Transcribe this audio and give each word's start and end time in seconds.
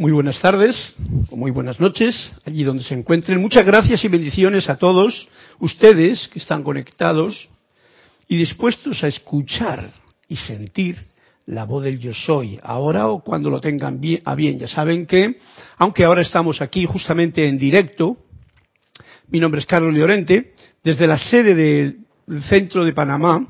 Muy 0.00 0.12
buenas 0.12 0.40
tardes 0.40 0.94
o 1.28 1.36
muy 1.36 1.50
buenas 1.50 1.78
noches, 1.78 2.32
allí 2.46 2.64
donde 2.64 2.82
se 2.82 2.94
encuentren. 2.94 3.38
Muchas 3.38 3.66
gracias 3.66 4.02
y 4.02 4.08
bendiciones 4.08 4.70
a 4.70 4.76
todos 4.76 5.28
ustedes 5.58 6.26
que 6.28 6.38
están 6.38 6.62
conectados 6.62 7.50
y 8.26 8.38
dispuestos 8.38 9.04
a 9.04 9.08
escuchar 9.08 9.90
y 10.26 10.36
sentir 10.36 10.96
la 11.44 11.64
voz 11.64 11.84
del 11.84 11.98
yo 11.98 12.14
soy, 12.14 12.58
ahora 12.62 13.08
o 13.08 13.22
cuando 13.22 13.50
lo 13.50 13.60
tengan 13.60 14.00
bien, 14.00 14.22
a 14.24 14.34
bien. 14.34 14.58
Ya 14.58 14.68
saben 14.68 15.04
que, 15.04 15.36
aunque 15.76 16.06
ahora 16.06 16.22
estamos 16.22 16.62
aquí 16.62 16.86
justamente 16.86 17.46
en 17.46 17.58
directo, 17.58 18.16
mi 19.28 19.38
nombre 19.38 19.60
es 19.60 19.66
Carlos 19.66 19.94
Llorente, 19.94 20.54
desde 20.82 21.06
la 21.06 21.18
sede 21.18 21.54
del 21.54 22.42
centro 22.44 22.86
de 22.86 22.94
Panamá, 22.94 23.46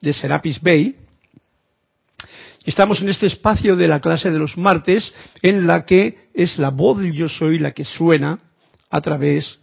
de 0.00 0.12
Serapis 0.12 0.60
Bay, 0.60 0.94
Estamos 2.64 3.02
en 3.02 3.08
este 3.08 3.26
espacio 3.26 3.74
de 3.74 3.88
la 3.88 4.00
clase 4.00 4.30
de 4.30 4.38
los 4.38 4.56
martes 4.56 5.12
en 5.42 5.66
la 5.66 5.84
que 5.84 6.28
es 6.32 6.58
la 6.58 6.70
voz 6.70 6.98
del 6.98 7.12
yo 7.12 7.28
soy 7.28 7.58
la 7.58 7.72
que 7.72 7.84
suena 7.84 8.38
a 8.88 9.00
través 9.00 9.58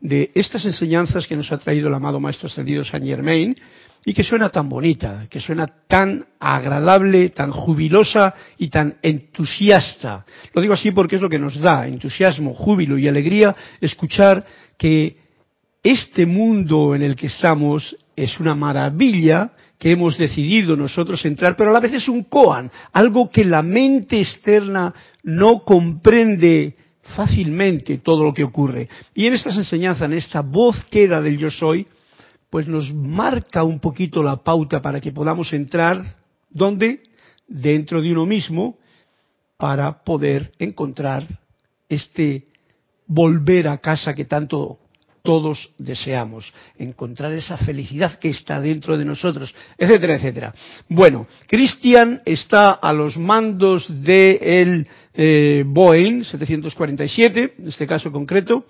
de 0.00 0.30
estas 0.34 0.64
enseñanzas 0.64 1.26
que 1.26 1.36
nos 1.36 1.50
ha 1.50 1.58
traído 1.58 1.88
el 1.88 1.94
amado 1.94 2.20
Maestro 2.20 2.46
Ascendido 2.46 2.84
Saint 2.84 3.06
Germain 3.06 3.56
y 4.04 4.12
que 4.12 4.22
suena 4.22 4.50
tan 4.50 4.68
bonita, 4.68 5.26
que 5.28 5.40
suena 5.40 5.66
tan 5.88 6.26
agradable, 6.38 7.30
tan 7.30 7.50
jubilosa 7.50 8.34
y 8.58 8.68
tan 8.68 8.98
entusiasta. 9.02 10.24
Lo 10.52 10.60
digo 10.60 10.74
así 10.74 10.92
porque 10.92 11.16
es 11.16 11.22
lo 11.22 11.30
que 11.30 11.38
nos 11.38 11.58
da 11.58 11.88
entusiasmo, 11.88 12.54
júbilo 12.54 12.98
y 12.98 13.08
alegría 13.08 13.56
escuchar 13.80 14.44
que 14.78 15.16
este 15.82 16.24
mundo 16.24 16.94
en 16.94 17.02
el 17.02 17.16
que 17.16 17.26
estamos 17.26 17.96
es 18.14 18.38
una 18.38 18.54
maravilla 18.54 19.52
que 19.84 19.90
hemos 19.90 20.16
decidido 20.16 20.78
nosotros 20.78 21.22
entrar, 21.26 21.56
pero 21.56 21.68
a 21.68 21.72
la 21.74 21.78
vez 21.78 21.92
es 21.92 22.08
un 22.08 22.24
koan, 22.24 22.70
algo 22.94 23.28
que 23.28 23.44
la 23.44 23.60
mente 23.60 24.18
externa 24.18 24.94
no 25.24 25.62
comprende 25.62 26.74
fácilmente 27.14 27.98
todo 27.98 28.24
lo 28.24 28.32
que 28.32 28.44
ocurre. 28.44 28.88
Y 29.14 29.26
en 29.26 29.34
estas 29.34 29.58
enseñanzas, 29.58 30.06
en 30.06 30.14
esta 30.14 30.40
voz 30.40 30.82
que 30.86 31.04
era 31.04 31.20
del 31.20 31.36
yo 31.36 31.50
soy, 31.50 31.86
pues 32.48 32.66
nos 32.66 32.94
marca 32.94 33.62
un 33.62 33.78
poquito 33.78 34.22
la 34.22 34.36
pauta 34.36 34.80
para 34.80 35.00
que 35.00 35.12
podamos 35.12 35.52
entrar, 35.52 36.02
¿dónde? 36.48 37.02
Dentro 37.46 38.00
de 38.00 38.10
uno 38.10 38.24
mismo, 38.24 38.78
para 39.58 40.02
poder 40.02 40.50
encontrar 40.58 41.26
este 41.90 42.46
volver 43.06 43.68
a 43.68 43.76
casa 43.76 44.14
que 44.14 44.24
tanto 44.24 44.78
todos 45.24 45.70
deseamos, 45.78 46.52
encontrar 46.78 47.32
esa 47.32 47.56
felicidad 47.56 48.18
que 48.18 48.28
está 48.28 48.60
dentro 48.60 48.98
de 48.98 49.06
nosotros, 49.06 49.54
etcétera, 49.78 50.16
etcétera. 50.16 50.54
Bueno, 50.86 51.26
Cristian 51.48 52.20
está 52.26 52.72
a 52.72 52.92
los 52.92 53.16
mandos 53.16 53.86
del 53.88 54.84
de 54.84 54.86
eh, 55.14 55.64
Boeing 55.66 56.24
747, 56.24 57.54
en 57.58 57.68
este 57.68 57.86
caso 57.86 58.12
concreto, 58.12 58.66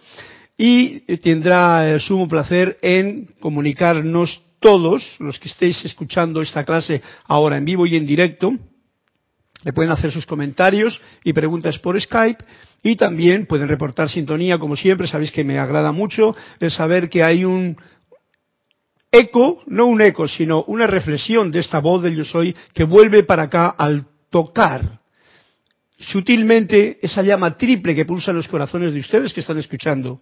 y 0.57 1.01
tendrá 1.17 1.91
el 1.91 2.01
sumo 2.01 2.29
placer 2.29 2.79
en 2.83 3.27
comunicarnos 3.41 4.41
todos 4.61 5.17
los 5.19 5.41
que 5.41 5.49
estéis 5.49 5.85
escuchando 5.85 6.41
esta 6.41 6.65
clase 6.65 7.03
ahora 7.25 7.57
en 7.57 7.65
vivo 7.65 7.85
y 7.85 7.97
en 7.97 8.07
directo. 8.07 8.53
Le 9.65 9.73
pueden 9.73 9.91
hacer 9.91 10.13
sus 10.13 10.25
comentarios 10.25 11.01
y 11.25 11.33
preguntas 11.33 11.81
por 11.81 12.01
Skype 12.01 12.45
y 12.85 12.97
también 12.97 13.47
pueden 13.47 13.67
reportar 13.67 14.11
sintonía, 14.11 14.59
como 14.59 14.77
siempre, 14.77 15.09
sabéis 15.09 15.33
que 15.33 15.43
me 15.43 15.59
agrada 15.59 15.91
mucho 15.91 16.37
el 16.61 16.71
saber 16.71 17.09
que 17.09 17.25
hay 17.25 17.45
un 17.45 17.77
eco, 19.11 19.63
no 19.67 19.87
un 19.87 20.03
eco, 20.03 20.29
sino 20.29 20.65
una 20.65 20.87
reflexión 20.87 21.51
de 21.51 21.61
esta 21.61 21.81
voz 21.81 22.03
del 22.03 22.15
yo 22.15 22.25
soy 22.25 22.55
que 22.75 22.85
vuelve 22.85 23.25
para 23.25 23.45
acá 23.45 23.69
al 23.69 24.05
tocar 24.29 25.01
sutilmente 25.99 26.99
esa 27.01 27.23
llama 27.23 27.57
triple 27.57 27.95
que 27.95 28.05
pulsa 28.05 28.33
en 28.33 28.37
los 28.37 28.49
corazones 28.49 28.93
de 28.93 29.01
ustedes 29.01 29.33
que 29.33 29.41
están 29.41 29.57
escuchando. 29.57 30.21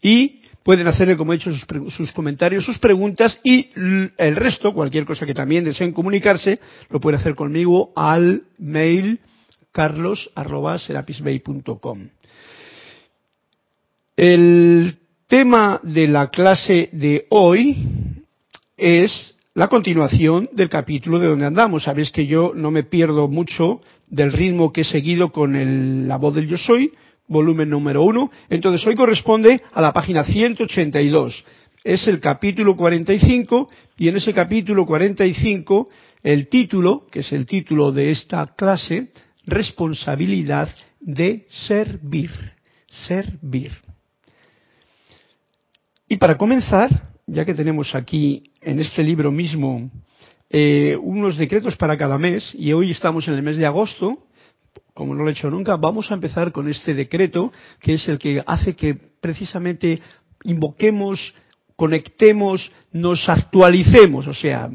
Y 0.00 0.40
pueden 0.62 0.86
hacerle, 0.86 1.18
como 1.18 1.34
he 1.34 1.36
dicho, 1.36 1.52
sus, 1.52 1.66
sus, 1.92 2.12
comentarios, 2.12 2.64
sus 2.64 2.78
preguntas 2.78 3.38
y 3.44 3.68
el 4.16 4.36
resto, 4.36 4.72
cualquier 4.72 5.04
cosa 5.04 5.26
que 5.26 5.34
también 5.34 5.64
deseen 5.64 5.92
comunicarse, 5.92 6.58
lo 6.88 6.98
pueden 6.98 7.20
hacer 7.20 7.34
conmigo 7.34 7.92
al 7.94 8.44
mail 8.56 9.20
carlos.serapisbay.com. 9.72 12.08
El 14.16 14.98
tema 15.26 15.80
de 15.82 16.08
la 16.08 16.28
clase 16.28 16.90
de 16.92 17.26
hoy 17.30 17.76
es 18.76 19.34
la 19.54 19.68
continuación 19.68 20.50
del 20.52 20.68
capítulo 20.68 21.18
de 21.18 21.28
donde 21.28 21.46
andamos. 21.46 21.84
Sabéis 21.84 22.10
que 22.10 22.26
yo 22.26 22.52
no 22.54 22.70
me 22.70 22.82
pierdo 22.82 23.28
mucho 23.28 23.80
del 24.08 24.32
ritmo 24.32 24.72
que 24.72 24.82
he 24.82 24.84
seguido 24.84 25.32
con 25.32 26.08
la 26.08 26.16
voz 26.16 26.34
del 26.34 26.48
yo 26.48 26.58
soy, 26.58 26.92
volumen 27.28 27.70
número 27.70 28.02
uno. 28.02 28.30
Entonces 28.48 28.86
hoy 28.86 28.94
corresponde 28.94 29.60
a 29.72 29.80
la 29.80 29.92
página 29.92 30.24
182. 30.24 31.44
Es 31.82 32.06
el 32.06 32.20
capítulo 32.20 32.76
45 32.76 33.70
y 33.96 34.08
en 34.08 34.16
ese 34.16 34.34
capítulo 34.34 34.84
45 34.84 35.88
el 36.22 36.48
título, 36.48 37.06
que 37.10 37.20
es 37.20 37.32
el 37.32 37.46
título 37.46 37.92
de 37.92 38.10
esta 38.10 38.46
clase, 38.54 39.08
responsabilidad 39.46 40.68
de 41.00 41.46
servir, 41.48 42.30
servir. 42.88 43.72
Y 46.08 46.16
para 46.16 46.36
comenzar, 46.36 46.88
ya 47.26 47.44
que 47.44 47.54
tenemos 47.54 47.94
aquí 47.94 48.52
en 48.60 48.80
este 48.80 49.02
libro 49.02 49.30
mismo 49.30 49.90
eh, 50.50 50.96
unos 51.00 51.38
decretos 51.38 51.76
para 51.76 51.96
cada 51.96 52.18
mes, 52.18 52.54
y 52.54 52.72
hoy 52.72 52.90
estamos 52.90 53.28
en 53.28 53.34
el 53.34 53.42
mes 53.42 53.56
de 53.56 53.66
agosto, 53.66 54.26
como 54.94 55.14
no 55.14 55.22
lo 55.22 55.30
he 55.30 55.32
hecho 55.32 55.50
nunca, 55.50 55.76
vamos 55.76 56.10
a 56.10 56.14
empezar 56.14 56.52
con 56.52 56.68
este 56.68 56.94
decreto, 56.94 57.52
que 57.80 57.94
es 57.94 58.08
el 58.08 58.18
que 58.18 58.42
hace 58.46 58.74
que 58.74 58.94
precisamente 58.94 60.00
invoquemos 60.44 61.34
conectemos, 61.80 62.70
nos 62.92 63.26
actualicemos, 63.26 64.26
o 64.26 64.34
sea, 64.34 64.68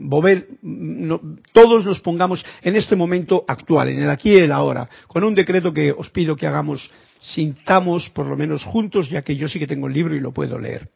todos 1.53 1.85
nos 1.85 1.99
pongamos 1.99 2.43
en 2.63 2.75
este 2.75 2.95
momento 2.95 3.45
actual, 3.47 3.89
en 3.89 4.01
el 4.01 4.09
aquí 4.09 4.31
y 4.31 4.38
el 4.38 4.51
ahora, 4.51 4.89
con 5.05 5.23
un 5.23 5.35
decreto 5.35 5.71
que 5.71 5.91
os 5.91 6.09
pido 6.09 6.35
que 6.35 6.47
hagamos, 6.47 6.89
sintamos 7.21 8.09
por 8.09 8.25
lo 8.25 8.35
menos 8.35 8.63
juntos, 8.63 9.07
ya 9.07 9.21
que 9.21 9.35
yo 9.35 9.47
sí 9.47 9.59
que 9.59 9.67
tengo 9.67 9.85
el 9.85 9.94
libro 9.94 10.15
y 10.15 10.19
lo 10.19 10.31
puedo 10.31 10.57
leer. 10.57 10.89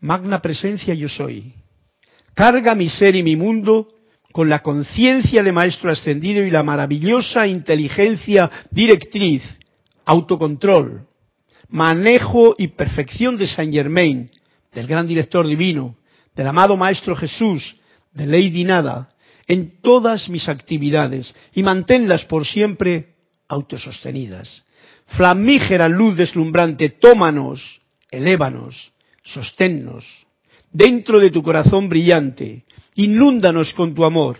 Magna 0.00 0.40
presencia 0.40 0.94
yo 0.94 1.10
soy. 1.10 1.52
Carga 2.32 2.74
mi 2.74 2.88
ser 2.88 3.14
y 3.14 3.22
mi 3.22 3.36
mundo 3.36 3.86
con 4.32 4.48
la 4.48 4.60
conciencia 4.60 5.42
de 5.42 5.52
Maestro 5.52 5.90
Ascendido 5.90 6.42
y 6.42 6.50
la 6.50 6.62
maravillosa 6.62 7.46
inteligencia 7.46 8.50
directriz, 8.70 9.42
autocontrol, 10.06 11.06
manejo 11.68 12.54
y 12.56 12.68
perfección 12.68 13.36
de 13.36 13.46
Saint 13.46 13.74
Germain, 13.74 14.30
del 14.78 14.86
gran 14.86 15.08
director 15.08 15.44
divino, 15.44 15.96
del 16.36 16.46
amado 16.46 16.76
Maestro 16.76 17.16
Jesús, 17.16 17.74
de 18.12 18.28
Lady 18.28 18.62
Nada, 18.62 19.12
en 19.48 19.80
todas 19.82 20.28
mis 20.28 20.48
actividades 20.48 21.34
y 21.52 21.64
manténlas 21.64 22.24
por 22.26 22.46
siempre 22.46 23.16
autosostenidas. 23.48 24.64
Flamígera 25.06 25.88
luz 25.88 26.16
deslumbrante, 26.16 26.90
tómanos, 26.90 27.80
elévanos, 28.08 28.92
sosténnos, 29.24 30.04
dentro 30.70 31.18
de 31.18 31.32
tu 31.32 31.42
corazón 31.42 31.88
brillante, 31.88 32.64
inúndanos 32.94 33.74
con 33.74 33.96
tu 33.96 34.04
amor, 34.04 34.38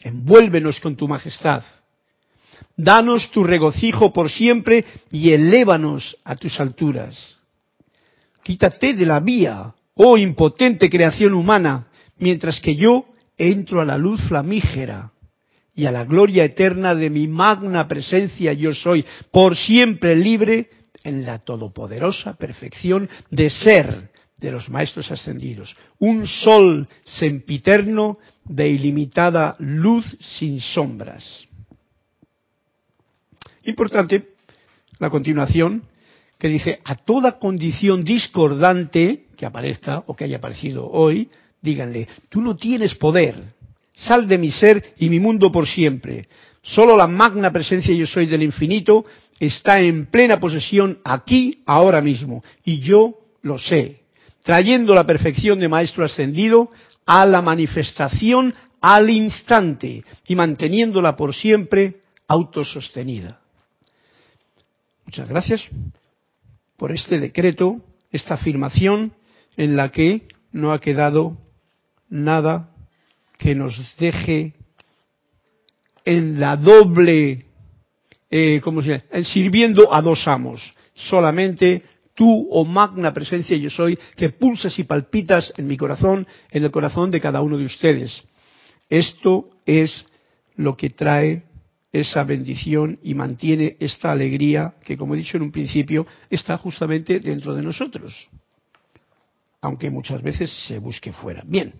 envuélvenos 0.00 0.80
con 0.80 0.96
tu 0.96 1.06
majestad. 1.06 1.62
Danos 2.74 3.30
tu 3.32 3.44
regocijo 3.44 4.14
por 4.14 4.30
siempre 4.30 4.86
y 5.10 5.32
elévanos 5.32 6.16
a 6.24 6.36
tus 6.36 6.58
alturas. 6.58 7.37
Quítate 8.48 8.94
de 8.94 9.04
la 9.04 9.20
vía, 9.20 9.74
oh 9.92 10.16
impotente 10.16 10.88
creación 10.88 11.34
humana, 11.34 11.88
mientras 12.16 12.58
que 12.60 12.76
yo 12.76 13.04
entro 13.36 13.82
a 13.82 13.84
la 13.84 13.98
luz 13.98 14.22
flamígera 14.22 15.12
y 15.74 15.84
a 15.84 15.92
la 15.92 16.06
gloria 16.06 16.46
eterna 16.46 16.94
de 16.94 17.10
mi 17.10 17.28
magna 17.28 17.86
presencia 17.86 18.54
yo 18.54 18.72
soy, 18.72 19.04
por 19.30 19.54
siempre 19.54 20.16
libre 20.16 20.70
en 21.04 21.26
la 21.26 21.40
todopoderosa 21.40 22.38
perfección 22.38 23.06
de 23.30 23.50
ser 23.50 24.10
de 24.38 24.50
los 24.50 24.70
maestros 24.70 25.10
ascendidos, 25.10 25.76
un 25.98 26.26
sol 26.26 26.88
sempiterno 27.02 28.16
de 28.46 28.66
ilimitada 28.66 29.56
luz 29.58 30.06
sin 30.20 30.58
sombras. 30.62 31.46
Importante 33.64 34.28
la 35.00 35.10
continuación 35.10 35.82
que 36.38 36.48
dice, 36.48 36.80
a 36.84 36.94
toda 36.94 37.38
condición 37.38 38.04
discordante 38.04 39.26
que 39.36 39.46
aparezca 39.46 40.04
o 40.06 40.14
que 40.14 40.24
haya 40.24 40.36
aparecido 40.36 40.88
hoy, 40.88 41.28
díganle, 41.60 42.06
tú 42.28 42.40
no 42.40 42.56
tienes 42.56 42.94
poder, 42.94 43.54
sal 43.94 44.28
de 44.28 44.38
mi 44.38 44.50
ser 44.50 44.94
y 44.98 45.08
mi 45.10 45.18
mundo 45.18 45.50
por 45.50 45.66
siempre. 45.66 46.28
Solo 46.62 46.96
la 46.96 47.08
magna 47.08 47.52
presencia 47.52 47.94
yo 47.94 48.06
soy 48.06 48.26
del 48.26 48.42
infinito 48.42 49.04
está 49.40 49.80
en 49.80 50.06
plena 50.06 50.38
posesión 50.38 50.98
aquí, 51.04 51.62
ahora 51.66 52.00
mismo, 52.00 52.44
y 52.64 52.78
yo 52.80 53.14
lo 53.42 53.58
sé, 53.58 54.02
trayendo 54.42 54.94
la 54.94 55.06
perfección 55.06 55.58
de 55.58 55.68
Maestro 55.68 56.04
Ascendido 56.04 56.70
a 57.06 57.24
la 57.26 57.42
manifestación 57.42 58.54
al 58.80 59.10
instante 59.10 60.04
y 60.26 60.34
manteniéndola 60.36 61.16
por 61.16 61.34
siempre 61.34 61.96
autosostenida. 62.28 63.40
Muchas 65.04 65.28
gracias 65.28 65.68
por 66.78 66.92
este 66.92 67.18
decreto, 67.18 67.82
esta 68.10 68.34
afirmación 68.34 69.12
en 69.56 69.76
la 69.76 69.90
que 69.90 70.28
no 70.52 70.72
ha 70.72 70.80
quedado 70.80 71.36
nada 72.08 72.70
que 73.36 73.54
nos 73.54 73.78
deje 73.98 74.54
en 76.04 76.40
la 76.40 76.56
doble, 76.56 77.44
eh, 78.30 78.60
¿cómo 78.62 78.80
se 78.80 78.88
llama? 78.88 79.24
Sirviendo 79.24 79.92
a 79.92 80.00
dos 80.00 80.26
amos. 80.26 80.72
Solamente 80.94 81.82
tú, 82.14 82.48
oh 82.50 82.64
magna 82.64 83.12
presencia 83.12 83.56
yo 83.56 83.70
soy, 83.70 83.98
que 84.16 84.30
pulsas 84.30 84.78
y 84.78 84.84
palpitas 84.84 85.52
en 85.56 85.66
mi 85.66 85.76
corazón, 85.76 86.26
en 86.50 86.64
el 86.64 86.70
corazón 86.70 87.10
de 87.10 87.20
cada 87.20 87.42
uno 87.42 87.58
de 87.58 87.64
ustedes. 87.64 88.22
Esto 88.88 89.50
es 89.66 90.06
lo 90.56 90.76
que 90.76 90.90
trae 90.90 91.42
esa 91.92 92.24
bendición 92.24 92.98
y 93.02 93.14
mantiene 93.14 93.76
esta 93.80 94.12
alegría 94.12 94.74
que, 94.84 94.96
como 94.96 95.14
he 95.14 95.18
dicho 95.18 95.36
en 95.36 95.44
un 95.44 95.52
principio, 95.52 96.06
está 96.28 96.58
justamente 96.58 97.20
dentro 97.20 97.54
de 97.54 97.62
nosotros, 97.62 98.28
aunque 99.60 99.90
muchas 99.90 100.22
veces 100.22 100.50
se 100.66 100.78
busque 100.78 101.12
fuera. 101.12 101.42
Bien, 101.46 101.72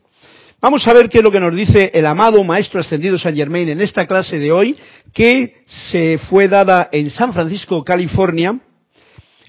vamos 0.60 0.86
a 0.88 0.94
ver 0.94 1.08
qué 1.08 1.18
es 1.18 1.24
lo 1.24 1.30
que 1.30 1.40
nos 1.40 1.54
dice 1.54 1.90
el 1.92 2.06
amado 2.06 2.42
Maestro 2.42 2.80
Ascendido 2.80 3.18
San 3.18 3.36
Germain 3.36 3.68
en 3.68 3.80
esta 3.80 4.06
clase 4.06 4.38
de 4.38 4.50
hoy, 4.50 4.76
que 5.12 5.62
se 5.66 6.18
fue 6.18 6.48
dada 6.48 6.88
en 6.90 7.10
San 7.10 7.32
Francisco, 7.32 7.84
California, 7.84 8.58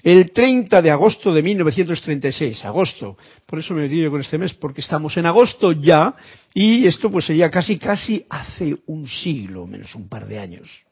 el 0.02 0.32
30 0.32 0.80
de 0.82 0.90
agosto 0.90 1.32
de 1.32 1.42
1936, 1.42 2.64
agosto. 2.64 3.16
Por 3.46 3.58
eso 3.58 3.74
me 3.74 3.82
metido 3.82 4.10
con 4.10 4.20
este 4.20 4.38
mes, 4.38 4.54
porque 4.54 4.80
estamos 4.80 5.16
en 5.16 5.26
agosto 5.26 5.72
ya, 5.72 6.14
y 6.54 6.86
esto 6.86 7.10
pues 7.10 7.26
sería 7.26 7.50
casi, 7.50 7.78
casi 7.78 8.24
hace 8.28 8.76
un 8.86 9.06
siglo, 9.06 9.66
menos 9.66 9.94
un 9.94 10.08
par 10.08 10.26
de 10.26 10.38
años. 10.38 10.84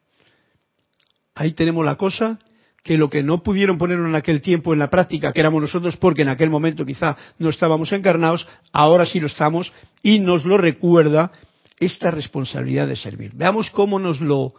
Ahí 1.35 1.53
tenemos 1.53 1.85
la 1.85 1.97
cosa, 1.97 2.39
que 2.83 2.99
lo 2.99 3.11
que 3.11 3.23
no 3.23 3.43
pudieron 3.43 3.79
poner 3.79 3.99
en 3.99 4.15
aquel 4.15 4.41
tiempo 4.41 4.73
en 4.73 4.79
la 4.79 4.91
práctica, 4.91 5.33
que 5.33 5.41
éramos 5.41 5.63
nosotros, 5.63 5.97
porque 5.97 6.23
en 6.23 6.29
aquel 6.29 6.51
momento 6.51 6.87
quizá 6.87 7.17
no 7.39 7.51
estábamos 7.51 7.93
encarnados, 7.93 8.47
ahora 8.73 9.07
sí 9.07 9.21
lo 9.21 9.27
estamos, 9.27 9.73
y 10.03 10.21
nos 10.21 10.45
lo 10.45 10.59
recuerda 10.59 11.33
esta 11.81 12.11
responsabilidad 12.11 12.89
de 12.89 12.97
servir. 12.97 13.33
Veamos 13.35 13.71
cómo 13.71 13.99
nos 13.99 14.21
lo 14.21 14.55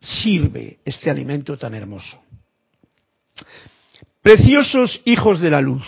sirve 0.00 0.78
este 0.84 1.10
alimento 1.10 1.56
tan 1.56 1.74
hermoso. 1.74 2.20
Preciosos 4.22 5.00
hijos 5.04 5.40
de 5.40 5.50
la 5.50 5.60
luz, 5.60 5.82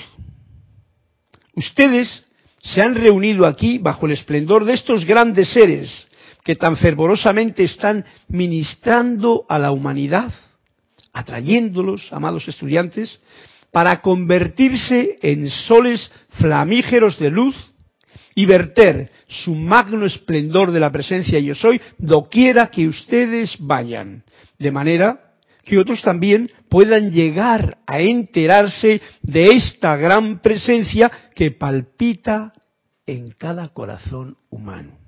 ustedes 1.54 2.24
se 2.62 2.80
han 2.80 2.94
reunido 2.94 3.46
aquí 3.46 3.78
bajo 3.78 4.06
el 4.06 4.12
esplendor 4.12 4.64
de 4.64 4.74
estos 4.74 5.04
grandes 5.04 5.52
seres 5.52 6.06
que 6.44 6.56
tan 6.56 6.76
fervorosamente 6.76 7.64
están 7.64 8.04
ministrando 8.28 9.44
a 9.48 9.58
la 9.58 9.70
humanidad, 9.70 10.32
atrayéndolos, 11.12 12.12
amados 12.12 12.48
estudiantes, 12.48 13.20
para 13.70 14.00
convertirse 14.00 15.18
en 15.22 15.48
soles 15.48 16.10
flamígeros 16.30 17.18
de 17.18 17.30
luz 17.30 17.56
y 18.34 18.46
verter 18.46 19.10
su 19.28 19.54
magno 19.54 20.06
esplendor 20.06 20.72
de 20.72 20.80
la 20.80 20.90
presencia 20.90 21.38
yo 21.38 21.54
soy 21.54 21.80
doquiera 21.98 22.68
que 22.68 22.88
ustedes 22.88 23.56
vayan, 23.58 24.24
de 24.58 24.70
manera 24.70 25.31
que 25.64 25.78
otros 25.78 26.02
también 26.02 26.50
puedan 26.68 27.10
llegar 27.10 27.78
a 27.86 28.00
enterarse 28.00 29.00
de 29.22 29.46
esta 29.46 29.96
gran 29.96 30.40
presencia 30.40 31.10
que 31.34 31.50
palpita 31.50 32.52
en 33.06 33.28
cada 33.32 33.68
corazón 33.68 34.36
humano. 34.50 34.98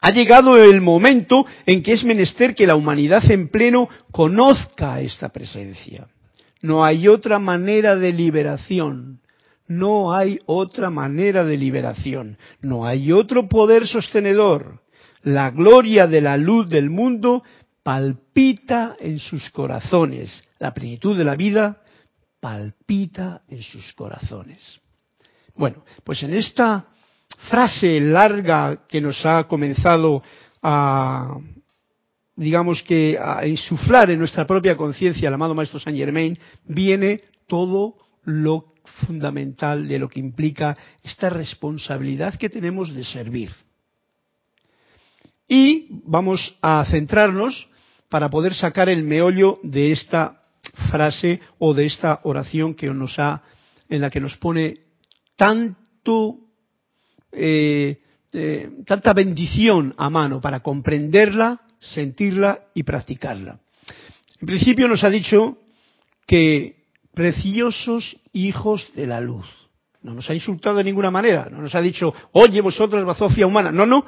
Ha 0.00 0.10
llegado 0.12 0.56
el 0.56 0.80
momento 0.80 1.44
en 1.66 1.82
que 1.82 1.92
es 1.92 2.04
menester 2.04 2.54
que 2.54 2.66
la 2.66 2.74
humanidad 2.74 3.30
en 3.30 3.48
pleno 3.48 3.88
conozca 4.10 5.00
esta 5.00 5.28
presencia. 5.28 6.08
No 6.62 6.84
hay 6.84 7.06
otra 7.08 7.38
manera 7.38 7.96
de 7.96 8.12
liberación. 8.12 9.20
No 9.66 10.12
hay 10.12 10.40
otra 10.46 10.90
manera 10.90 11.44
de 11.44 11.56
liberación. 11.56 12.38
No 12.60 12.86
hay 12.86 13.12
otro 13.12 13.48
poder 13.48 13.86
sostenedor. 13.86 14.80
La 15.22 15.50
gloria 15.50 16.06
de 16.06 16.22
la 16.22 16.38
luz 16.38 16.68
del 16.68 16.88
mundo 16.88 17.42
palpita 17.90 18.96
en 19.00 19.18
sus 19.18 19.50
corazones. 19.50 20.44
La 20.60 20.72
plenitud 20.72 21.18
de 21.18 21.24
la 21.24 21.34
vida 21.34 21.82
palpita 22.38 23.42
en 23.48 23.64
sus 23.64 23.92
corazones. 23.94 24.60
Bueno, 25.56 25.84
pues 26.04 26.22
en 26.22 26.32
esta 26.34 26.84
frase 27.48 27.98
larga 27.98 28.86
que 28.86 29.00
nos 29.00 29.26
ha 29.26 29.42
comenzado 29.48 30.22
a, 30.62 31.36
digamos 32.36 32.80
que, 32.84 33.18
a 33.20 33.44
insuflar 33.44 34.08
en 34.12 34.20
nuestra 34.20 34.46
propia 34.46 34.76
conciencia 34.76 35.26
el 35.26 35.34
amado 35.34 35.56
Maestro 35.56 35.80
Saint 35.80 35.98
Germain, 35.98 36.38
viene 36.66 37.20
todo 37.48 37.96
lo 38.22 38.74
fundamental 39.04 39.88
de 39.88 39.98
lo 39.98 40.08
que 40.08 40.20
implica 40.20 40.76
esta 41.02 41.28
responsabilidad 41.28 42.36
que 42.36 42.50
tenemos 42.50 42.94
de 42.94 43.02
servir. 43.02 43.50
Y 45.48 45.88
vamos 46.04 46.56
a 46.62 46.84
centrarnos 46.84 47.66
para 48.10 48.28
poder 48.28 48.54
sacar 48.54 48.88
el 48.88 49.04
meollo 49.04 49.60
de 49.62 49.92
esta 49.92 50.42
frase 50.90 51.40
o 51.58 51.72
de 51.72 51.86
esta 51.86 52.20
oración 52.24 52.74
que 52.74 52.88
nos 52.88 53.18
ha, 53.18 53.42
en 53.88 54.00
la 54.02 54.10
que 54.10 54.20
nos 54.20 54.36
pone 54.36 54.74
tanto, 55.36 56.38
eh, 57.32 58.02
eh, 58.32 58.70
tanta 58.84 59.12
bendición 59.14 59.94
a 59.96 60.10
mano 60.10 60.40
para 60.40 60.60
comprenderla, 60.60 61.62
sentirla 61.78 62.66
y 62.74 62.82
practicarla. 62.82 63.58
En 64.40 64.46
principio 64.46 64.88
nos 64.88 65.04
ha 65.04 65.10
dicho 65.10 65.58
que 66.26 66.84
preciosos 67.14 68.16
hijos 68.32 68.88
de 68.94 69.06
la 69.06 69.20
luz. 69.20 69.46
No 70.02 70.14
nos 70.14 70.28
ha 70.30 70.34
insultado 70.34 70.76
de 70.76 70.84
ninguna 70.84 71.10
manera, 71.10 71.48
no 71.50 71.60
nos 71.60 71.74
ha 71.74 71.80
dicho, 71.80 72.12
oye 72.32 72.60
vosotros, 72.60 73.04
bazofia 73.04 73.46
humana. 73.46 73.70
No, 73.70 73.84
no, 73.84 74.04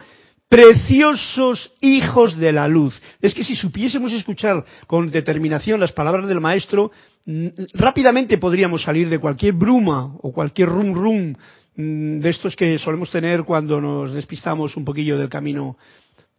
preciosos 0.53 1.73
hijos 1.81 2.37
de 2.37 2.53
la 2.53 2.69
luz. 2.69 3.01
Es 3.23 3.35
que 3.35 3.43
si 3.43 3.57
supiésemos 3.57 4.13
escuchar 4.13 4.63
con 4.87 5.11
determinación 5.11 5.81
las 5.81 5.93
palabras 5.93 6.29
del 6.29 6.43
maestro, 6.43 6.91
mm, 7.25 7.47
rápidamente 7.73 8.37
podríamos 8.37 8.83
salir 8.83 9.09
de 9.09 9.19
cualquier 9.19 9.55
bruma 9.55 10.15
o 10.21 10.31
cualquier 10.31 10.69
rum 10.69 10.93
rum 10.93 11.35
mm, 11.75 12.19
de 12.21 12.29
estos 12.29 12.55
que 12.55 12.79
solemos 12.79 13.11
tener 13.11 13.45
cuando 13.45 13.81
nos 13.81 14.13
despistamos 14.13 14.77
un 14.77 14.85
poquillo 14.85 15.17
del 15.17 15.31
camino 15.31 15.79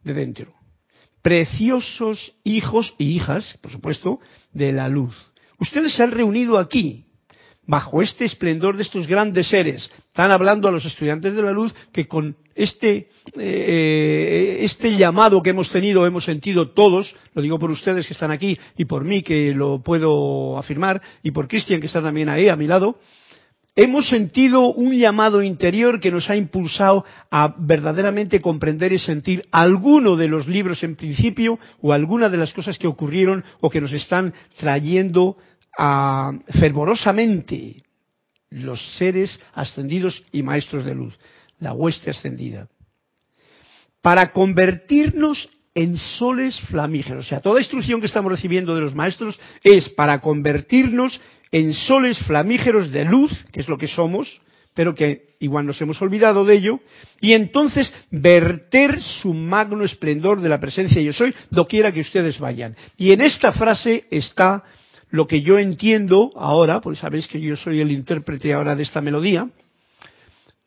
de 0.04 0.14
dentro. 0.14 0.54
Preciosos 1.24 2.36
hijos 2.44 2.94
y 3.00 3.16
hijas, 3.16 3.58
por 3.62 3.72
supuesto, 3.72 4.20
de 4.52 4.74
la 4.74 4.90
luz. 4.90 5.16
Ustedes 5.58 5.92
se 5.92 6.04
han 6.04 6.12
reunido 6.12 6.60
aquí, 6.60 7.08
bajo 7.66 8.02
este 8.02 8.26
esplendor 8.26 8.76
de 8.76 8.84
estos 8.84 9.08
grandes 9.08 9.48
seres. 9.48 9.90
Están 10.08 10.32
hablando 10.32 10.68
a 10.68 10.72
los 10.72 10.86
estudiantes 10.86 11.34
de 11.34 11.42
la 11.42 11.52
luz 11.52 11.74
que 11.92 12.08
con 12.08 12.36
este, 12.56 13.08
eh, 13.38 14.58
este 14.62 14.96
llamado 14.98 15.42
que 15.42 15.52
hemos 15.52 15.72
tenido, 15.72 16.06
hemos 16.06 16.26
sentido 16.26 16.70
todos, 16.70 17.14
lo 17.34 17.42
digo 17.42 17.58
por 17.58 17.72
ustedes 17.72 18.06
que 18.06 18.14
están 18.14 18.32
aquí 18.32 18.58
y 18.78 18.86
por 18.86 19.04
mí 19.04 19.22
que 19.22 19.54
lo 19.54 19.82
puedo 19.82 20.58
afirmar 20.58 21.02
y 21.24 21.32
por 21.32 21.48
Cristian 21.48 21.80
que 21.80 21.88
está 21.88 22.02
también 22.02 22.30
ahí 22.30 22.50
a 22.50 22.56
mi 22.56 22.68
lado, 22.68 23.00
hemos 23.76 24.08
sentido 24.08 24.68
un 24.68 24.96
llamado 24.96 25.42
interior 25.42 26.00
que 26.00 26.12
nos 26.12 26.30
ha 26.30 26.36
impulsado 26.36 27.06
a 27.32 27.56
verdaderamente 27.58 28.40
comprender 28.40 28.94
y 28.94 29.00
sentir 29.00 29.48
alguno 29.52 30.16
de 30.16 30.28
los 30.28 30.48
libros 30.48 30.84
en 30.84 30.96
principio 30.96 31.58
o 31.82 31.92
alguna 31.92 32.30
de 32.30 32.38
las 32.38 32.54
cosas 32.54 32.78
que 32.78 32.88
ocurrieron 32.88 33.44
o 33.62 33.70
que 33.70 33.82
nos 33.82 33.94
están 33.94 34.34
trayendo 34.58 35.38
a, 35.78 36.32
fervorosamente 36.60 37.84
los 38.50 38.98
seres 38.98 39.40
ascendidos 39.54 40.24
y 40.32 40.44
maestros 40.44 40.86
de 40.86 40.96
luz, 40.96 41.18
la 41.60 41.74
hueste 41.74 42.12
ascendida, 42.12 42.68
para 44.02 44.32
convertirnos 44.32 45.50
en 45.76 45.98
soles 45.98 46.60
flamígeros. 46.70 47.26
O 47.26 47.30
sea, 47.30 47.40
toda 47.40 47.60
instrucción 47.60 48.00
que 48.00 48.08
estamos 48.08 48.32
recibiendo 48.32 48.76
de 48.76 48.82
los 48.82 48.94
maestros 48.94 49.40
es 49.64 49.90
para 49.90 50.22
convertirnos 50.22 51.20
en 51.52 51.74
soles 51.74 52.20
flamígeros 52.20 52.92
de 52.92 53.06
luz, 53.06 53.32
que 53.52 53.62
es 53.62 53.68
lo 53.68 53.78
que 53.78 53.88
somos, 53.88 54.42
pero 54.74 54.96
que 54.96 55.36
igual 55.40 55.66
nos 55.66 55.80
hemos 55.82 56.02
olvidado 56.02 56.46
de 56.46 56.56
ello, 56.56 56.80
y 57.22 57.34
entonces 57.34 57.94
verter 58.12 59.02
su 59.02 59.34
magno 59.34 59.84
esplendor 59.84 60.42
de 60.42 60.50
la 60.50 60.60
presencia 60.60 61.02
yo 61.02 61.14
soy, 61.14 61.34
doquiera 61.50 61.92
que 61.92 62.02
ustedes 62.02 62.40
vayan. 62.40 62.76
Y 62.98 63.12
en 63.12 63.22
esta 63.22 63.52
frase 63.52 64.06
está 64.10 64.64
lo 65.14 65.28
que 65.28 65.44
yo 65.44 65.60
entiendo 65.60 66.32
ahora, 66.36 66.82
porque 66.82 67.00
sabéis 67.00 67.28
que 67.28 67.40
yo 67.40 67.56
soy 67.56 67.80
el 67.80 67.92
intérprete 67.92 68.52
ahora 68.52 68.76
de 68.76 68.82
esta 68.82 69.00
melodía 69.00 69.48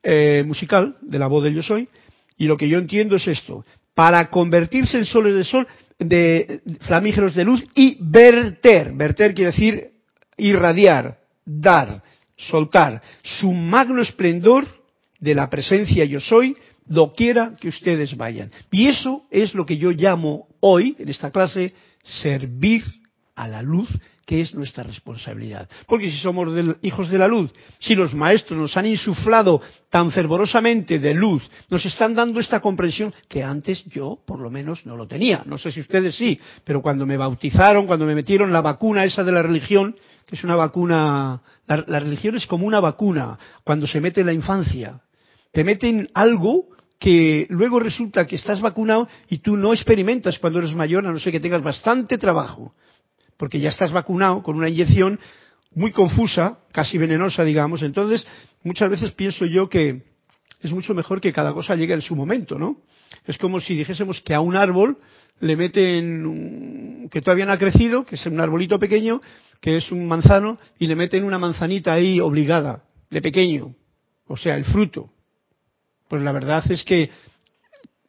eh, 0.04 0.44
musical, 0.46 0.96
de 1.00 1.18
la 1.18 1.26
voz 1.26 1.42
del 1.42 1.56
yo 1.56 1.64
soy, 1.64 1.88
y 2.38 2.46
lo 2.46 2.56
que 2.56 2.68
yo 2.68 2.78
entiendo 2.78 3.16
es 3.16 3.26
esto, 3.26 3.64
para 3.92 4.30
convertirse 4.30 4.98
en 4.98 5.04
soles 5.04 5.34
de 5.34 5.42
sol, 5.42 5.66
de 5.98 6.60
flamígeros 6.82 7.34
de 7.34 7.44
luz 7.44 7.64
y 7.74 7.98
verter, 8.00 8.92
verter 8.92 9.34
quiere 9.34 9.50
decir 9.50 9.90
irradiar, 10.36 11.18
dar, 11.44 12.04
soltar. 12.36 13.02
Su 13.24 13.50
magno 13.52 14.00
esplendor 14.00 14.64
de 15.18 15.34
la 15.34 15.50
presencia 15.50 16.04
yo 16.04 16.20
soy 16.20 16.56
doquiera 16.84 17.56
que 17.60 17.66
ustedes 17.66 18.16
vayan. 18.16 18.52
Y 18.70 18.86
eso 18.86 19.24
es 19.32 19.54
lo 19.54 19.66
que 19.66 19.76
yo 19.76 19.90
llamo 19.90 20.46
hoy, 20.60 20.94
en 21.00 21.08
esta 21.08 21.32
clase, 21.32 21.74
servir 22.04 22.84
a 23.34 23.48
la 23.48 23.60
luz, 23.60 23.90
que 24.26 24.40
es 24.40 24.54
nuestra 24.54 24.82
responsabilidad. 24.82 25.68
Porque 25.86 26.10
si 26.10 26.18
somos 26.18 26.48
hijos 26.82 27.08
de 27.08 27.18
la 27.18 27.28
luz, 27.28 27.52
si 27.78 27.94
los 27.94 28.12
maestros 28.12 28.58
nos 28.58 28.76
han 28.76 28.86
insuflado 28.86 29.62
tan 29.88 30.10
fervorosamente 30.10 30.98
de 30.98 31.14
luz, 31.14 31.48
nos 31.70 31.86
están 31.86 32.12
dando 32.14 32.40
esta 32.40 32.60
comprensión 32.60 33.14
que 33.28 33.44
antes 33.44 33.84
yo, 33.84 34.18
por 34.26 34.40
lo 34.40 34.50
menos, 34.50 34.84
no 34.84 34.96
lo 34.96 35.06
tenía. 35.06 35.44
No 35.46 35.56
sé 35.56 35.70
si 35.70 35.80
ustedes 35.80 36.16
sí, 36.16 36.40
pero 36.64 36.82
cuando 36.82 37.06
me 37.06 37.16
bautizaron, 37.16 37.86
cuando 37.86 38.04
me 38.04 38.16
metieron 38.16 38.52
la 38.52 38.62
vacuna 38.62 39.04
esa 39.04 39.22
de 39.22 39.30
la 39.30 39.42
religión, 39.42 39.94
que 40.26 40.34
es 40.34 40.42
una 40.42 40.56
vacuna, 40.56 41.40
la, 41.68 41.84
la 41.86 42.00
religión 42.00 42.34
es 42.34 42.46
como 42.46 42.66
una 42.66 42.80
vacuna 42.80 43.38
cuando 43.62 43.86
se 43.86 44.00
mete 44.00 44.22
en 44.22 44.26
la 44.26 44.32
infancia. 44.32 45.02
Te 45.52 45.62
meten 45.62 46.10
algo 46.14 46.66
que 46.98 47.46
luego 47.48 47.78
resulta 47.78 48.26
que 48.26 48.34
estás 48.34 48.60
vacunado 48.60 49.06
y 49.28 49.38
tú 49.38 49.56
no 49.56 49.72
experimentas 49.72 50.40
cuando 50.40 50.58
eres 50.58 50.74
mayor, 50.74 51.06
a 51.06 51.12
no 51.12 51.20
ser 51.20 51.30
que 51.30 51.40
tengas 51.40 51.62
bastante 51.62 52.18
trabajo, 52.18 52.74
porque 53.36 53.60
ya 53.60 53.70
estás 53.70 53.92
vacunado 53.92 54.42
con 54.42 54.56
una 54.56 54.68
inyección 54.68 55.18
muy 55.74 55.92
confusa, 55.92 56.58
casi 56.72 56.98
venenosa, 56.98 57.44
digamos. 57.44 57.82
Entonces, 57.82 58.26
muchas 58.62 58.90
veces 58.90 59.12
pienso 59.12 59.44
yo 59.44 59.68
que 59.68 60.02
es 60.62 60.72
mucho 60.72 60.94
mejor 60.94 61.20
que 61.20 61.32
cada 61.32 61.52
cosa 61.52 61.74
llegue 61.74 61.94
en 61.94 62.02
su 62.02 62.16
momento, 62.16 62.58
¿no? 62.58 62.78
Es 63.26 63.38
como 63.38 63.60
si 63.60 63.74
dijésemos 63.74 64.20
que 64.22 64.34
a 64.34 64.40
un 64.40 64.56
árbol 64.56 64.98
le 65.40 65.56
meten, 65.56 67.08
que 67.10 67.20
todavía 67.20 67.46
no 67.46 67.52
ha 67.52 67.58
crecido, 67.58 68.06
que 68.06 68.14
es 68.14 68.24
un 68.26 68.40
arbolito 68.40 68.78
pequeño, 68.78 69.20
que 69.60 69.76
es 69.76 69.92
un 69.92 70.06
manzano, 70.06 70.58
y 70.78 70.86
le 70.86 70.96
meten 70.96 71.24
una 71.24 71.38
manzanita 71.38 71.92
ahí 71.92 72.20
obligada, 72.20 72.84
de 73.10 73.20
pequeño, 73.20 73.74
o 74.26 74.36
sea, 74.36 74.56
el 74.56 74.64
fruto. 74.64 75.10
Pues 76.08 76.22
la 76.22 76.32
verdad 76.32 76.64
es 76.70 76.84
que 76.84 77.10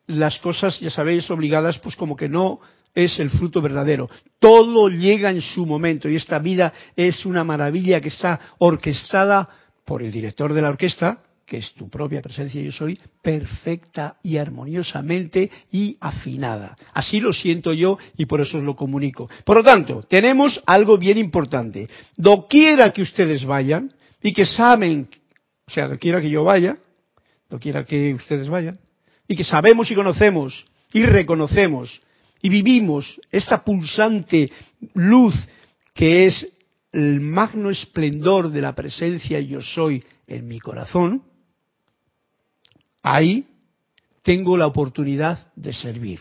las 0.08 0.40
cosas, 0.40 0.80
ya 0.80 0.90
sabéis, 0.90 1.30
obligadas, 1.30 1.80
pues 1.80 1.96
como 1.96 2.16
que 2.16 2.30
no 2.30 2.60
es 2.98 3.20
el 3.20 3.30
fruto 3.30 3.62
verdadero. 3.62 4.10
Todo 4.40 4.90
llega 4.90 5.30
en 5.30 5.42
su 5.42 5.68
momento 5.68 6.10
y 6.10 6.16
esta 6.16 6.40
vida 6.40 6.74
es 6.96 7.28
una 7.28 7.44
maravilla 7.44 8.02
que 8.02 8.08
está 8.08 8.40
orquestada 8.58 9.48
por 9.86 10.02
el 10.02 10.12
director 10.12 10.52
de 10.52 10.64
la 10.64 10.70
orquesta, 10.70 11.22
que 11.46 11.58
es 11.58 11.74
tu 11.76 11.90
propia 11.90 12.24
presencia 12.24 12.60
yo 12.60 12.72
soy, 12.72 13.00
perfecta 13.22 14.18
y 14.24 14.38
armoniosamente 14.38 15.48
y 15.72 15.96
afinada. 16.00 16.76
Así 16.92 17.20
lo 17.20 17.34
siento 17.34 17.72
yo 17.72 18.00
y 18.18 18.26
por 18.26 18.42
eso 18.42 18.58
os 18.58 18.64
lo 18.64 18.76
comunico. 18.76 19.30
Por 19.46 19.58
lo 19.58 19.64
tanto, 19.64 20.02
tenemos 20.10 20.60
algo 20.66 20.98
bien 20.98 21.20
importante. 21.20 21.88
Doquiera 22.16 22.92
que 22.92 23.04
ustedes 23.04 23.46
vayan 23.46 23.94
y 24.24 24.34
que 24.34 24.48
saben, 24.48 25.08
o 25.68 25.72
sea, 25.72 25.88
doquiera 25.88 26.20
que 26.20 26.32
yo 26.32 26.44
vaya, 26.44 26.80
no 27.52 27.60
quiera 27.60 27.86
que 27.86 28.16
ustedes 28.16 28.50
vayan, 28.50 28.80
y 29.28 29.36
que 29.36 29.44
sabemos 29.44 29.92
y 29.92 29.94
conocemos 29.94 30.66
y 30.92 31.04
reconocemos 31.04 32.02
y 32.42 32.50
vivimos 32.50 33.20
esta 33.32 33.64
pulsante 33.64 34.52
luz 34.94 35.36
que 35.94 36.28
es 36.28 36.48
el 36.92 37.22
magno 37.22 37.70
esplendor 37.70 38.52
de 38.52 38.62
la 38.62 38.74
presencia 38.74 39.40
yo 39.40 39.62
soy 39.62 40.04
en 40.28 40.48
mi 40.48 40.60
corazón, 40.60 41.24
ahí 43.02 43.46
tengo 44.22 44.58
la 44.58 44.68
oportunidad 44.68 45.52
de 45.56 45.74
servir. 45.74 46.20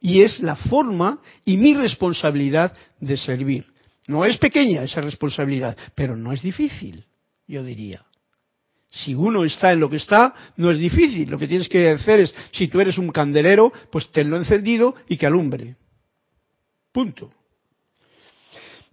Y 0.00 0.22
es 0.22 0.40
la 0.40 0.56
forma 0.56 1.20
y 1.44 1.56
mi 1.56 1.74
responsabilidad 1.74 2.76
de 3.00 3.16
servir. 3.16 3.66
No 4.06 4.24
es 4.24 4.36
pequeña 4.38 4.82
esa 4.82 5.00
responsabilidad, 5.00 5.76
pero 5.94 6.16
no 6.16 6.32
es 6.32 6.42
difícil, 6.42 7.04
yo 7.48 7.64
diría. 7.64 8.04
Si 8.90 9.14
uno 9.14 9.44
está 9.44 9.72
en 9.72 9.80
lo 9.80 9.90
que 9.90 9.96
está, 9.96 10.34
no 10.56 10.70
es 10.70 10.78
difícil. 10.78 11.28
Lo 11.28 11.38
que 11.38 11.48
tienes 11.48 11.68
que 11.68 11.90
hacer 11.90 12.20
es, 12.20 12.34
si 12.52 12.68
tú 12.68 12.80
eres 12.80 12.98
un 12.98 13.10
candelero, 13.10 13.72
pues 13.90 14.10
tenlo 14.10 14.36
encendido 14.36 14.94
y 15.08 15.16
que 15.16 15.26
alumbre. 15.26 15.76
Punto. 16.92 17.30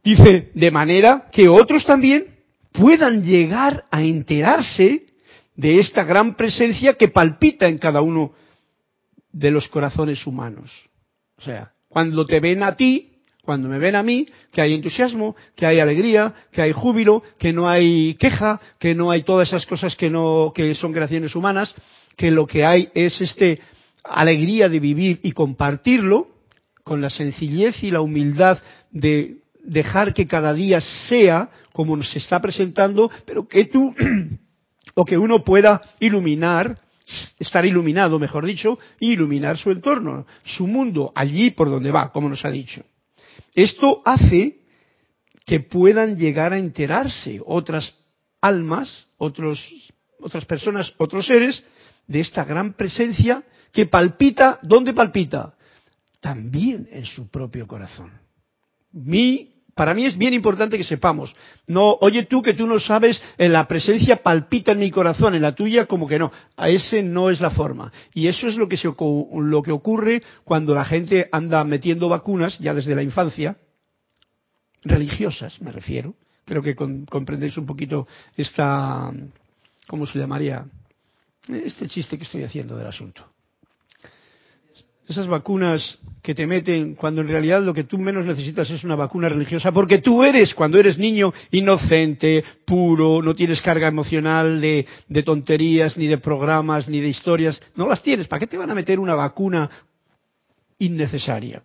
Dice, 0.04 0.52
de 0.54 0.72
manera 0.72 1.30
que 1.32 1.48
otros 1.48 1.86
también 1.86 2.36
puedan 2.74 3.24
llegar 3.24 3.86
a 3.90 4.02
enterarse 4.02 5.06
de 5.56 5.80
esta 5.80 6.04
gran 6.04 6.36
presencia 6.36 6.96
que 6.96 7.08
palpita 7.08 7.68
en 7.68 7.78
cada 7.78 8.02
uno 8.02 8.34
de 9.32 9.52
los 9.52 9.70
corazones 9.70 10.26
humanos. 10.28 10.90
O 11.38 11.42
sea, 11.42 11.72
cuando 11.88 12.26
te 12.26 12.40
ven 12.40 12.64
a 12.64 12.76
ti, 12.76 13.13
cuando 13.44 13.68
me 13.68 13.78
ven 13.78 13.96
a 13.96 14.04
mí, 14.04 14.26
que 14.52 14.62
hay 14.62 14.74
entusiasmo, 14.74 15.36
que 15.56 15.66
hay 15.66 15.80
alegría, 15.80 16.34
que 16.52 16.62
hay 16.62 16.72
júbilo, 16.72 17.22
que 17.38 17.52
no 17.52 17.68
hay 17.68 18.16
queja, 18.16 18.62
que 18.80 18.96
no 18.96 19.12
hay 19.12 19.24
todas 19.24 19.50
esas 19.50 19.66
cosas 19.66 19.96
que 19.96 20.10
no, 20.10 20.54
que 20.56 20.74
son 20.76 20.94
creaciones 20.94 21.36
humanas, 21.36 21.76
que 22.16 22.32
lo 22.32 22.48
que 22.48 22.66
hay 22.66 22.90
es 22.94 23.20
este 23.20 23.60
alegría 24.04 24.70
de 24.70 24.80
vivir 24.80 25.20
y 25.24 25.34
compartirlo 25.34 26.28
con 26.84 27.02
la 27.02 27.10
sencillez 27.10 27.84
y 27.84 27.92
la 27.92 28.02
humildad 28.02 28.60
de 28.92 29.38
dejar 29.64 30.14
que 30.14 30.26
cada 30.26 30.54
día 30.54 30.80
sea 30.80 31.50
como 31.74 31.98
nos 31.98 32.16
está 32.16 32.42
presentando, 32.42 33.12
pero 33.26 33.48
que 33.48 33.66
tú 33.66 33.94
o 34.96 35.04
que 35.04 35.18
uno 35.18 35.44
pueda 35.44 35.82
iluminar, 36.00 36.78
estar 37.40 37.66
iluminado, 37.66 38.20
mejor 38.20 38.46
dicho, 38.46 38.80
y 39.02 39.14
iluminar 39.14 39.58
su 39.58 39.70
entorno, 39.70 40.26
su 40.46 40.66
mundo, 40.66 41.12
allí 41.14 41.52
por 41.52 41.70
donde 41.70 41.92
va, 41.92 42.12
como 42.12 42.30
nos 42.30 42.46
ha 42.46 42.52
dicho. 42.52 42.84
Esto 43.54 44.02
hace 44.06 44.60
que 45.46 45.60
puedan 45.60 46.18
llegar 46.18 46.54
a 46.54 46.60
enterarse 46.60 47.40
otras 47.46 47.96
almas, 48.42 49.08
otras 49.18 49.60
personas, 50.48 50.94
otros 50.98 51.26
seres, 51.26 51.64
de 52.08 52.20
esta 52.20 52.44
gran 52.44 52.74
presencia 52.74 53.44
que 53.72 53.86
palpita, 53.86 54.60
¿dónde 54.62 54.94
palpita? 54.94 55.56
También 56.20 56.88
en 56.92 57.06
su 57.06 57.30
propio 57.30 57.68
corazón. 57.68 58.12
Mi, 58.92 59.53
para 59.76 59.94
mí 59.94 60.06
es 60.06 60.18
bien 60.18 60.34
importante 60.34 60.78
que 60.78 60.84
sepamos, 60.84 61.36
no, 61.68 61.98
oye 62.02 62.24
tú 62.24 62.42
que 62.42 62.54
tú 62.54 62.68
no 62.68 62.80
sabes, 62.80 63.22
en 63.38 63.54
la 63.54 63.68
presencia 63.68 64.22
palpita 64.22 64.74
en 64.74 64.80
mi 64.80 64.92
corazón, 64.92 65.36
en 65.36 65.42
la 65.42 65.56
tuya 65.56 65.86
como 65.86 66.08
que 66.08 66.20
no, 66.20 66.32
a 66.56 66.70
ese 66.70 67.02
no 67.02 67.30
es 67.30 67.42
la 67.42 67.52
forma. 67.52 67.92
Y 68.14 68.28
eso 68.28 68.48
es 68.48 68.56
lo 68.56 68.68
que, 68.68 68.78
se, 68.78 68.88
lo 68.88 69.62
que 69.64 69.72
ocurre 69.72 70.22
cuando 70.44 70.76
la 70.76 70.86
gente 70.86 71.28
anda 71.32 71.64
metiendo 71.64 72.10
vacunas, 72.10 72.58
ya 72.60 72.74
desde 72.74 72.96
la 72.96 73.04
infancia, 73.04 73.58
religiosas 74.84 75.60
me 75.62 75.72
refiero, 75.72 76.14
creo 76.46 76.62
que 76.62 76.76
comprendéis 76.76 77.58
un 77.58 77.66
poquito 77.66 78.08
esta, 78.38 79.12
¿cómo 79.88 80.06
se 80.06 80.20
llamaría? 80.20 80.66
Este 81.48 81.88
chiste 81.88 82.18
que 82.18 82.24
estoy 82.24 82.44
haciendo 82.44 82.78
del 82.78 82.88
asunto. 82.88 83.33
Esas 85.08 85.28
vacunas 85.28 86.00
que 86.22 86.34
te 86.34 86.48
meten 86.48 86.96
cuando 86.96 87.22
en 87.22 87.28
realidad 87.28 87.62
lo 87.62 87.74
que 87.74 87.84
tú 87.84 87.98
menos 87.98 88.26
necesitas 88.26 88.70
es 88.70 88.86
una 88.86 88.96
vacuna 88.96 89.28
religiosa, 89.28 89.74
porque 89.74 89.98
tú 89.98 90.24
eres, 90.24 90.54
cuando 90.54 90.80
eres 90.80 90.98
niño, 90.98 91.34
inocente, 91.52 92.44
puro, 92.66 93.22
no 93.22 93.36
tienes 93.36 93.62
carga 93.62 93.90
emocional 93.90 94.62
de, 94.62 94.86
de 95.10 95.24
tonterías, 95.24 95.98
ni 95.98 96.08
de 96.08 96.20
programas, 96.20 96.88
ni 96.88 97.02
de 97.02 97.10
historias, 97.10 97.62
no 97.76 97.88
las 97.88 98.02
tienes. 98.02 98.30
¿Para 98.30 98.40
qué 98.40 98.48
te 98.48 98.58
van 98.58 98.72
a 98.72 98.76
meter 98.76 98.98
una 98.98 99.16
vacuna 99.16 99.70
innecesaria? 100.80 101.62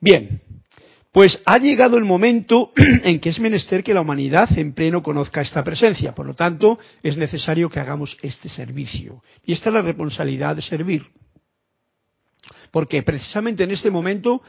Bien, 0.00 0.40
pues 1.10 1.40
ha 1.44 1.58
llegado 1.58 1.96
el 1.96 2.04
momento 2.04 2.72
en 2.76 3.18
que 3.18 3.30
es 3.30 3.40
menester 3.40 3.82
que 3.82 3.94
la 3.94 4.00
humanidad 4.00 4.48
en 4.56 4.74
pleno 4.74 5.02
conozca 5.02 5.40
esta 5.40 5.64
presencia. 5.64 6.14
Por 6.14 6.26
lo 6.26 6.34
tanto, 6.34 6.78
es 7.02 7.16
necesario 7.16 7.68
que 7.68 7.80
hagamos 7.80 8.16
este 8.22 8.48
servicio. 8.48 9.22
Y 9.44 9.52
esta 9.52 9.70
es 9.70 9.74
la 9.74 9.82
responsabilidad 9.82 10.54
de 10.54 10.62
servir. 10.62 11.02
Porque 12.74 13.04
precisamente 13.04 13.62
en 13.62 13.70
este 13.70 13.88
momento, 13.88 14.42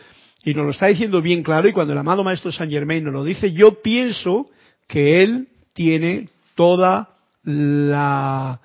y 0.43 0.55
nos 0.55 0.65
lo 0.65 0.71
está 0.71 0.87
diciendo 0.87 1.21
bien 1.21 1.43
claro, 1.43 1.67
y 1.67 1.73
cuando 1.73 1.93
el 1.93 1.99
amado 1.99 2.23
Maestro 2.23 2.51
Saint 2.51 2.73
Germain 2.73 3.03
nos 3.03 3.13
lo 3.13 3.23
dice, 3.23 3.53
yo 3.53 3.83
pienso 3.83 4.49
que 4.87 5.21
él 5.21 5.47
tiene 5.73 6.29
toda 6.55 7.19
el 7.45 8.57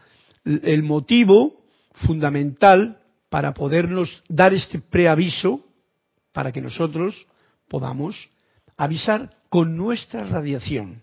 motivo 0.83 1.61
fundamental 1.93 3.03
para 3.29 3.53
podernos 3.53 4.23
dar 4.31 4.55
este 4.55 4.79
preaviso 4.79 5.63
para 6.33 6.53
que 6.53 6.63
nosotros 6.63 7.27
podamos 7.69 8.31
avisar 8.79 9.29
con 9.51 9.77
nuestra 9.77 10.25
radiación. 10.25 11.03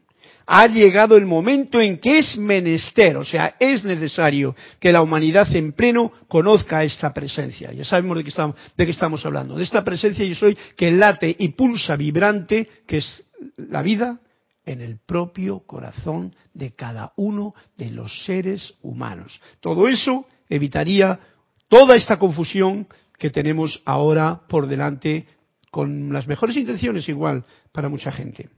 Ha 0.50 0.68
llegado 0.68 1.18
el 1.18 1.26
momento 1.26 1.82
en 1.82 2.00
que 2.00 2.20
es 2.20 2.38
menester, 2.38 3.18
o 3.18 3.26
sea, 3.26 3.56
es 3.60 3.84
necesario 3.84 4.56
que 4.80 4.94
la 4.94 5.02
humanidad 5.02 5.54
en 5.54 5.74
pleno 5.74 6.10
conozca 6.30 6.86
esta 6.86 7.14
presencia. 7.14 7.74
Ya 7.74 7.84
sabemos 7.84 8.18
de 8.18 8.24
qué 8.24 8.92
estamos, 8.92 9.26
hablando. 9.26 9.58
De 9.58 9.66
esta 9.66 9.84
presencia 9.84 10.24
yo 10.24 10.36
soy 10.36 10.58
que 10.78 10.90
late 10.90 11.36
y 11.38 11.50
pulsa 11.50 11.98
vibrante, 11.98 12.66
que 12.88 13.00
es 13.00 13.26
la 13.58 13.82
vida, 13.82 14.22
en 14.66 14.80
el 14.80 15.00
propio 15.06 15.60
corazón 15.66 16.34
de 16.54 16.74
cada 16.74 17.12
uno 17.18 17.54
de 17.76 17.92
los 17.92 18.24
seres 18.24 18.74
humanos. 18.82 19.42
Todo 19.60 19.90
eso 19.90 20.28
evitaría 20.50 21.20
toda 21.68 21.98
esta 21.98 22.18
confusión 22.18 22.88
que 23.20 23.30
tenemos 23.32 23.82
ahora 23.86 24.42
por 24.48 24.68
delante 24.68 25.28
con 25.72 26.14
las 26.14 26.28
mejores 26.28 26.56
intenciones 26.56 27.10
igual 27.10 27.44
para 27.74 27.90
mucha 27.90 28.12
gente. 28.14 28.50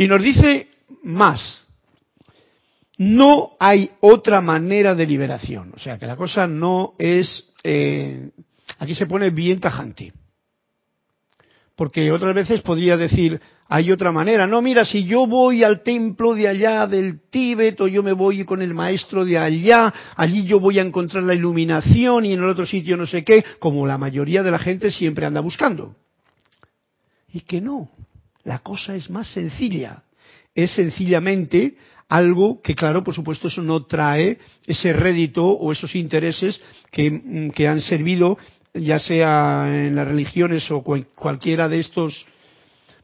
Y 0.00 0.08
nos 0.08 0.22
dice 0.22 0.68
más. 1.02 1.66
no 2.96 3.50
hay 3.60 3.90
otra 4.00 4.40
manera 4.40 4.94
de 4.94 5.04
liberación. 5.04 5.72
O 5.76 5.78
sea, 5.78 5.98
que 5.98 6.06
la 6.06 6.16
cosa 6.16 6.46
no 6.46 6.94
es... 6.98 7.50
Eh, 7.62 8.30
aquí 8.78 8.94
se 8.94 9.04
pone 9.04 9.28
bien 9.28 9.60
tajante. 9.60 10.14
Porque 11.76 12.10
otras 12.10 12.34
veces 12.34 12.62
podría 12.62 12.96
decir, 12.96 13.38
hay 13.68 13.92
otra 13.92 14.10
manera. 14.10 14.46
No, 14.46 14.62
mira, 14.62 14.86
si 14.86 15.04
yo 15.04 15.26
voy 15.26 15.64
al 15.64 15.82
templo 15.82 16.32
de 16.32 16.48
allá 16.48 16.86
del 16.86 17.20
Tíbet 17.28 17.78
o 17.82 17.86
yo 17.86 18.02
me 18.02 18.12
voy 18.12 18.46
con 18.46 18.62
el 18.62 18.72
maestro 18.72 19.26
de 19.26 19.36
allá, 19.36 19.92
allí 20.16 20.46
yo 20.46 20.60
voy 20.60 20.78
a 20.78 20.82
encontrar 20.82 21.24
la 21.24 21.34
iluminación 21.34 22.24
y 22.24 22.32
en 22.32 22.38
el 22.38 22.48
otro 22.48 22.64
sitio 22.64 22.96
no 22.96 23.06
sé 23.06 23.22
qué, 23.22 23.44
como 23.58 23.86
la 23.86 23.98
mayoría 23.98 24.42
de 24.42 24.50
la 24.50 24.58
gente 24.58 24.90
siempre 24.90 25.26
anda 25.26 25.40
buscando. 25.40 25.94
Y 27.34 27.42
que 27.42 27.60
no, 27.60 27.90
la 28.44 28.60
cosa 28.60 28.94
es 28.94 29.10
más 29.10 29.32
sencilla. 29.32 30.02
Es 30.54 30.72
sencillamente 30.72 31.76
algo 32.08 32.60
que, 32.60 32.74
claro, 32.74 33.04
por 33.04 33.14
supuesto, 33.14 33.48
eso 33.48 33.62
no 33.62 33.86
trae 33.86 34.38
ese 34.66 34.92
rédito 34.92 35.46
o 35.46 35.72
esos 35.72 35.94
intereses 35.94 36.60
que, 36.90 37.10
mm, 37.10 37.66
han 37.66 37.80
servido, 37.80 38.36
ya 38.74 38.98
sea 38.98 39.66
en 39.68 39.94
las 39.94 40.08
religiones 40.08 40.70
o 40.70 40.82
cualquiera 40.82 41.68
de 41.68 41.80
estos 41.80 42.26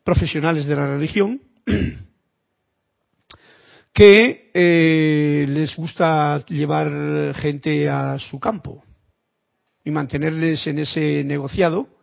profesionales 0.04 0.66
de 0.66 0.76
la 0.76 0.96
religión, 0.96 1.40
que 3.92 4.50
eh, 4.52 5.46
les 5.48 5.74
gusta 5.76 6.44
llevar 6.46 7.34
gente 7.34 7.88
a 7.88 8.18
su 8.18 8.38
campo 8.38 8.84
y 9.84 9.90
mantenerles 9.90 10.66
en 10.66 10.80
ese 10.80 11.24
negociado 11.24 11.95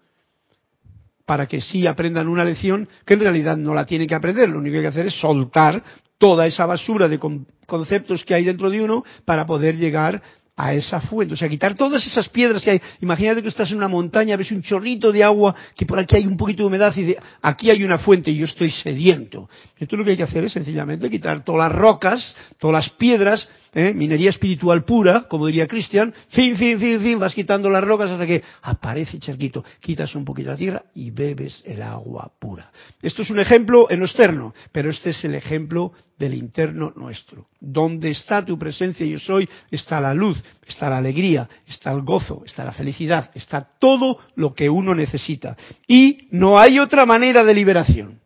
para 1.26 1.48
que 1.48 1.62
sí 1.62 1.88
aprendan 1.88 2.28
una 2.28 2.44
lección 2.44 2.88
que 3.06 3.14
en 3.14 3.22
realidad 3.22 3.58
no 3.58 3.74
la 3.74 3.86
tienen 3.86 4.08
que 4.08 4.16
aprender, 4.16 4.50
lo 4.50 4.60
único 4.60 4.74
que 4.74 4.78
hay 4.78 4.84
que 4.84 4.90
hacer 4.90 5.08
es 5.08 5.20
soltar 5.20 5.84
toda 6.18 6.48
esa 6.48 6.66
basura 6.66 7.08
de 7.08 7.20
conceptos 7.66 8.24
que 8.24 8.34
hay 8.34 8.46
dentro 8.46 8.70
de 8.70 8.82
uno 8.82 9.04
para 9.26 9.46
poder 9.46 9.76
llegar 9.78 10.22
a 10.56 10.74
esa 10.74 11.02
fuente, 11.02 11.34
o 11.34 11.38
sea, 11.38 11.50
quitar 11.50 11.74
todas 11.74 12.06
esas 12.06 12.30
piedras 12.30 12.62
que 12.62 12.72
hay. 12.72 12.82
Imagínate 13.02 13.42
que 13.42 13.48
estás 13.48 13.72
en 13.72 13.78
una 13.78 13.88
montaña, 13.88 14.38
ves 14.38 14.52
un 14.52 14.62
chorrito 14.62 15.12
de 15.12 15.24
agua, 15.24 15.56
que 15.76 15.86
por 15.86 15.98
aquí 15.98 16.16
hay 16.16 16.28
un 16.28 16.38
poquito 16.38 16.64
de 16.64 16.68
humedad 16.68 16.96
y 16.96 17.16
aquí 17.42 17.72
hay 17.72 17.84
una 17.84 17.98
fuente 17.98 18.30
y 18.30 18.38
yo 18.38 18.46
estoy 18.46 18.70
sediento. 18.70 19.50
Entonces 19.74 20.00
lo 20.00 20.06
que 20.06 20.12
hay 20.12 20.18
que 20.18 20.24
hacer 20.24 20.44
es 20.44 20.54
sencillamente 20.54 21.10
quitar 21.10 21.44
todas 21.44 21.70
las 21.70 21.80
rocas, 21.80 22.36
todas 22.60 22.86
las 22.86 22.90
piedras, 22.92 23.50
¿eh? 23.74 23.94
minería 23.96 24.30
espiritual 24.30 24.86
pura, 24.86 25.24
como 25.24 25.48
diría 25.48 25.66
Cristian, 25.66 26.14
fin, 26.30 26.56
fin, 26.56 26.80
fin, 26.80 27.02
fin, 27.02 27.20
vas 27.20 27.34
quitando 27.34 27.70
las 27.70 27.84
rocas 27.84 28.12
hasta 28.12 28.28
que 28.28 28.44
aparece 28.62 29.18
charquito, 29.18 29.64
quitas 29.80 30.14
un 30.14 30.24
poquito 30.24 30.52
la 30.52 30.58
tierra 30.58 30.84
y 30.94 31.10
bebes 31.10 31.64
el 31.66 31.82
agua 31.82 32.32
pura. 32.40 32.72
Esto 33.02 33.24
es 33.24 33.32
un 33.32 33.40
ejemplo 33.40 33.90
en 33.90 34.00
lo 34.00 34.06
externo, 34.06 34.54
pero 34.72 34.92
este 34.92 35.10
es 35.10 35.26
el 35.26 35.34
ejemplo 35.34 35.94
del 36.24 36.36
interno 36.36 36.94
nuestro. 36.96 37.48
Donde 37.60 38.12
está 38.12 38.46
tu 38.46 38.58
presencia 38.58 39.06
yo 39.06 39.20
soy, 39.20 39.48
está 39.70 40.00
la 40.00 40.14
luz, 40.14 40.42
está 40.66 40.90
la 40.90 40.98
alegría, 40.98 41.50
está 41.68 41.92
el 41.92 42.02
gozo, 42.02 42.44
está 42.46 42.64
la 42.64 42.72
felicidad, 42.72 43.30
está 43.34 43.62
todo 43.78 44.18
lo 44.36 44.54
que 44.54 44.70
uno 44.70 44.96
necesita. 44.96 45.58
Y 45.86 46.30
no 46.32 46.58
hay 46.58 46.80
otra 46.80 47.06
manera 47.06 47.44
de 47.44 47.54
liberación. 47.54 48.22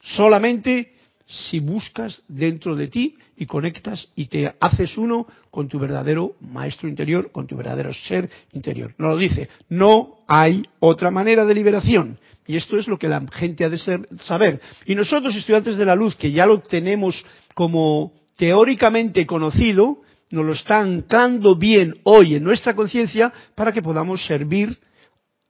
Solamente 0.00 0.94
si 1.26 1.60
buscas 1.60 2.20
dentro 2.26 2.74
de 2.74 2.88
ti 2.88 3.16
y 3.36 3.46
conectas 3.46 4.08
y 4.14 4.26
te 4.26 4.54
haces 4.60 4.96
uno 4.96 5.26
con 5.50 5.68
tu 5.68 5.78
verdadero 5.78 6.34
maestro 6.40 6.88
interior, 6.88 7.30
con 7.32 7.46
tu 7.46 7.56
verdadero 7.56 7.92
ser 7.92 8.30
interior. 8.52 8.94
No 8.98 9.08
lo 9.08 9.16
dice, 9.16 9.48
no 9.68 10.18
hay 10.26 10.62
otra 10.80 11.10
manera 11.10 11.44
de 11.44 11.54
liberación. 11.54 12.18
Y 12.46 12.56
esto 12.56 12.78
es 12.78 12.86
lo 12.86 12.98
que 12.98 13.08
la 13.08 13.24
gente 13.32 13.64
ha 13.64 13.70
de 13.70 13.78
saber. 14.20 14.60
Y 14.86 14.94
nosotros, 14.94 15.34
estudiantes 15.34 15.76
de 15.76 15.84
la 15.84 15.94
luz, 15.94 16.14
que 16.14 16.30
ya 16.30 16.46
lo 16.46 16.60
tenemos 16.60 17.24
como 17.54 18.12
teóricamente 18.36 19.26
conocido, 19.26 20.02
nos 20.30 20.44
lo 20.44 20.52
están 20.52 20.94
anclando 20.94 21.56
bien 21.56 21.94
hoy 22.04 22.34
en 22.34 22.44
nuestra 22.44 22.74
conciencia 22.74 23.32
para 23.54 23.72
que 23.72 23.82
podamos 23.82 24.24
servir 24.26 24.78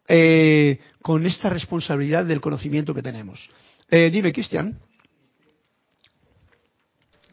eh, 0.07 0.79
con 1.03 1.27
esta 1.27 1.49
responsabilidad 1.49 2.25
del 2.25 2.41
conocimiento 2.41 2.95
que 2.95 3.03
tenemos. 3.03 3.49
Eh, 3.91 4.11
dime, 4.13 4.33
Cristian. 4.33 4.79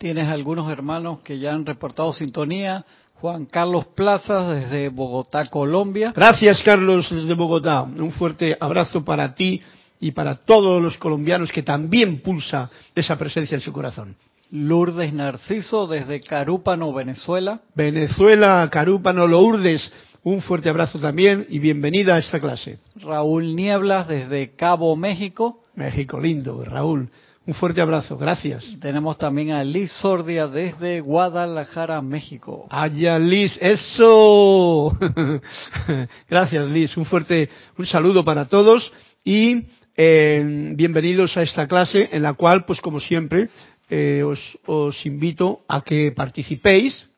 Tienes 0.01 0.29
algunos 0.29 0.71
hermanos 0.71 1.19
que 1.19 1.37
ya 1.37 1.53
han 1.53 1.63
reportado 1.63 2.11
sintonía. 2.11 2.83
Juan 3.19 3.45
Carlos 3.45 3.85
Plazas 3.95 4.49
desde 4.49 4.89
Bogotá, 4.89 5.45
Colombia. 5.45 6.11
Gracias, 6.15 6.63
Carlos, 6.63 7.07
desde 7.11 7.35
Bogotá. 7.35 7.83
Un 7.83 8.11
fuerte 8.11 8.57
abrazo 8.59 9.05
para 9.05 9.35
ti 9.35 9.61
y 9.99 10.09
para 10.09 10.37
todos 10.37 10.81
los 10.81 10.97
colombianos 10.97 11.51
que 11.51 11.61
también 11.61 12.21
pulsa 12.21 12.71
esa 12.95 13.15
presencia 13.15 13.53
en 13.53 13.61
su 13.61 13.71
corazón. 13.71 14.15
Lourdes 14.49 15.13
Narciso 15.13 15.85
desde 15.85 16.19
Carúpano, 16.21 16.91
Venezuela. 16.93 17.61
Venezuela, 17.75 18.67
Carúpano, 18.71 19.27
Lourdes. 19.27 19.91
Un 20.23 20.41
fuerte 20.41 20.69
abrazo 20.69 20.97
también 20.97 21.45
y 21.47 21.59
bienvenida 21.59 22.15
a 22.15 22.17
esta 22.17 22.39
clase. 22.39 22.79
Raúl 22.95 23.55
Nieblas 23.55 24.07
desde 24.07 24.55
Cabo, 24.55 24.95
México. 24.95 25.61
México, 25.75 26.19
lindo, 26.19 26.65
Raúl. 26.65 27.11
Un 27.43 27.55
fuerte 27.55 27.81
abrazo, 27.81 28.17
gracias. 28.17 28.77
Tenemos 28.79 29.17
también 29.17 29.51
a 29.51 29.63
Liz 29.63 29.91
Sordia 29.93 30.45
desde 30.45 31.01
Guadalajara, 31.01 31.99
México. 31.99 32.67
Allá 32.69 33.17
Liz, 33.17 33.57
eso. 33.59 34.95
gracias 36.29 36.67
Liz, 36.67 36.95
un 36.97 37.05
fuerte, 37.05 37.49
un 37.79 37.87
saludo 37.87 38.23
para 38.23 38.45
todos 38.45 38.93
y 39.23 39.63
eh, 39.97 40.73
bienvenidos 40.75 41.35
a 41.35 41.41
esta 41.41 41.67
clase 41.67 42.09
en 42.11 42.21
la 42.21 42.33
cual, 42.33 42.63
pues 42.63 42.79
como 42.79 42.99
siempre, 42.99 43.49
eh, 43.89 44.23
os, 44.23 45.05
invito 45.07 45.61
a 45.67 45.81
que 45.81 46.11
participéis 46.11 47.09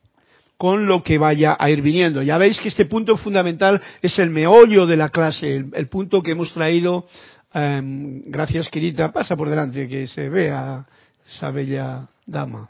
con 0.56 0.86
lo 0.86 1.04
que 1.04 1.18
vaya 1.18 1.58
a 1.60 1.70
ir 1.70 1.82
viniendo. 1.82 2.24
Ya 2.24 2.38
veis 2.38 2.62
que 2.62 2.70
este 2.70 2.86
punto 2.86 3.18
fundamental 3.18 3.82
es 4.02 4.18
el 4.20 4.30
meollo 4.30 4.86
de 4.86 4.96
la 4.96 5.10
clase, 5.10 5.66
el 5.74 5.88
punto 5.90 6.24
que 6.24 6.32
hemos 6.32 6.54
traído 6.54 7.08
Em, 7.54 8.24
gracias, 8.26 8.70
Kirita. 8.70 9.12
Pasa 9.12 9.36
por 9.36 9.50
delante 9.50 9.88
que 9.88 10.08
se 10.08 10.30
vea 10.30 10.86
esa 11.28 11.52
bella 11.52 12.08
dama. 12.26 12.70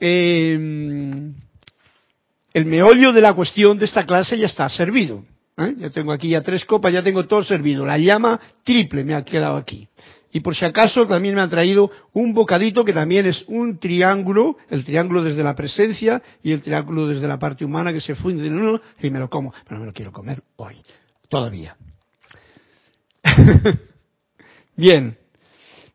Em, 0.00 1.34
el 2.52 2.66
meollo 2.66 3.12
de 3.12 3.20
la 3.20 3.34
cuestión 3.34 3.78
de 3.78 3.84
esta 3.84 4.04
clase 4.04 4.38
ya 4.38 4.46
está 4.46 4.68
servido. 4.68 5.24
¿eh? 5.56 5.74
Ya 5.78 5.90
tengo 5.90 6.12
aquí 6.12 6.30
ya 6.30 6.42
tres 6.42 6.64
copas, 6.64 6.92
ya 6.92 7.02
tengo 7.02 7.26
todo 7.26 7.44
servido. 7.44 7.86
La 7.86 7.98
llama 7.98 8.40
triple 8.64 9.04
me 9.04 9.14
ha 9.14 9.24
quedado 9.24 9.56
aquí. 9.56 9.88
Y 10.32 10.40
por 10.40 10.56
si 10.56 10.64
acaso 10.64 11.06
también 11.06 11.36
me 11.36 11.42
ha 11.42 11.48
traído 11.48 11.92
un 12.12 12.34
bocadito 12.34 12.84
que 12.84 12.92
también 12.92 13.24
es 13.26 13.44
un 13.46 13.78
triángulo, 13.78 14.56
el 14.68 14.84
triángulo 14.84 15.22
desde 15.22 15.44
la 15.44 15.54
presencia 15.54 16.20
y 16.42 16.50
el 16.50 16.60
triángulo 16.60 17.06
desde 17.06 17.28
la 17.28 17.38
parte 17.38 17.64
humana 17.64 17.92
que 17.92 18.00
se 18.00 18.16
funden 18.16 18.46
en 18.46 18.58
uno 18.58 18.80
y 19.00 19.10
me 19.10 19.20
lo 19.20 19.30
como. 19.30 19.54
Pero 19.68 19.78
me 19.78 19.86
lo 19.86 19.92
quiero 19.92 20.10
comer 20.10 20.42
hoy, 20.56 20.74
todavía. 21.28 21.76
Bien, 24.76 25.16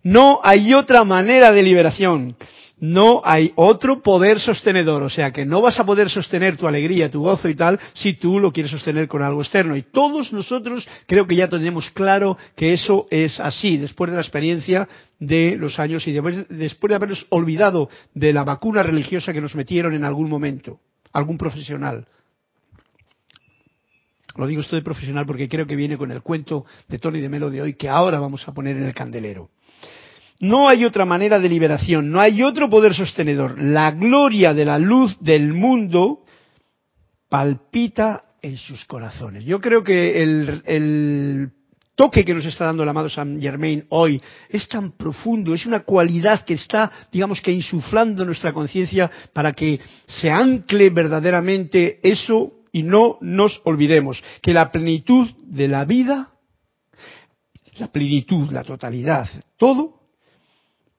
no 0.04 0.40
hay 0.44 0.74
otra 0.74 1.04
manera 1.04 1.52
de 1.52 1.64
liberación. 1.64 2.36
No 2.82 3.22
hay 3.26 3.52
otro 3.56 4.02
poder 4.02 4.40
sostenedor, 4.40 5.04
o 5.04 5.10
sea 5.10 5.32
que 5.32 5.46
no 5.46 5.62
vas 5.62 5.78
a 5.80 5.86
poder 5.86 6.10
sostener 6.10 6.56
tu 6.56 6.66
alegría, 6.66 7.12
tu 7.12 7.22
gozo 7.22 7.50
y 7.50 7.56
tal 7.56 7.78
si 7.94 8.14
tú 8.14 8.40
lo 8.40 8.54
quieres 8.54 8.72
sostener 8.72 9.10
con 9.10 9.22
algo 9.22 9.42
externo. 9.42 9.76
Y 9.76 9.82
todos 9.82 10.32
nosotros 10.32 10.88
creo 11.06 11.28
que 11.28 11.36
ya 11.36 11.50
tenemos 11.50 11.90
claro 11.92 12.38
que 12.56 12.72
eso 12.72 13.08
es 13.12 13.40
así, 13.42 13.76
después 13.76 14.12
de 14.12 14.16
la 14.16 14.22
experiencia 14.22 14.88
de 15.20 15.58
los 15.58 15.78
años 15.78 16.08
y 16.08 16.14
después, 16.14 16.48
de 16.48 16.96
habernos 16.96 17.26
olvidado 17.30 17.90
de 18.14 18.32
la 18.32 18.46
vacuna 18.46 18.82
religiosa 18.82 19.34
que 19.34 19.42
nos 19.42 19.56
metieron 19.56 19.94
en 19.94 20.06
algún 20.06 20.30
momento, 20.30 20.80
algún 21.12 21.38
profesional. 21.38 22.08
Lo 24.40 24.48
digo 24.48 24.62
esto 24.62 24.78
de 24.78 24.82
profesional 24.82 25.26
porque 25.26 25.50
creo 25.50 25.68
que 25.68 25.76
viene 25.76 25.98
con 25.98 26.12
el 26.12 26.22
cuento 26.22 26.66
de 26.88 26.98
Tony 26.98 27.20
de 27.20 27.28
Melo 27.28 27.50
de 27.50 27.62
hoy 27.62 27.74
que 27.74 27.90
ahora 27.90 28.22
vamos 28.22 28.48
a 28.48 28.54
poner 28.54 28.78
en 28.78 28.86
el 28.86 28.96
candelero. 28.96 29.50
No 30.40 30.70
hay 30.70 30.86
otra 30.86 31.04
manera 31.04 31.40
de 31.40 31.50
liberación, 31.50 32.10
no 32.10 32.22
hay 32.22 32.42
otro 32.42 32.70
poder 32.70 32.94
sostenedor. 32.94 33.62
La 33.62 33.92
gloria 33.92 34.54
de 34.54 34.64
la 34.64 34.80
luz 34.80 35.18
del 35.20 35.52
mundo 35.52 36.22
palpita 37.28 38.24
en 38.42 38.56
sus 38.56 38.86
corazones. 38.86 39.44
Yo 39.44 39.60
creo 39.60 39.84
que 39.84 40.24
el, 40.24 40.64
el 40.66 41.50
toque 41.96 42.24
que 42.24 42.34
nos 42.34 42.46
está 42.46 42.64
dando 42.64 42.84
el 42.84 42.90
amado 42.90 43.10
San 43.10 43.42
Germain 43.42 43.86
hoy 43.90 44.22
es 44.48 44.70
tan 44.70 44.94
profundo, 44.94 45.54
es 45.54 45.66
una 45.66 45.82
cualidad 45.82 46.46
que 46.46 46.54
está, 46.54 46.90
digamos 47.12 47.42
que 47.42 47.52
insuflando 47.52 48.24
nuestra 48.24 48.54
conciencia 48.54 49.12
para 49.34 49.52
que 49.52 49.82
se 50.08 50.32
ancle 50.32 50.92
verdaderamente 50.92 52.00
eso 52.02 52.54
y 52.72 52.84
no 52.84 53.18
nos 53.22 53.62
olvidemos 53.66 54.22
que 54.42 54.54
la 54.54 54.72
plenitud 54.72 55.30
de 55.44 55.68
la 55.68 55.86
vida, 55.86 56.34
la 57.78 57.92
plenitud, 57.92 58.52
la 58.52 58.64
totalidad, 58.64 59.30
todo 59.58 60.00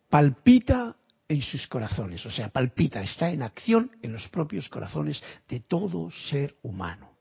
palpita 0.08 0.96
en 1.28 1.42
sus 1.42 1.66
corazones, 1.68 2.26
o 2.26 2.30
sea, 2.30 2.48
palpita, 2.48 3.00
está 3.00 3.30
en 3.30 3.42
acción 3.42 3.92
en 4.02 4.12
los 4.12 4.28
propios 4.28 4.68
corazones 4.68 5.22
de 5.48 5.60
todo 5.60 6.10
ser 6.10 6.56
humano. 6.62 7.12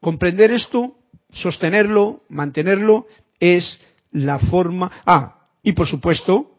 Comprender 0.00 0.50
esto, 0.50 0.98
sostenerlo, 1.32 2.24
mantenerlo, 2.28 3.06
es 3.40 3.80
la 4.12 4.38
forma, 4.38 4.90
ah, 5.06 5.48
y 5.62 5.72
por 5.72 5.86
supuesto, 5.86 6.58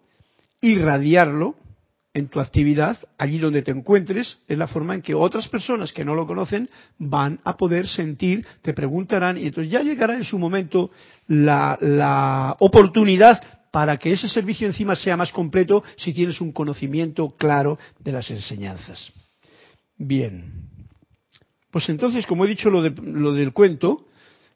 irradiarlo 0.61 1.55
en 2.13 2.27
tu 2.27 2.39
actividad, 2.39 2.97
allí 3.17 3.37
donde 3.37 3.61
te 3.61 3.71
encuentres, 3.71 4.39
es 4.47 4.57
la 4.57 4.67
forma 4.67 4.95
en 4.95 5.01
que 5.01 5.13
otras 5.13 5.47
personas 5.47 5.93
que 5.93 6.03
no 6.03 6.15
lo 6.15 6.25
conocen 6.25 6.69
van 6.97 7.39
a 7.43 7.55
poder 7.55 7.87
sentir, 7.87 8.45
te 8.61 8.73
preguntarán 8.73 9.37
y 9.37 9.47
entonces 9.47 9.71
ya 9.71 9.81
llegará 9.81 10.15
en 10.15 10.23
su 10.23 10.39
momento 10.39 10.89
la, 11.27 12.55
oportunidad 12.59 13.41
para 13.71 13.97
que 13.97 14.13
ese 14.13 14.27
servicio 14.27 14.65
encima 14.65 14.95
sea 14.95 15.15
más 15.15 15.31
completo 15.31 15.83
si 15.97 16.11
tienes 16.11 16.41
un 16.41 16.51
conocimiento 16.51 17.29
claro 17.29 17.77
de 17.99 18.11
las 18.11 18.29
enseñanzas. 18.31 19.11
Bien. 19.95 20.67
Pues 21.69 21.87
entonces, 21.89 22.25
como 22.25 22.45
he 22.45 22.47
dicho 22.47 22.71
lo, 22.71 22.81
de, 22.81 22.89
lo 22.89 23.33
del 23.33 23.53
cuento, 23.53 24.07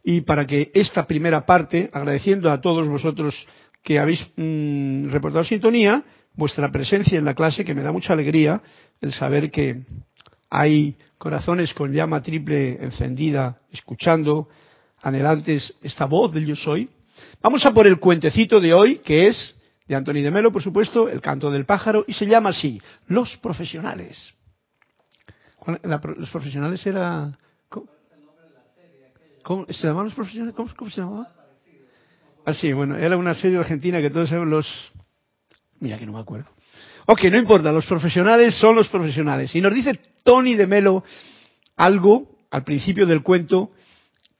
y 0.03 0.21
para 0.21 0.47
que 0.47 0.71
esta 0.73 1.05
primera 1.05 1.45
parte, 1.45 1.89
agradeciendo 1.93 2.49
a 2.49 2.59
todos 2.59 2.87
vosotros 2.87 3.47
que 3.83 3.99
habéis 3.99 4.25
mmm, 4.35 5.09
reportado 5.09 5.45
sintonía, 5.45 6.03
vuestra 6.35 6.71
presencia 6.71 7.17
en 7.17 7.25
la 7.25 7.33
clase, 7.33 7.65
que 7.65 7.73
me 7.73 7.83
da 7.83 7.91
mucha 7.91 8.13
alegría 8.13 8.61
el 9.01 9.13
saber 9.13 9.51
que 9.51 9.83
hay 10.49 10.95
corazones 11.17 11.73
con 11.73 11.91
llama 11.91 12.21
triple 12.21 12.83
encendida, 12.83 13.57
escuchando, 13.71 14.47
anhelantes 15.01 15.73
esta 15.81 16.05
voz 16.05 16.33
del 16.33 16.45
yo 16.45 16.55
soy. 16.55 16.89
Vamos 17.41 17.65
a 17.65 17.73
por 17.73 17.87
el 17.87 17.99
cuentecito 17.99 18.59
de 18.59 18.73
hoy, 18.73 18.99
que 18.99 19.27
es 19.27 19.55
de 19.87 19.95
Antoni 19.95 20.21
de 20.21 20.31
Melo, 20.31 20.51
por 20.51 20.63
supuesto, 20.63 21.09
El 21.09 21.21
canto 21.21 21.51
del 21.51 21.65
pájaro, 21.65 22.05
y 22.07 22.13
se 22.13 22.25
llama 22.25 22.49
así, 22.49 22.81
Los 23.07 23.37
profesionales. 23.37 24.33
Los 25.83 26.29
profesionales 26.29 26.85
era... 26.85 27.31
¿Cómo? 27.69 27.87
¿Cómo? 29.43 29.65
¿Se 29.67 29.87
llamaban 29.87 30.05
los 30.05 30.13
profesionales? 30.13 30.55
¿Cómo, 30.55 30.89
se 30.89 31.01
llamaba? 31.01 31.33
Ah, 32.45 32.53
sí, 32.53 32.73
bueno, 32.73 32.97
era 32.97 33.15
una 33.15 33.33
serie 33.35 33.57
argentina 33.57 34.01
que 34.01 34.09
todos 34.09 34.29
los 34.31 34.67
Mira 35.79 35.97
que 35.97 36.05
no 36.05 36.13
me 36.13 36.19
acuerdo. 36.19 36.47
Ok, 37.05 37.23
no 37.25 37.37
importa, 37.37 37.71
los 37.71 37.85
profesionales 37.85 38.55
son 38.55 38.75
los 38.75 38.87
profesionales. 38.87 39.53
Y 39.55 39.61
nos 39.61 39.73
dice 39.73 39.99
Tony 40.23 40.55
de 40.55 40.67
Melo 40.67 41.03
algo 41.75 42.33
al 42.51 42.63
principio 42.63 43.05
del 43.05 43.23
cuento, 43.23 43.71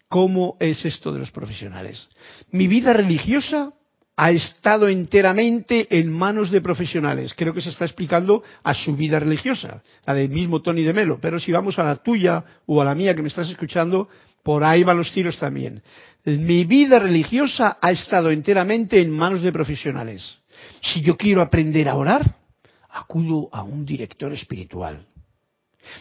cómo 0.08 0.56
es 0.60 0.86
esto 0.86 1.12
de 1.12 1.20
los 1.20 1.32
profesionales. 1.32 2.08
Mi 2.52 2.68
vida 2.68 2.94
religiosa 2.94 3.74
ha 4.16 4.32
estado 4.32 4.88
enteramente 4.88 5.88
en 5.98 6.12
manos 6.12 6.52
de 6.52 6.62
profesionales. 6.62 7.34
Creo 7.36 7.54
que 7.54 7.62
se 7.62 7.72
está 7.72 7.86
explicando 7.86 8.44
a 8.64 8.76
su 8.76 8.96
vida 8.96 9.20
religiosa, 9.20 9.82
la 10.06 10.14
del 10.14 10.30
mismo 10.30 10.62
Tony 10.62 10.84
de 10.84 10.94
Melo. 10.94 11.18
Pero 11.20 11.40
si 11.40 11.52
vamos 11.52 11.80
a 11.80 11.84
la 11.84 11.96
tuya 11.96 12.44
o 12.68 12.80
a 12.80 12.86
la 12.86 12.94
mía 12.94 13.16
que 13.16 13.24
me 13.24 13.30
estás 13.30 13.50
escuchando, 13.50 14.08
por 14.44 14.64
ahí 14.64 14.84
van 14.84 14.98
los 14.98 15.12
tiros 15.12 15.40
también. 15.40 15.82
Mi 16.26 16.66
vida 16.66 17.00
religiosa 17.00 17.78
ha 17.82 17.92
estado 17.92 18.30
enteramente 18.30 19.02
en 19.02 19.10
manos 19.10 19.42
de 19.42 19.52
profesionales. 19.52 20.38
Si 20.82 21.02
yo 21.02 21.18
quiero 21.18 21.42
aprender 21.42 21.88
a 21.88 21.96
orar, 21.96 22.38
acudo 22.90 23.50
a 23.52 23.64
un 23.64 23.86
director 23.86 24.32
espiritual. 24.34 25.06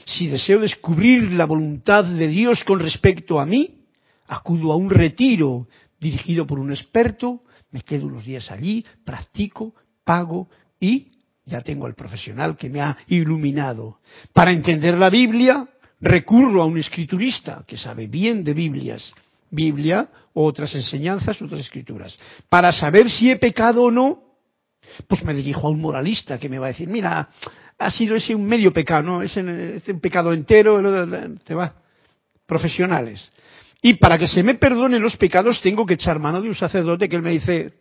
Si 0.05 0.29
deseo 0.29 0.61
descubrir 0.61 1.33
la 1.33 1.47
voluntad 1.47 2.05
de 2.05 2.29
Dios 2.29 2.63
con 2.65 2.79
respecto 2.79 3.41
a 3.41 3.47
mí, 3.47 3.87
acudo 4.29 4.73
a 4.73 4.77
un 4.77 4.91
retiro 4.91 5.67
dirigido 5.99 6.47
por 6.47 6.59
un 6.59 6.71
experto, 6.71 7.43
me 7.71 7.83
quedo 7.83 8.07
unos 8.07 8.25
días 8.25 8.51
allí, 8.51 8.85
practico, 9.05 9.75
pago 10.05 10.49
y 10.79 11.09
ya 11.45 11.61
tengo 11.63 11.87
al 11.87 11.95
profesional 11.95 12.57
que 12.57 12.69
me 12.69 12.81
ha 12.81 12.97
iluminado. 13.09 13.99
Para 14.33 14.53
entender 14.53 14.97
la 14.97 15.11
Biblia, 15.11 15.69
recurro 16.01 16.63
a 16.63 16.67
un 16.67 16.79
escriturista 16.79 17.65
que 17.67 17.79
sabe 17.79 18.07
bien 18.07 18.45
de 18.45 18.55
Biblias, 18.55 19.13
Biblia, 19.51 20.09
otras 20.35 20.75
enseñanzas, 20.75 21.41
otras 21.43 21.61
escrituras. 21.61 22.19
Para 22.49 22.73
saber 22.73 23.11
si 23.11 23.31
he 23.31 23.37
pecado 23.37 23.85
o 23.85 23.91
no, 23.91 24.32
pues 25.07 25.25
me 25.25 25.35
dirijo 25.35 25.67
a 25.67 25.71
un 25.71 25.81
moralista 25.81 26.39
que 26.39 26.49
me 26.49 26.59
va 26.59 26.67
a 26.67 26.69
decir, 26.69 26.89
mira, 26.89 27.29
ha 27.79 27.91
sido 27.91 28.17
ese 28.17 28.35
un 28.35 28.47
medio 28.47 28.73
pecado, 28.73 29.03
¿no? 29.03 29.23
Es, 29.23 29.37
un 29.37 30.01
pecado 30.01 30.33
entero, 30.33 30.81
te 31.45 31.55
va. 31.55 31.75
Profesionales. 32.47 33.31
Y 33.83 33.95
para 33.95 34.17
que 34.17 34.29
se 34.29 34.43
me 34.43 34.55
perdonen 34.55 35.03
los 35.03 35.17
pecados 35.17 35.61
tengo 35.61 35.85
que 35.85 35.95
echar 35.95 36.19
mano 36.19 36.41
de 36.41 36.49
un 36.49 36.55
sacerdote 36.55 37.09
que 37.09 37.17
él 37.17 37.23
me 37.23 37.33
dice, 37.33 37.73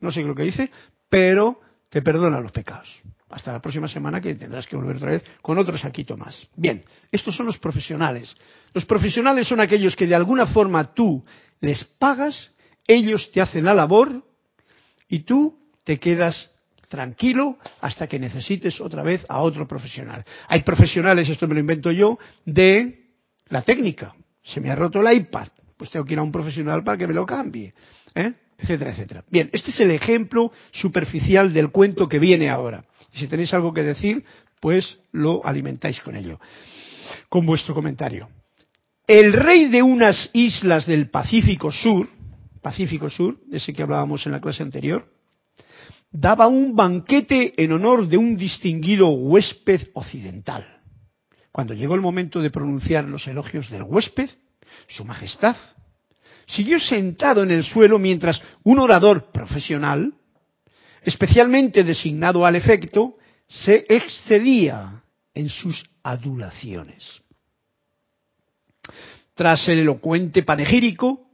no 0.00 0.12
sé 0.12 0.22
lo 0.22 0.34
que 0.34 0.42
dice, 0.42 0.70
pero 1.08 1.60
te 1.88 2.02
perdona 2.02 2.40
los 2.40 2.52
pecados. 2.52 2.88
Hasta 3.30 3.52
la 3.52 3.62
próxima 3.62 3.86
semana 3.86 4.20
que 4.20 4.34
tendrás 4.34 4.66
que 4.66 4.76
volver 4.76 4.96
otra 4.96 5.10
vez 5.12 5.24
con 5.40 5.56
otro 5.56 5.78
saquito 5.78 6.16
más. 6.16 6.48
Bien, 6.56 6.84
estos 7.12 7.36
son 7.36 7.46
los 7.46 7.58
profesionales. 7.58 8.34
Los 8.74 8.84
profesionales 8.84 9.46
son 9.46 9.60
aquellos 9.60 9.94
que 9.94 10.06
de 10.06 10.14
alguna 10.14 10.46
forma 10.46 10.92
tú 10.92 11.24
les 11.60 11.84
pagas, 11.84 12.50
ellos 12.86 13.30
te 13.30 13.40
hacen 13.40 13.64
la 13.64 13.74
labor 13.74 14.24
y 15.10 15.20
tú 15.20 15.58
te 15.84 15.98
quedas 15.98 16.50
tranquilo 16.88 17.58
hasta 17.80 18.06
que 18.06 18.18
necesites 18.18 18.80
otra 18.80 19.02
vez 19.02 19.24
a 19.28 19.40
otro 19.40 19.68
profesional. 19.68 20.24
Hay 20.48 20.62
profesionales, 20.62 21.28
esto 21.28 21.46
me 21.46 21.54
lo 21.54 21.60
invento 21.60 21.92
yo, 21.92 22.18
de 22.46 23.08
la 23.48 23.62
técnica. 23.62 24.14
Se 24.42 24.60
me 24.60 24.70
ha 24.70 24.76
roto 24.76 25.00
el 25.00 25.16
iPad, 25.16 25.48
pues 25.76 25.90
tengo 25.90 26.04
que 26.04 26.14
ir 26.14 26.18
a 26.18 26.22
un 26.22 26.32
profesional 26.32 26.82
para 26.82 26.96
que 26.96 27.06
me 27.06 27.14
lo 27.14 27.26
cambie, 27.26 27.74
¿eh? 28.14 28.32
etcétera, 28.58 28.90
etcétera. 28.90 29.24
Bien, 29.28 29.50
este 29.52 29.70
es 29.70 29.80
el 29.80 29.90
ejemplo 29.90 30.52
superficial 30.72 31.52
del 31.52 31.70
cuento 31.70 32.08
que 32.08 32.18
viene 32.18 32.48
ahora. 32.48 32.84
Si 33.12 33.26
tenéis 33.26 33.52
algo 33.52 33.72
que 33.72 33.82
decir, 33.82 34.24
pues 34.60 34.98
lo 35.12 35.44
alimentáis 35.44 36.00
con 36.00 36.16
ello, 36.16 36.40
con 37.28 37.46
vuestro 37.46 37.74
comentario. 37.74 38.28
El 39.06 39.32
rey 39.32 39.68
de 39.68 39.82
unas 39.82 40.30
islas 40.32 40.86
del 40.86 41.10
Pacífico 41.10 41.72
Sur, 41.72 42.08
Pacífico 42.62 43.08
Sur, 43.08 43.38
ese 43.50 43.72
que 43.72 43.82
hablábamos 43.82 44.26
en 44.26 44.32
la 44.32 44.40
clase 44.40 44.62
anterior, 44.62 45.06
daba 46.10 46.48
un 46.48 46.74
banquete 46.74 47.54
en 47.62 47.72
honor 47.72 48.08
de 48.08 48.16
un 48.16 48.36
distinguido 48.36 49.08
huésped 49.08 49.88
occidental. 49.94 50.80
Cuando 51.52 51.74
llegó 51.74 51.94
el 51.94 52.00
momento 52.00 52.40
de 52.40 52.50
pronunciar 52.50 53.04
los 53.04 53.26
elogios 53.26 53.70
del 53.70 53.82
huésped, 53.82 54.30
Su 54.88 55.04
Majestad 55.04 55.56
siguió 56.46 56.78
sentado 56.80 57.42
en 57.42 57.50
el 57.50 57.64
suelo 57.64 57.98
mientras 57.98 58.40
un 58.64 58.78
orador 58.78 59.30
profesional, 59.32 60.12
especialmente 61.02 61.84
designado 61.84 62.44
al 62.44 62.56
efecto, 62.56 63.16
se 63.46 63.86
excedía 63.88 65.02
en 65.34 65.48
sus 65.48 65.82
adulaciones. 66.02 67.22
Tras 69.34 69.68
el 69.68 69.80
elocuente 69.80 70.42
panegírico, 70.42 71.29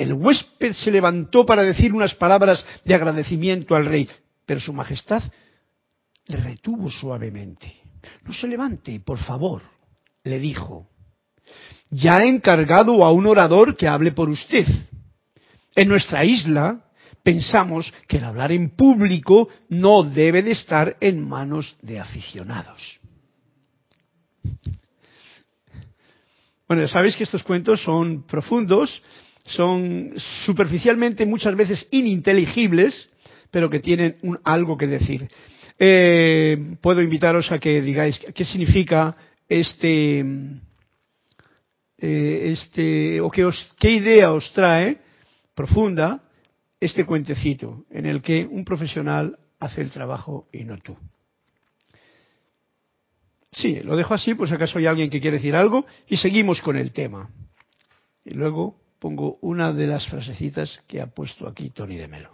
el 0.00 0.14
huésped 0.14 0.72
se 0.72 0.90
levantó 0.90 1.44
para 1.44 1.62
decir 1.62 1.92
unas 1.92 2.14
palabras 2.14 2.64
de 2.86 2.94
agradecimiento 2.94 3.76
al 3.76 3.84
rey, 3.84 4.08
pero 4.46 4.58
su 4.58 4.72
majestad 4.72 5.22
le 6.24 6.36
retuvo 6.38 6.90
suavemente. 6.90 7.70
No 8.24 8.32
se 8.32 8.48
levante, 8.48 8.98
por 9.00 9.18
favor, 9.18 9.60
le 10.24 10.38
dijo. 10.38 10.88
Ya 11.90 12.22
he 12.22 12.28
encargado 12.28 13.04
a 13.04 13.12
un 13.12 13.26
orador 13.26 13.76
que 13.76 13.88
hable 13.88 14.12
por 14.12 14.30
usted. 14.30 14.66
En 15.76 15.88
nuestra 15.88 16.24
isla 16.24 16.82
pensamos 17.22 17.92
que 18.08 18.16
el 18.16 18.24
hablar 18.24 18.52
en 18.52 18.70
público 18.70 19.50
no 19.68 20.02
debe 20.02 20.42
de 20.42 20.52
estar 20.52 20.96
en 21.00 21.28
manos 21.28 21.76
de 21.82 22.00
aficionados. 22.00 23.00
Bueno, 26.66 26.88
sabéis 26.88 27.18
que 27.18 27.24
estos 27.24 27.42
cuentos 27.42 27.82
son 27.82 28.22
profundos 28.26 29.02
son 29.54 30.14
superficialmente 30.44 31.26
muchas 31.26 31.56
veces 31.56 31.86
ininteligibles, 31.90 33.08
pero 33.50 33.68
que 33.68 33.80
tienen 33.80 34.16
un, 34.22 34.38
algo 34.44 34.76
que 34.76 34.86
decir. 34.86 35.28
Eh, 35.78 36.76
puedo 36.80 37.02
invitaros 37.02 37.50
a 37.52 37.58
que 37.58 37.80
digáis 37.80 38.18
qué 38.34 38.44
significa 38.44 39.16
este, 39.48 40.20
eh, 41.98 42.52
este 42.52 43.20
o 43.20 43.30
qué, 43.30 43.48
qué 43.78 43.90
idea 43.90 44.32
os 44.32 44.52
trae 44.52 44.98
profunda 45.54 46.22
este 46.78 47.04
cuentecito 47.04 47.84
en 47.90 48.06
el 48.06 48.22
que 48.22 48.46
un 48.46 48.64
profesional 48.64 49.38
hace 49.58 49.82
el 49.82 49.90
trabajo 49.90 50.48
y 50.52 50.64
no 50.64 50.78
tú. 50.78 50.96
Sí, 53.52 53.80
lo 53.82 53.96
dejo 53.96 54.14
así, 54.14 54.34
pues 54.34 54.52
acaso 54.52 54.78
hay 54.78 54.86
alguien 54.86 55.10
que 55.10 55.20
quiere 55.20 55.38
decir 55.38 55.56
algo 55.56 55.84
y 56.08 56.16
seguimos 56.16 56.62
con 56.62 56.76
el 56.76 56.92
tema. 56.92 57.30
Y 58.24 58.34
luego 58.34 58.80
pongo 59.00 59.38
una 59.40 59.72
de 59.72 59.86
las 59.86 60.06
frasecitas 60.06 60.80
que 60.86 61.00
ha 61.00 61.06
puesto 61.06 61.48
aquí 61.48 61.70
Tony 61.70 61.96
de 61.96 62.06
Melo. 62.06 62.30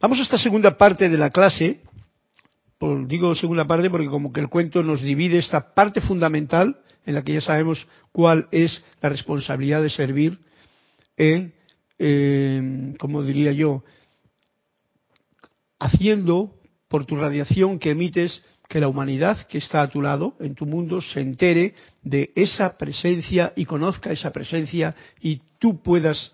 Vamos 0.00 0.18
a 0.18 0.22
esta 0.22 0.38
segunda 0.38 0.76
parte 0.76 1.08
de 1.08 1.16
la 1.16 1.30
clase. 1.30 1.80
digo 3.06 3.34
segunda 3.34 3.66
parte 3.66 3.88
porque 3.88 4.08
como 4.08 4.32
que 4.32 4.40
el 4.40 4.48
cuento 4.48 4.82
nos 4.82 5.00
divide 5.00 5.38
esta 5.38 5.74
parte 5.74 6.00
fundamental 6.00 6.80
en 7.06 7.14
la 7.14 7.22
que 7.22 7.34
ya 7.34 7.40
sabemos 7.40 7.86
cuál 8.12 8.48
es 8.50 8.84
la 9.00 9.08
responsabilidad 9.08 9.82
de 9.82 9.90
servir 9.90 10.38
en, 11.16 11.54
eh, 11.98 12.94
como 12.98 13.22
diría 13.22 13.52
yo, 13.52 13.82
haciendo 15.80 16.57
por 16.88 17.04
tu 17.04 17.16
radiación 17.16 17.78
que 17.78 17.90
emites 17.90 18.42
que 18.68 18.80
la 18.80 18.88
humanidad 18.88 19.46
que 19.46 19.58
está 19.58 19.80
a 19.80 19.88
tu 19.88 20.02
lado, 20.02 20.34
en 20.40 20.54
tu 20.54 20.66
mundo, 20.66 21.00
se 21.00 21.20
entere 21.20 21.74
de 22.02 22.30
esa 22.34 22.76
presencia 22.76 23.52
y 23.56 23.64
conozca 23.64 24.12
esa 24.12 24.30
presencia 24.30 24.94
y 25.20 25.40
tú 25.58 25.82
puedas 25.82 26.32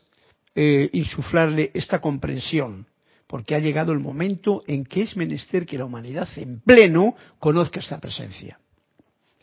eh, 0.55 0.91
insuflarle 0.93 1.71
esta 1.75 2.01
comprensión. 2.01 2.87
Porque 3.27 3.55
ha 3.55 3.59
llegado 3.61 3.93
el 3.93 4.01
momento 4.01 4.63
en 4.67 4.85
que 4.85 5.03
es 5.03 5.17
menester 5.17 5.65
que 5.65 5.79
la 5.79 5.85
humanidad 5.85 6.29
en 6.37 6.61
pleno 6.61 7.15
conozca 7.39 7.81
esta 7.81 7.99
presencia. 7.99 8.59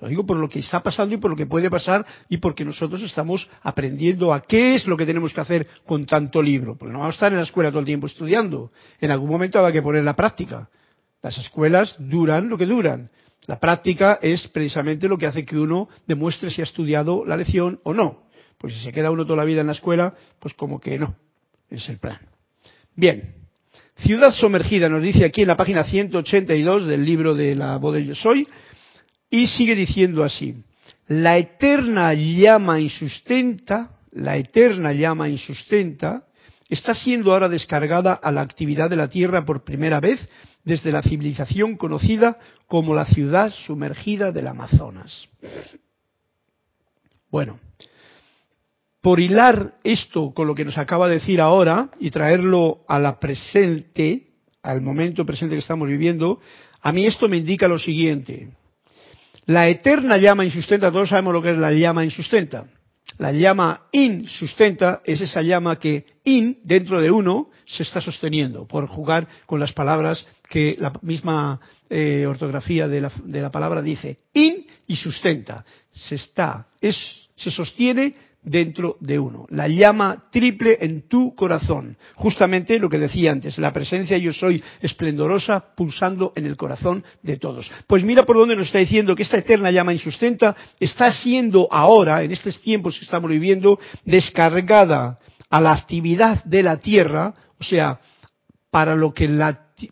Lo 0.02 0.08
digo 0.08 0.26
por 0.26 0.38
lo 0.38 0.50
que 0.50 0.60
está 0.60 0.82
pasando 0.82 1.15
y 1.15 1.17
por 1.17 1.30
lo 1.32 1.38
que 1.38 1.45
puede 1.45 1.69
pasar 1.69 2.06
y 2.28 2.38
porque 2.38 2.65
nosotros 2.65 3.02
estamos 3.04 3.47
aprendiendo 3.62 4.34
a 4.34 4.41
qué 4.41 4.76
es 4.76 4.88
lo 4.88 4.97
que 4.97 5.06
tenemos 5.06 5.34
que 5.34 5.41
hacer 5.41 5.67
con 5.86 6.06
tanto 6.06 6.41
libro. 6.41 6.76
Porque 6.76 6.91
no 6.91 7.00
vamos 7.00 7.13
a 7.13 7.17
estar 7.17 7.32
en 7.32 7.38
la 7.38 7.43
escuela 7.43 7.69
todo 7.69 7.80
el 7.80 7.86
tiempo 7.86 8.08
estudiando. 8.08 8.71
En 9.00 9.12
algún 9.12 9.30
momento 9.30 9.60
habrá 9.60 9.71
que 9.71 9.82
poner 9.82 10.04
la 10.04 10.15
práctica. 10.15 10.69
Las 11.21 11.38
escuelas 11.38 11.95
duran 11.99 12.49
lo 12.49 12.57
que 12.57 12.65
duran. 12.65 13.10
La 13.47 13.60
práctica 13.60 14.19
es 14.21 14.47
precisamente 14.47 15.07
lo 15.07 15.17
que 15.17 15.25
hace 15.25 15.45
que 15.45 15.57
uno 15.57 15.89
demuestre 16.07 16.49
si 16.51 16.62
ha 16.62 16.63
estudiado 16.63 17.25
la 17.25 17.38
lección 17.38 17.79
o 17.84 17.93
no. 17.93 18.23
Pues 18.57 18.73
si 18.73 18.79
se 18.81 18.91
queda 18.91 19.12
uno 19.12 19.25
toda 19.25 19.38
la 19.38 19.45
vida 19.45 19.62
en 19.62 19.67
la 19.67 19.73
escuela, 19.73 20.13
pues 20.39 20.53
como 20.53 20.79
que 20.79 20.99
no. 20.99 21.15
Es 21.69 21.89
el 21.89 21.97
plan. 21.97 22.19
Bien. 22.95 23.36
Ciudad 23.97 24.31
sumergida 24.31 24.89
nos 24.89 25.01
dice 25.01 25.25
aquí 25.25 25.41
en 25.41 25.47
la 25.47 25.57
página 25.57 25.84
182 25.84 26.88
del 26.88 27.05
libro 27.05 27.36
de 27.36 27.55
la 27.55 27.77
voz 27.77 27.95
del 27.95 28.07
yo 28.07 28.15
soy. 28.15 28.47
Y 29.29 29.47
sigue 29.47 29.75
diciendo 29.75 30.23
así. 30.23 30.55
La 31.07 31.38
eterna 31.38 32.13
llama 32.13 32.79
insustenta, 32.79 33.91
la 34.12 34.38
eterna 34.38 34.93
llama 34.93 35.29
insustenta, 35.29 36.25
está 36.71 36.95
siendo 36.95 37.34
ahora 37.34 37.49
descargada 37.49 38.13
a 38.13 38.31
la 38.31 38.41
actividad 38.41 38.89
de 38.89 38.95
la 38.95 39.10
Tierra 39.10 39.43
por 39.45 39.65
primera 39.65 39.99
vez 39.99 40.27
desde 40.63 40.91
la 40.91 41.03
civilización 41.03 41.75
conocida 41.75 42.39
como 42.65 42.95
la 42.95 43.05
ciudad 43.05 43.51
sumergida 43.51 44.31
del 44.31 44.47
Amazonas. 44.47 45.27
Bueno, 47.29 47.60
por 49.01 49.19
hilar 49.19 49.75
esto 49.84 50.31
con 50.34 50.47
lo 50.47 50.55
que 50.55 50.63
nos 50.63 50.77
acaba 50.77 51.10
de 51.10 51.15
decir 51.15 51.41
ahora 51.41 51.89
y 51.99 52.10
traerlo 52.10 52.86
a 52.88 52.99
la 52.99 53.19
presente, 53.19 54.27
al 54.63 54.79
momento 54.79 55.25
presente 55.25 55.55
que 55.55 55.62
estamos 55.62 55.89
viviendo, 55.89 56.39
a 56.81 56.93
mí 56.93 57.05
esto 57.05 57.27
me 57.27 57.38
indica 57.38 57.67
lo 57.67 57.79
siguiente. 57.79 58.49
La 59.45 59.67
eterna 59.67 60.15
llama 60.17 60.45
insustenta, 60.45 60.89
todos 60.89 61.10
sabemos 61.10 61.34
lo 61.34 61.41
que 61.41 61.51
es 61.51 61.57
la 61.57 61.73
llama 61.73 62.05
insustenta. 62.05 62.65
La 63.17 63.32
llama 63.32 63.88
insustenta 63.91 65.02
es 65.04 65.21
esa 65.21 65.41
llama 65.41 65.78
que 65.78 66.06
in, 66.24 66.60
dentro 66.63 67.02
de 67.02 67.12
uno, 67.12 67.50
se 67.65 67.84
está 67.84 68.02
sosteniendo, 68.02 68.67
por 68.67 68.88
jugar 68.88 69.28
con 69.45 69.60
las 69.60 69.74
palabras 69.74 70.26
que 70.50 70.76
la 70.80 70.91
misma 71.02 71.60
eh, 71.89 72.26
ortografía 72.28 72.88
de 72.88 73.02
la, 73.02 73.12
de 73.24 73.41
la, 73.41 73.52
palabra 73.52 73.82
dice. 73.82 74.19
In 74.34 74.65
y 74.88 74.95
sustenta. 74.95 75.65
Se 75.91 76.15
está, 76.15 76.67
es, 76.80 77.30
se 77.36 77.52
sostiene 77.52 78.13
dentro 78.43 78.97
de 78.99 79.19
uno. 79.19 79.45
La 79.49 79.67
llama 79.67 80.25
triple 80.32 80.77
en 80.82 81.08
tu 81.08 81.36
corazón. 81.36 81.97
Justamente 82.15 82.80
lo 82.80 82.89
que 82.89 82.97
decía 82.97 83.32
antes, 83.32 83.58
la 83.58 83.71
presencia 83.71 84.17
yo 84.17 84.34
soy 84.34 84.63
esplendorosa 84.82 85.75
pulsando 85.75 86.34
en 86.36 86.45
el 86.45 86.58
corazón 86.58 87.04
de 87.21 87.38
todos. 87.38 87.71
Pues 87.88 88.04
mira 88.04 88.23
por 88.23 88.38
dónde 88.38 88.56
nos 88.56 88.67
está 88.67 88.80
diciendo 88.80 89.15
que 89.15 89.23
esta 89.23 89.38
eterna 89.38 89.71
llama 89.71 89.93
insustenta 89.93 90.56
está 90.80 91.12
siendo 91.12 91.67
ahora, 91.71 92.23
en 92.23 92.32
estos 92.32 92.60
tiempos 92.62 92.97
que 92.97 93.06
estamos 93.06 93.30
viviendo, 93.30 93.80
descargada 94.06 95.19
a 95.49 95.62
la 95.62 95.73
actividad 95.73 96.43
de 96.45 96.63
la 96.63 96.77
tierra, 96.77 97.34
o 97.60 97.63
sea, 97.63 97.99
para 98.71 98.95
lo 98.95 99.13
que 99.13 99.27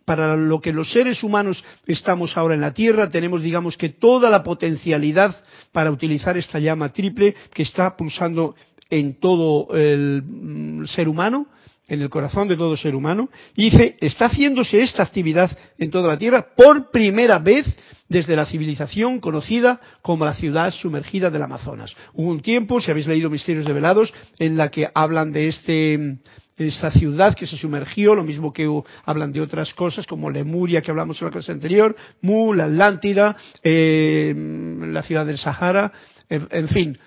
para 0.05 0.35
lo 0.35 0.61
que 0.61 0.71
los 0.71 0.91
seres 0.91 1.23
humanos 1.23 1.63
estamos 1.85 2.37
ahora 2.37 2.53
en 2.53 2.61
la 2.61 2.73
Tierra, 2.73 3.09
tenemos, 3.09 3.41
digamos 3.41 3.75
que, 3.75 3.89
toda 3.89 4.29
la 4.29 4.43
potencialidad 4.43 5.35
para 5.71 5.91
utilizar 5.91 6.37
esta 6.37 6.59
llama 6.59 6.89
triple 6.89 7.35
que 7.53 7.63
está 7.63 7.95
pulsando 7.95 8.55
en 8.89 9.19
todo 9.19 9.75
el 9.75 10.23
mm, 10.23 10.85
ser 10.85 11.07
humano, 11.07 11.47
en 11.87 12.01
el 12.01 12.09
corazón 12.09 12.47
de 12.47 12.55
todo 12.55 12.77
ser 12.77 12.95
humano, 12.95 13.29
y 13.55 13.69
dice, 13.69 13.97
está 13.99 14.27
haciéndose 14.27 14.81
esta 14.81 15.03
actividad 15.03 15.55
en 15.77 15.89
toda 15.89 16.07
la 16.07 16.17
Tierra 16.17 16.47
por 16.55 16.91
primera 16.91 17.39
vez 17.39 17.65
desde 18.07 18.35
la 18.35 18.45
civilización 18.45 19.19
conocida 19.19 19.79
como 20.01 20.25
la 20.25 20.33
ciudad 20.33 20.71
sumergida 20.71 21.29
del 21.29 21.43
Amazonas. 21.43 21.95
Hubo 22.13 22.29
un 22.29 22.41
tiempo, 22.41 22.81
si 22.81 22.91
habéis 22.91 23.07
leído 23.07 23.29
Misterios 23.29 23.65
Develados, 23.65 24.13
en 24.37 24.57
la 24.57 24.69
que 24.69 24.89
hablan 24.93 25.31
de 25.31 25.47
este 25.47 26.17
esta 26.67 26.91
ciudad 26.91 27.35
que 27.35 27.47
se 27.47 27.57
sumergió, 27.57 28.13
lo 28.15 28.23
mismo 28.23 28.51
que 28.51 28.69
hablan 29.05 29.31
de 29.31 29.41
otras 29.41 29.73
cosas 29.73 30.05
como 30.05 30.29
Lemuria 30.29 30.81
que 30.81 30.91
hablamos 30.91 31.21
en 31.21 31.27
la 31.27 31.31
clase 31.31 31.51
anterior, 31.51 31.95
Mu, 32.21 32.53
la 32.53 32.65
Atlántida, 32.65 33.35
eh, 33.63 34.33
la 34.35 35.01
ciudad 35.03 35.25
del 35.25 35.37
Sahara, 35.37 35.91
en, 36.27 36.47
en 36.51 36.67
fin, 36.67 36.99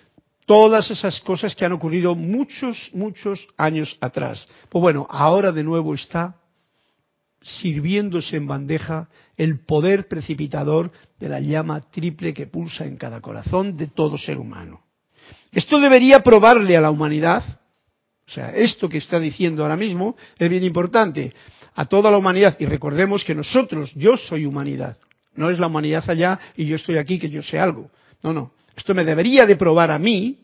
todas 0.46 0.90
esas 0.90 1.20
cosas 1.20 1.54
que 1.54 1.64
han 1.64 1.72
ocurrido 1.72 2.14
muchos, 2.14 2.90
muchos 2.94 3.46
años 3.56 3.96
atrás. 4.00 4.46
Pues 4.68 4.80
bueno, 4.80 5.06
ahora 5.10 5.52
de 5.52 5.62
nuevo 5.62 5.94
está 5.94 6.36
sirviéndose 7.42 8.36
en 8.36 8.46
bandeja 8.46 9.08
el 9.36 9.60
poder 9.64 10.08
precipitador 10.08 10.92
de 11.18 11.28
la 11.28 11.40
llama 11.40 11.80
triple 11.80 12.32
que 12.32 12.46
pulsa 12.46 12.84
en 12.84 12.96
cada 12.96 13.20
corazón 13.20 13.76
de 13.76 13.88
todo 13.88 14.16
ser 14.16 14.38
humano. 14.38 14.80
Esto 15.50 15.80
debería 15.80 16.20
probarle 16.20 16.76
a 16.76 16.80
la 16.80 16.90
humanidad 16.90 17.60
o 18.32 18.34
sea, 18.34 18.50
esto 18.54 18.88
que 18.88 18.96
está 18.96 19.20
diciendo 19.20 19.62
ahora 19.62 19.76
mismo 19.76 20.16
es 20.38 20.48
bien 20.48 20.64
importante 20.64 21.34
a 21.74 21.84
toda 21.84 22.10
la 22.10 22.16
humanidad. 22.16 22.56
Y 22.58 22.64
recordemos 22.64 23.24
que 23.24 23.34
nosotros, 23.34 23.92
yo 23.94 24.16
soy 24.16 24.46
humanidad. 24.46 24.96
No 25.36 25.50
es 25.50 25.58
la 25.58 25.66
humanidad 25.66 26.02
allá 26.08 26.40
y 26.56 26.64
yo 26.64 26.76
estoy 26.76 26.96
aquí 26.96 27.18
que 27.18 27.28
yo 27.28 27.42
sé 27.42 27.58
algo. 27.58 27.90
No, 28.22 28.32
no. 28.32 28.52
Esto 28.74 28.94
me 28.94 29.04
debería 29.04 29.44
de 29.44 29.56
probar 29.56 29.90
a 29.90 29.98
mí 29.98 30.38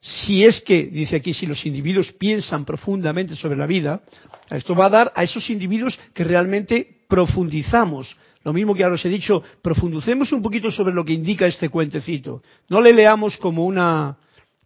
si 0.00 0.42
es 0.42 0.62
que, 0.62 0.84
dice 0.86 1.16
aquí, 1.16 1.34
si 1.34 1.44
los 1.44 1.66
individuos 1.66 2.12
piensan 2.12 2.64
profundamente 2.64 3.36
sobre 3.36 3.58
la 3.58 3.66
vida, 3.66 4.00
esto 4.48 4.74
va 4.74 4.86
a 4.86 4.90
dar 4.90 5.12
a 5.14 5.22
esos 5.22 5.50
individuos 5.50 6.00
que 6.14 6.24
realmente 6.24 7.02
profundizamos. 7.08 8.16
Lo 8.42 8.54
mismo 8.54 8.74
que 8.74 8.84
ahora 8.84 8.94
os 8.94 9.04
he 9.04 9.10
dicho, 9.10 9.42
profundicemos 9.60 10.32
un 10.32 10.40
poquito 10.40 10.70
sobre 10.70 10.94
lo 10.94 11.04
que 11.04 11.12
indica 11.12 11.46
este 11.46 11.68
cuentecito. 11.68 12.42
No 12.70 12.80
le 12.80 12.94
leamos 12.94 13.36
como 13.36 13.66
una, 13.66 14.16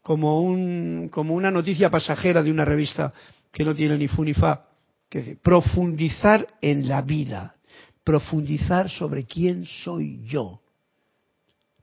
como, 0.03 0.41
un, 0.41 1.09
como 1.11 1.35
una 1.35 1.51
noticia 1.51 1.91
pasajera 1.91 2.43
de 2.43 2.51
una 2.51 2.65
revista 2.65 3.13
que 3.53 3.65
no 3.65 3.75
tiene 3.75 3.97
ni 3.97 4.09
fu 4.09 4.25
ni 4.25 4.35
fa. 4.35 4.67
Profundizar 5.43 6.47
en 6.61 6.89
la 6.89 7.03
vida, 7.03 7.57
profundizar 8.03 8.89
sobre 8.89 9.25
quién 9.25 9.67
soy 9.67 10.25
yo, 10.25 10.61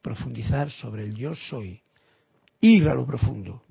profundizar 0.01 0.71
sobre 0.71 1.03
el 1.03 1.15
yo 1.15 1.35
soy, 1.35 1.81
ir 2.59 2.89
a 2.89 2.95
lo 2.95 3.05
profundo. 3.05 3.63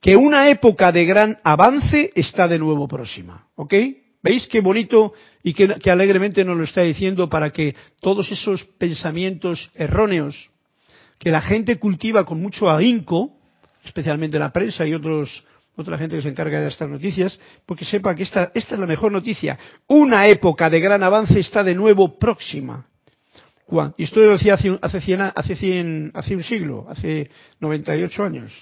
Que 0.00 0.14
una 0.14 0.48
época 0.48 0.92
de 0.92 1.04
gran 1.04 1.36
avance 1.42 2.12
está 2.14 2.46
de 2.46 2.58
nuevo 2.58 2.86
próxima, 2.86 3.48
¿ok? 3.56 3.74
¿Veis 4.22 4.46
qué 4.46 4.60
bonito 4.60 5.12
y 5.42 5.52
qué, 5.52 5.74
qué 5.82 5.90
alegremente 5.90 6.44
nos 6.44 6.56
lo 6.56 6.62
está 6.62 6.82
diciendo 6.82 7.28
para 7.28 7.50
que 7.50 7.74
todos 8.00 8.30
esos 8.30 8.64
pensamientos 8.78 9.70
erróneos 9.74 10.50
que 11.18 11.30
la 11.30 11.40
gente 11.40 11.78
cultiva 11.78 12.24
con 12.24 12.40
mucho 12.40 12.70
ahínco, 12.70 13.32
especialmente 13.84 14.38
la 14.38 14.52
prensa 14.52 14.86
y 14.86 14.94
otros, 14.94 15.44
otra 15.76 15.98
gente 15.98 16.16
que 16.16 16.22
se 16.22 16.28
encarga 16.28 16.60
de 16.60 16.68
estas 16.68 16.88
noticias, 16.88 17.38
porque 17.66 17.84
sepa 17.84 18.14
que 18.14 18.22
esta, 18.22 18.50
esta 18.54 18.74
es 18.74 18.80
la 18.80 18.86
mejor 18.86 19.12
noticia. 19.12 19.58
Una 19.86 20.26
época 20.26 20.70
de 20.70 20.80
gran 20.80 21.02
avance 21.02 21.40
está 21.40 21.62
de 21.64 21.74
nuevo 21.74 22.18
próxima. 22.18 22.86
Y 23.98 24.04
esto 24.04 24.20
lo 24.20 24.32
decía 24.32 24.54
hace, 24.54 24.78
hace, 24.80 25.00
cien, 25.00 25.20
hace, 25.20 25.54
cien, 25.54 26.10
hace 26.14 26.34
un 26.34 26.42
siglo, 26.42 26.86
hace 26.88 27.30
98 27.60 28.24
años. 28.24 28.52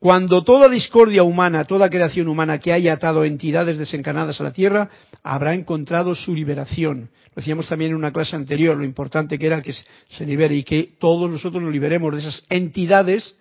Cuando 0.00 0.44
toda 0.44 0.68
discordia 0.68 1.24
humana, 1.24 1.64
toda 1.64 1.90
creación 1.90 2.28
humana 2.28 2.58
que 2.58 2.72
haya 2.72 2.92
atado 2.92 3.24
entidades 3.24 3.78
desencarnadas 3.78 4.40
a 4.40 4.44
la 4.44 4.52
Tierra, 4.52 4.88
habrá 5.24 5.54
encontrado 5.54 6.14
su 6.14 6.34
liberación. 6.34 7.10
Lo 7.34 7.40
decíamos 7.40 7.66
también 7.66 7.90
en 7.90 7.96
una 7.96 8.12
clase 8.12 8.36
anterior, 8.36 8.76
lo 8.76 8.84
importante 8.84 9.38
que 9.38 9.46
era 9.46 9.60
que 9.60 9.72
se 9.72 10.24
libere 10.24 10.54
y 10.54 10.62
que 10.62 10.90
todos 11.00 11.28
nosotros 11.28 11.60
nos 11.60 11.72
liberemos 11.72 12.14
de 12.14 12.20
esas 12.20 12.44
entidades 12.48 13.34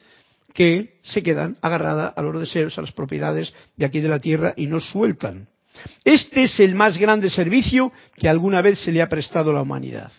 que 0.53 0.95
se 1.03 1.21
quedan 1.21 1.57
agarradas 1.61 2.13
a 2.15 2.21
los 2.23 2.39
deseos, 2.39 2.75
a 2.77 2.81
las 2.81 2.91
propiedades 2.91 3.53
de 3.75 3.85
aquí 3.85 3.99
de 3.99 4.09
la 4.09 4.19
Tierra 4.19 4.55
y 4.57 4.65
no 4.65 4.79
sueltan. 4.79 5.47
Este 6.03 6.43
es 6.43 6.59
el 6.59 6.73
más 6.73 6.97
grande 6.97 7.29
servicio 7.29 7.91
que 8.15 8.27
alguna 8.27 8.63
vez 8.63 8.79
se 8.79 8.91
le 8.91 9.03
ha 9.03 9.09
prestado 9.09 9.51
a 9.51 9.53
la 9.53 9.61
humanidad. 9.61 10.11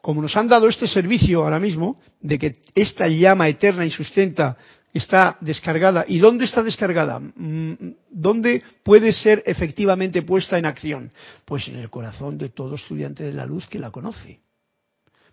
Como 0.00 0.20
nos 0.20 0.36
han 0.36 0.48
dado 0.48 0.66
este 0.66 0.88
servicio 0.88 1.44
ahora 1.44 1.60
mismo, 1.60 2.00
de 2.20 2.36
que 2.36 2.56
esta 2.74 3.06
llama 3.06 3.48
eterna 3.48 3.86
y 3.86 3.92
sustenta 3.92 4.56
está 4.92 5.38
descargada. 5.40 6.04
¿Y 6.06 6.18
dónde 6.18 6.44
está 6.44 6.62
descargada? 6.62 7.18
Mm, 7.18 7.94
¿Dónde 8.10 8.62
puede 8.82 9.12
ser 9.12 9.42
efectivamente 9.46 10.22
puesta 10.22 10.58
en 10.58 10.66
acción? 10.66 11.12
Pues 11.44 11.68
en 11.68 11.76
el 11.76 11.90
corazón 11.90 12.38
de 12.38 12.50
todo 12.50 12.74
estudiante 12.74 13.24
de 13.24 13.32
la 13.32 13.46
luz 13.46 13.66
que 13.66 13.78
la 13.78 13.90
conoce. 13.90 14.40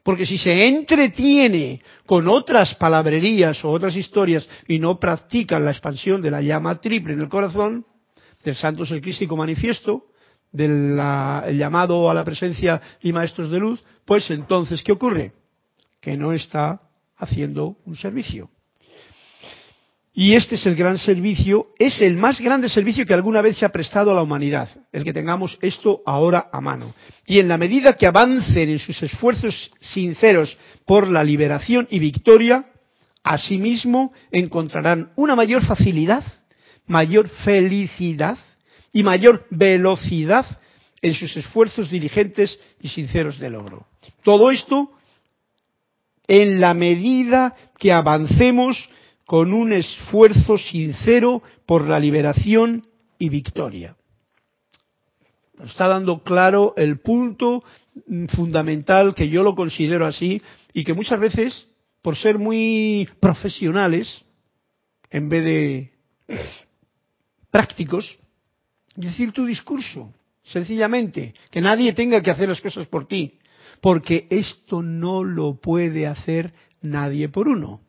Porque 0.02 0.26
si 0.26 0.38
se 0.38 0.68
entretiene 0.68 1.82
con 2.06 2.28
otras 2.28 2.74
palabrerías 2.76 3.64
o 3.66 3.70
otras 3.70 3.96
historias 3.96 4.48
y 4.68 4.80
no 4.80 5.00
practica 5.00 5.60
la 5.60 5.72
expansión 5.72 6.22
de 6.22 6.32
la 6.32 6.42
llama 6.42 6.80
triple 6.80 7.14
en 7.14 7.22
el 7.22 7.30
corazón, 7.30 7.86
del 8.44 8.56
Santo 8.56 8.86
Ser 8.86 9.02
Crístico 9.02 9.36
Manifiesto, 9.36 10.06
del 10.52 10.96
llamado 10.96 12.10
a 12.10 12.14
la 12.14 12.24
presencia 12.24 12.82
y 13.02 13.14
maestros 13.14 13.52
de 13.52 13.60
luz, 13.60 13.84
pues 14.06 14.30
entonces, 14.32 14.82
¿qué 14.84 14.94
ocurre? 14.94 15.34
Que 16.00 16.18
no 16.18 16.34
está 16.34 16.82
haciendo 17.18 17.78
un 17.86 17.96
servicio. 17.96 18.50
Y 20.20 20.36
este 20.36 20.56
es 20.56 20.66
el 20.66 20.76
gran 20.76 20.98
servicio, 20.98 21.68
es 21.80 22.02
el 22.02 22.18
más 22.18 22.42
grande 22.42 22.68
servicio 22.68 23.06
que 23.06 23.14
alguna 23.14 23.42
vez 23.42 23.58
se 23.58 23.64
ha 23.64 23.70
prestado 23.70 24.12
a 24.12 24.14
la 24.14 24.22
humanidad, 24.22 24.68
el 24.92 25.06
que 25.06 25.14
tengamos 25.14 25.58
esto 25.62 26.02
ahora 26.06 26.50
a 26.52 26.60
mano. 26.60 26.94
Y 27.26 27.40
en 27.40 27.48
la 27.48 27.58
medida 27.58 27.94
que 27.94 28.06
avancen 28.06 28.68
en 28.68 28.80
sus 28.80 29.02
esfuerzos 29.02 29.72
sinceros 29.80 30.58
por 30.86 31.08
la 31.08 31.24
liberación 31.24 31.88
y 31.90 32.00
victoria, 32.00 32.66
asimismo 33.24 34.12
encontrarán 34.30 35.14
una 35.16 35.38
mayor 35.38 35.66
facilidad, 35.66 36.26
mayor 36.86 37.30
felicidad 37.30 38.38
y 38.92 39.04
mayor 39.04 39.48
velocidad 39.52 40.46
en 41.02 41.14
sus 41.14 41.38
esfuerzos 41.38 41.90
diligentes 41.90 42.60
y 42.82 42.90
sinceros 42.90 43.40
de 43.40 43.52
logro. 43.52 43.88
Todo 44.26 44.52
esto 44.52 44.92
en 46.28 46.60
la 46.60 46.74
medida 46.74 47.56
que 47.78 47.94
avancemos 47.94 48.90
con 49.30 49.54
un 49.54 49.74
esfuerzo 49.74 50.58
sincero 50.58 51.44
por 51.68 51.88
la 51.88 52.00
liberación 52.00 52.88
y 53.20 53.30
victoria. 53.30 53.96
Está 55.64 55.88
dando 55.88 56.24
claro 56.24 56.74
el 56.78 57.00
punto 57.00 57.64
fundamental 58.30 59.14
que 59.14 59.30
yo 59.30 59.44
lo 59.44 59.54
considero 59.54 60.08
así 60.08 60.42
y 60.74 60.84
que 60.84 60.96
muchas 60.96 61.20
veces, 61.20 61.68
por 62.02 62.18
ser 62.18 62.40
muy 62.40 63.08
profesionales, 63.20 64.26
en 65.12 65.30
vez 65.30 65.44
de 65.44 65.92
prácticos, 67.52 68.18
decir 68.96 69.32
tu 69.32 69.46
discurso, 69.46 70.12
sencillamente, 70.42 71.36
que 71.52 71.62
nadie 71.62 71.94
tenga 71.94 72.24
que 72.24 72.32
hacer 72.32 72.50
las 72.50 72.62
cosas 72.62 72.88
por 72.88 73.08
ti, 73.08 73.38
porque 73.80 74.26
esto 74.32 74.82
no 74.82 75.24
lo 75.24 75.54
puede 75.62 76.08
hacer 76.08 76.52
nadie 76.82 77.30
por 77.30 77.48
uno. 77.48 77.82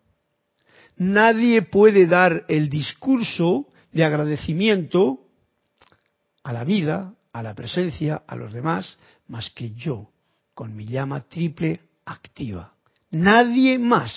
Nadie 1.01 1.63
puede 1.63 2.07
dar 2.07 2.45
el 2.47 2.69
discurso 2.69 3.67
de 3.91 4.05
agradecimiento 4.05 5.21
a 6.43 6.53
la 6.53 6.63
vida, 6.63 7.15
a 7.33 7.43
la 7.43 7.55
presencia, 7.55 8.23
a 8.27 8.37
los 8.37 8.53
demás, 8.53 8.99
más 9.27 9.49
que 9.49 9.71
yo, 9.71 10.11
con 10.53 10.77
mi 10.77 10.85
llama 10.85 11.23
triple 11.23 11.81
activa. 12.05 12.75
Nadie 13.13 13.79
más. 13.79 14.13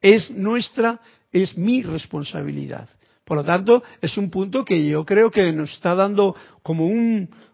Es 0.00 0.28
nuestra, 0.28 1.00
es 1.30 1.56
mi 1.56 1.84
responsabilidad. 1.84 2.88
Por 3.24 3.38
lo 3.38 3.44
tanto, 3.44 3.82
es 4.02 4.16
un 4.18 4.30
punto 4.30 4.64
que 4.64 4.86
yo 4.86 5.04
creo 5.04 5.30
que 5.30 5.50
nos 5.52 5.72
está 5.72 5.94
dando 5.94 6.36
como 6.62 6.86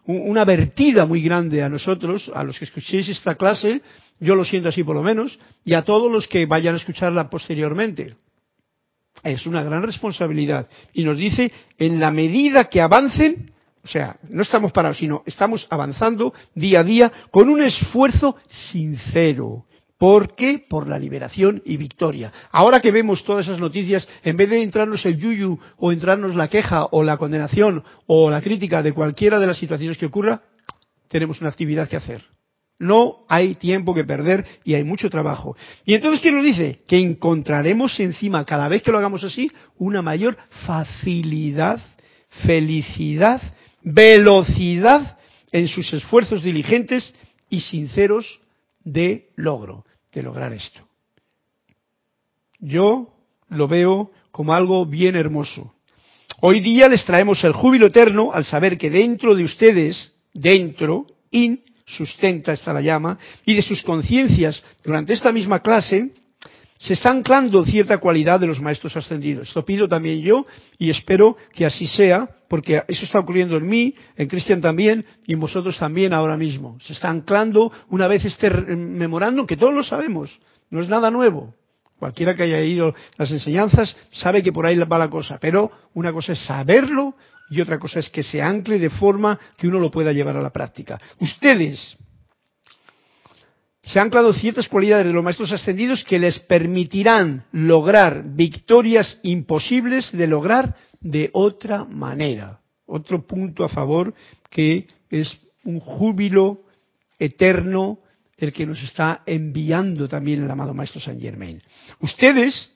una 0.05 0.43
vertida 0.43 1.05
muy 1.05 1.21
grande 1.21 1.63
a 1.63 1.69
nosotros, 1.69 2.29
a 2.33 2.43
los 2.43 2.59
que 2.59 2.65
escuchéis 2.65 3.07
esta 3.07 3.35
clase, 3.35 3.81
yo 4.19 4.35
lo 4.35 4.43
siento 4.43 4.69
así 4.69 4.83
por 4.83 4.95
lo 4.95 5.03
menos, 5.03 5.39
y 5.63 5.73
a 5.73 5.83
todos 5.83 6.11
los 6.11 6.27
que 6.27 6.45
vayan 6.45 6.73
a 6.73 6.77
escucharla 6.77 7.29
posteriormente. 7.29 8.15
Es 9.23 9.45
una 9.45 9.63
gran 9.63 9.83
responsabilidad. 9.83 10.67
Y 10.93 11.03
nos 11.03 11.17
dice, 11.17 11.51
en 11.77 11.99
la 11.99 12.11
medida 12.11 12.65
que 12.65 12.81
avancen, 12.81 13.51
o 13.83 13.87
sea, 13.87 14.17
no 14.29 14.43
estamos 14.43 14.71
parados, 14.71 14.97
sino 14.97 15.23
estamos 15.25 15.65
avanzando 15.69 16.33
día 16.53 16.81
a 16.81 16.83
día 16.83 17.11
con 17.31 17.49
un 17.49 17.61
esfuerzo 17.61 18.35
sincero. 18.47 19.65
¿Por 20.01 20.33
qué? 20.33 20.65
Por 20.67 20.87
la 20.87 20.97
liberación 20.97 21.61
y 21.63 21.77
victoria. 21.77 22.33
Ahora 22.51 22.79
que 22.79 22.89
vemos 22.91 23.23
todas 23.23 23.45
esas 23.45 23.59
noticias, 23.59 24.07
en 24.23 24.35
vez 24.35 24.49
de 24.49 24.63
entrarnos 24.63 25.05
el 25.05 25.15
yuyu 25.15 25.59
o 25.77 25.91
entrarnos 25.91 26.35
la 26.35 26.47
queja 26.47 26.87
o 26.89 27.03
la 27.03 27.17
condenación 27.17 27.83
o 28.07 28.31
la 28.31 28.41
crítica 28.41 28.81
de 28.81 28.93
cualquiera 28.93 29.37
de 29.37 29.45
las 29.45 29.59
situaciones 29.59 29.99
que 29.99 30.07
ocurra, 30.07 30.41
tenemos 31.07 31.39
una 31.39 31.51
actividad 31.51 31.87
que 31.87 31.97
hacer. 31.97 32.23
No 32.79 33.27
hay 33.29 33.53
tiempo 33.53 33.93
que 33.93 34.03
perder 34.03 34.43
y 34.63 34.73
hay 34.73 34.83
mucho 34.83 35.07
trabajo. 35.07 35.55
Y 35.85 35.93
entonces, 35.93 36.19
¿qué 36.19 36.31
nos 36.31 36.45
dice? 36.45 36.79
Que 36.87 36.97
encontraremos 36.97 37.99
encima, 37.99 38.43
cada 38.43 38.67
vez 38.69 38.81
que 38.81 38.91
lo 38.91 38.97
hagamos 38.97 39.23
así, 39.23 39.51
una 39.77 40.01
mayor 40.01 40.35
facilidad, 40.65 41.79
felicidad, 42.43 43.39
velocidad 43.83 45.19
en 45.51 45.67
sus 45.67 45.93
esfuerzos 45.93 46.41
diligentes 46.41 47.13
y 47.51 47.59
sinceros 47.59 48.41
de 48.83 49.29
logro, 49.35 49.85
de 50.13 50.23
lograr 50.23 50.53
esto. 50.53 50.81
Yo 52.59 53.13
lo 53.49 53.67
veo 53.67 54.11
como 54.31 54.53
algo 54.53 54.85
bien 54.85 55.15
hermoso. 55.15 55.73
Hoy 56.41 56.59
día 56.59 56.87
les 56.87 57.05
traemos 57.05 57.43
el 57.43 57.53
júbilo 57.53 57.87
eterno 57.87 58.31
al 58.33 58.45
saber 58.45 58.77
que 58.77 58.89
dentro 58.89 59.35
de 59.35 59.43
ustedes, 59.43 60.13
dentro, 60.33 61.07
in, 61.31 61.61
sustenta 61.85 62.53
esta 62.53 62.73
la 62.73 62.81
llama, 62.81 63.17
y 63.45 63.55
de 63.55 63.61
sus 63.61 63.83
conciencias 63.83 64.63
durante 64.83 65.13
esta 65.13 65.31
misma 65.31 65.59
clase, 65.59 66.11
se 66.81 66.93
está 66.93 67.11
anclando 67.11 67.63
cierta 67.63 67.99
cualidad 67.99 68.39
de 68.39 68.47
los 68.47 68.59
maestros 68.59 68.95
ascendidos. 68.97 69.47
Esto 69.47 69.63
pido 69.63 69.87
también 69.87 70.19
yo 70.21 70.47
y 70.79 70.89
espero 70.89 71.37
que 71.53 71.65
así 71.65 71.85
sea, 71.85 72.27
porque 72.49 72.81
eso 72.87 73.05
está 73.05 73.19
ocurriendo 73.19 73.55
en 73.57 73.67
mí, 73.67 73.93
en 74.17 74.27
Cristian 74.27 74.61
también 74.61 75.05
y 75.27 75.33
en 75.33 75.39
vosotros 75.39 75.77
también 75.77 76.11
ahora 76.11 76.37
mismo. 76.37 76.79
Se 76.81 76.93
está 76.93 77.09
anclando 77.09 77.71
una 77.89 78.07
vez 78.07 78.25
este 78.25 78.49
memorando 78.49 79.45
que 79.45 79.57
todos 79.57 79.75
lo 79.75 79.83
sabemos, 79.83 80.39
no 80.71 80.81
es 80.81 80.89
nada 80.89 81.11
nuevo. 81.11 81.53
Cualquiera 81.99 82.35
que 82.35 82.43
haya 82.43 82.59
ido 82.61 82.95
las 83.15 83.29
enseñanzas 83.29 83.95
sabe 84.11 84.41
que 84.41 84.51
por 84.51 84.65
ahí 84.65 84.75
va 84.75 84.97
la 84.97 85.09
cosa, 85.09 85.37
pero 85.39 85.69
una 85.93 86.11
cosa 86.11 86.33
es 86.33 86.39
saberlo 86.39 87.13
y 87.51 87.61
otra 87.61 87.77
cosa 87.77 87.99
es 87.99 88.09
que 88.09 88.23
se 88.23 88.41
ancle 88.41 88.79
de 88.79 88.89
forma 88.89 89.37
que 89.55 89.67
uno 89.67 89.79
lo 89.79 89.91
pueda 89.91 90.11
llevar 90.11 90.35
a 90.35 90.41
la 90.41 90.49
práctica. 90.49 90.99
Ustedes 91.19 91.95
se 93.83 93.99
han 93.99 94.07
anclado 94.07 94.33
ciertas 94.33 94.67
cualidades 94.67 95.07
de 95.07 95.13
los 95.13 95.23
maestros 95.23 95.51
ascendidos 95.51 96.03
que 96.03 96.19
les 96.19 96.39
permitirán 96.39 97.45
lograr 97.51 98.23
victorias 98.35 99.19
imposibles 99.23 100.11
de 100.11 100.27
lograr 100.27 100.75
de 100.99 101.29
otra 101.33 101.85
manera. 101.85 102.61
Otro 102.85 103.25
punto 103.25 103.63
a 103.63 103.69
favor 103.69 104.13
que 104.49 104.87
es 105.09 105.39
un 105.63 105.79
júbilo 105.79 106.63
eterno 107.17 107.99
el 108.37 108.53
que 108.53 108.65
nos 108.65 108.81
está 108.83 109.23
enviando 109.25 110.07
también 110.07 110.43
el 110.43 110.51
amado 110.51 110.73
Maestro 110.73 110.99
Saint 110.99 111.21
Germain. 111.21 111.61
Ustedes, 111.99 112.71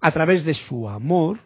a 0.00 0.12
través 0.12 0.44
de 0.44 0.54
su 0.54 0.88
amor, 0.88 1.38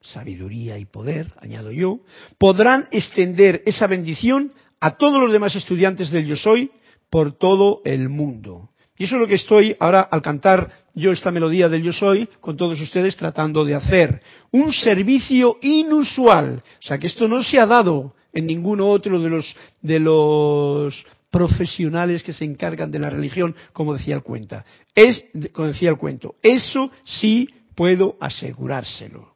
sabiduría 0.00 0.78
y 0.78 0.86
poder, 0.86 1.32
añado 1.40 1.70
yo, 1.70 2.00
podrán 2.38 2.88
extender 2.90 3.62
esa 3.66 3.86
bendición 3.86 4.52
a 4.80 4.96
todos 4.96 5.20
los 5.20 5.32
demás 5.32 5.54
estudiantes 5.54 6.10
del 6.10 6.26
Yo 6.26 6.36
Soy 6.36 6.70
por 7.10 7.32
todo 7.32 7.82
el 7.84 8.08
mundo. 8.08 8.70
Y 8.96 9.04
eso 9.04 9.16
es 9.16 9.20
lo 9.22 9.26
que 9.26 9.36
estoy 9.36 9.74
ahora 9.80 10.02
al 10.02 10.22
cantar 10.22 10.70
yo 10.94 11.12
esta 11.12 11.30
melodía 11.30 11.68
del 11.68 11.82
Yo 11.82 11.92
Soy 11.92 12.28
con 12.40 12.56
todos 12.56 12.80
ustedes 12.80 13.16
tratando 13.16 13.64
de 13.64 13.74
hacer. 13.74 14.20
Un 14.50 14.72
servicio 14.72 15.56
inusual. 15.62 16.62
O 16.62 16.82
sea 16.82 16.98
que 16.98 17.06
esto 17.06 17.26
no 17.26 17.42
se 17.42 17.58
ha 17.58 17.66
dado 17.66 18.14
en 18.32 18.46
ninguno 18.46 18.88
otro 18.88 19.18
de 19.20 19.30
los, 19.30 19.56
de 19.80 20.00
los 20.00 21.06
profesionales 21.30 22.22
que 22.22 22.32
se 22.32 22.44
encargan 22.44 22.90
de 22.90 22.98
la 22.98 23.10
religión, 23.10 23.54
como 23.72 23.94
decía 23.94 24.16
el 24.16 24.22
cuenta. 24.22 24.64
Es, 24.94 25.24
como 25.52 25.68
decía 25.68 25.90
el 25.90 25.96
cuento. 25.96 26.34
Eso 26.42 26.90
sí 27.04 27.48
puedo 27.74 28.16
asegurárselo. 28.20 29.32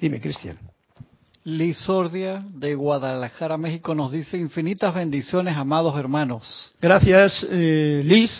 Dime, 0.00 0.20
Cristian. 0.20 0.71
Liz 1.44 1.76
Sordia, 1.78 2.44
de 2.54 2.76
Guadalajara, 2.76 3.56
México, 3.56 3.96
nos 3.96 4.12
dice 4.12 4.36
infinitas 4.36 4.94
bendiciones, 4.94 5.56
amados 5.56 5.98
hermanos. 5.98 6.72
Gracias, 6.80 7.44
eh, 7.50 8.02
Liz. 8.04 8.30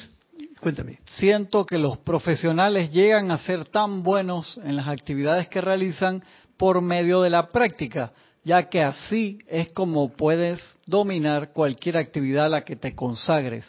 Cuéntame. 0.60 1.00
Siento 1.16 1.66
que 1.66 1.78
los 1.78 1.98
profesionales 1.98 2.92
llegan 2.92 3.32
a 3.32 3.38
ser 3.38 3.64
tan 3.64 4.04
buenos 4.04 4.60
en 4.62 4.76
las 4.76 4.86
actividades 4.86 5.48
que 5.48 5.60
realizan 5.60 6.22
por 6.56 6.80
medio 6.80 7.22
de 7.22 7.30
la 7.30 7.48
práctica, 7.48 8.12
ya 8.44 8.68
que 8.68 8.84
así 8.84 9.38
es 9.48 9.72
como 9.72 10.12
puedes 10.12 10.60
dominar 10.86 11.52
cualquier 11.52 11.96
actividad 11.96 12.44
a 12.44 12.50
la 12.50 12.64
que 12.64 12.76
te 12.76 12.94
consagres. 12.94 13.64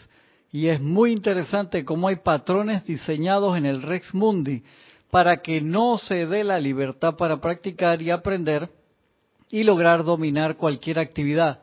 Y 0.52 0.68
es 0.68 0.80
muy 0.80 1.12
interesante 1.12 1.84
cómo 1.84 2.08
hay 2.08 2.18
patrones 2.18 2.86
diseñados 2.86 3.58
en 3.58 3.66
el 3.66 3.82
Rex 3.82 4.14
Mundi 4.14 4.62
para 5.10 5.38
que 5.38 5.60
no 5.60 5.98
se 5.98 6.28
dé 6.28 6.44
la 6.44 6.60
libertad 6.60 7.16
para 7.16 7.42
practicar 7.42 8.00
y 8.04 8.12
aprender 8.12 8.70
y 9.54 9.64
lograr 9.64 10.04
dominar 10.04 10.58
cualquier 10.58 10.98
actividad. 10.98 11.60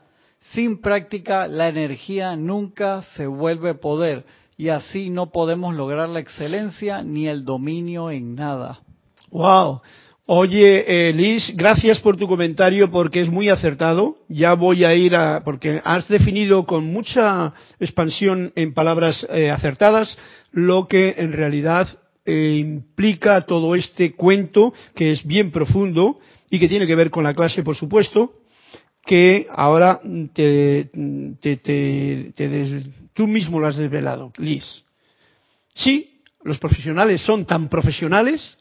Sin 0.53 0.81
práctica, 0.81 1.49
la 1.49 1.69
energía 1.69 2.37
nunca 2.37 3.03
se 3.17 3.27
vuelve 3.27 3.75
poder 3.75 4.25
y 4.57 4.69
así 4.69 5.11
no 5.11 5.33
podemos 5.33 5.75
lograr 5.75 6.09
la 6.09 6.21
excelencia 6.21 7.03
ni 7.03 7.27
el 7.27 7.45
dominio 7.45 8.13
en 8.13 8.37
nada. 8.37 8.79
Wow. 9.33 9.81
Oye, 10.27 11.09
eh, 11.09 11.13
Liz, 11.13 11.53
gracias 11.57 11.99
por 11.99 12.17
tu 12.17 12.29
comentario 12.29 12.93
porque 12.93 13.23
es 13.23 13.29
muy 13.29 13.49
acertado. 13.49 14.19
Ya 14.29 14.55
voy 14.55 14.85
a 14.85 14.95
ir 14.95 15.17
a, 15.17 15.43
porque 15.43 15.83
has 15.85 16.07
definido 16.07 16.67
con 16.67 16.85
mucha 16.85 17.53
expansión 17.81 18.53
en 18.55 18.73
palabras 18.73 19.27
eh, 19.31 19.51
acertadas 19.51 20.17
lo 20.53 20.87
que 20.87 21.17
en 21.19 21.33
realidad 21.33 21.89
eh, 22.25 22.59
implica 22.61 23.41
todo 23.47 23.75
este 23.75 24.15
cuento 24.15 24.73
que 24.95 25.11
es 25.11 25.27
bien 25.27 25.51
profundo 25.51 26.21
y 26.51 26.59
que 26.59 26.69
tiene 26.69 26.87
que 26.87 26.97
ver 26.97 27.11
con 27.11 27.25
la 27.25 27.35
clase, 27.35 27.63
por 27.63 27.77
supuesto, 27.77 28.41
que 29.07 29.47
ahora 29.51 30.01
te, 30.35 30.91
tú 33.15 33.27
mismo 33.27 33.61
lo 33.61 33.69
has 33.69 33.77
desvelado, 33.77 34.33
Liz. 34.37 34.65
Sí, 35.75 36.21
los 36.43 36.59
profesionales 36.59 37.23
son 37.23 37.47
tan 37.47 37.69
profesionales, 37.69 38.59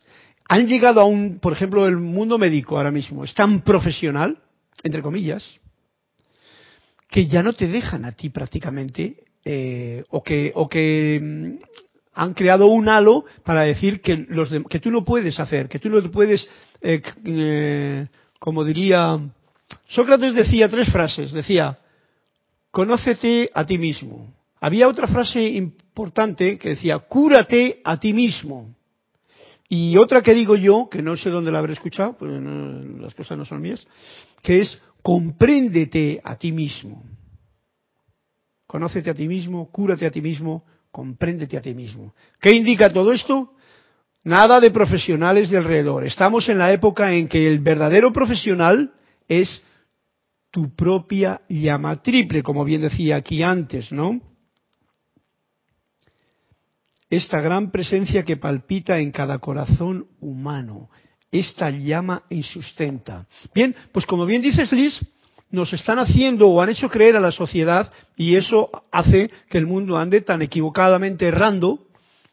han 0.47 0.67
llegado 0.67 1.01
a 1.01 1.05
un, 1.05 1.39
por 1.39 1.53
ejemplo, 1.53 1.87
el 1.87 1.97
mundo 1.97 2.37
médico 2.37 2.77
ahora 2.77 2.91
mismo 2.91 3.23
es 3.23 3.33
tan 3.33 3.61
profesional, 3.61 4.37
entre 4.83 5.01
comillas, 5.01 5.43
que 7.09 7.27
ya 7.27 7.41
no 7.43 7.53
te 7.53 7.67
dejan 7.67 8.05
a 8.05 8.11
ti 8.11 8.29
prácticamente, 8.29 9.23
eh, 9.43 10.03
o 10.09 10.21
que, 10.21 10.51
o 10.53 10.69
que 10.69 11.57
han 12.13 12.33
creado 12.33 12.67
un 12.67 12.89
halo 12.89 13.25
para 13.43 13.63
decir 13.63 14.01
que, 14.01 14.17
tú 14.81 14.91
no 14.91 15.05
puedes 15.05 15.39
hacer, 15.39 15.69
que 15.69 15.79
tú 15.79 15.89
no 15.89 16.01
puedes, 16.11 16.47
eh, 16.81 17.01
eh, 17.25 18.07
como 18.39 18.63
diría, 18.63 19.19
Sócrates 19.87 20.33
decía 20.33 20.69
tres 20.69 20.91
frases, 20.91 21.31
decía, 21.31 21.79
conócete 22.71 23.49
a 23.53 23.65
ti 23.65 23.77
mismo. 23.77 24.33
Había 24.61 24.87
otra 24.87 25.07
frase 25.07 25.41
importante 25.41 26.57
que 26.57 26.69
decía, 26.69 26.99
cúrate 26.99 27.81
a 27.83 27.99
ti 27.99 28.13
mismo. 28.13 28.75
Y 29.69 29.95
otra 29.97 30.21
que 30.21 30.33
digo 30.33 30.55
yo, 30.55 30.89
que 30.89 31.01
no 31.01 31.15
sé 31.15 31.29
dónde 31.29 31.51
la 31.51 31.59
habré 31.59 31.73
escuchado, 31.73 32.17
pues 32.17 32.31
las 32.99 33.13
cosas 33.13 33.37
no 33.37 33.45
son 33.45 33.61
mías, 33.61 33.85
que 34.41 34.59
es 34.59 34.81
compréndete 35.03 36.19
a 36.23 36.35
ti 36.35 36.51
mismo. 36.51 37.03
Conócete 38.65 39.11
a 39.11 39.13
ti 39.13 39.27
mismo, 39.27 39.69
cúrate 39.71 40.05
a 40.05 40.11
ti 40.11 40.21
mismo, 40.21 40.65
compréndete 40.99 41.55
a 41.55 41.61
ti 41.61 41.73
mismo. 41.73 42.13
¿Qué 42.41 42.51
indica 42.51 42.91
todo 42.91 43.13
esto? 43.13 43.53
Nada 44.25 44.59
de 44.59 44.69
profesionales 44.69 45.49
de 45.49 45.57
alrededor. 45.57 46.05
Estamos 46.05 46.49
en 46.49 46.57
la 46.57 46.73
época 46.73 47.13
en 47.13 47.29
que 47.29 47.47
el 47.47 47.59
verdadero 47.59 48.11
profesional 48.11 48.91
es 49.29 49.61
tu 50.51 50.75
propia 50.75 51.39
llama 51.47 52.03
triple, 52.03 52.43
como 52.43 52.65
bien 52.65 52.81
decía 52.81 53.15
aquí 53.15 53.41
antes, 53.41 53.93
¿no? 53.93 54.19
Esta 57.09 57.39
gran 57.39 57.71
presencia 57.71 58.25
que 58.25 58.35
palpita 58.35 58.99
en 58.99 59.11
cada 59.11 59.39
corazón 59.39 60.05
humano, 60.19 60.89
esta 61.31 61.69
llama 61.69 62.23
insustenta. 62.29 63.25
Bien, 63.55 63.73
pues 63.93 64.05
como 64.05 64.25
bien 64.25 64.41
dices 64.41 64.69
Liz, 64.73 64.99
nos 65.51 65.73
están 65.73 65.99
haciendo 65.99 66.47
o 66.47 66.61
han 66.61 66.69
hecho 66.69 66.89
creer 66.89 67.15
a 67.15 67.19
la 67.19 67.31
sociedad 67.31 67.91
y 68.15 68.35
eso 68.35 68.69
hace 68.91 69.29
que 69.49 69.57
el 69.57 69.65
mundo 69.65 69.97
ande 69.97 70.21
tan 70.21 70.41
equivocadamente 70.41 71.27
errando, 71.27 71.79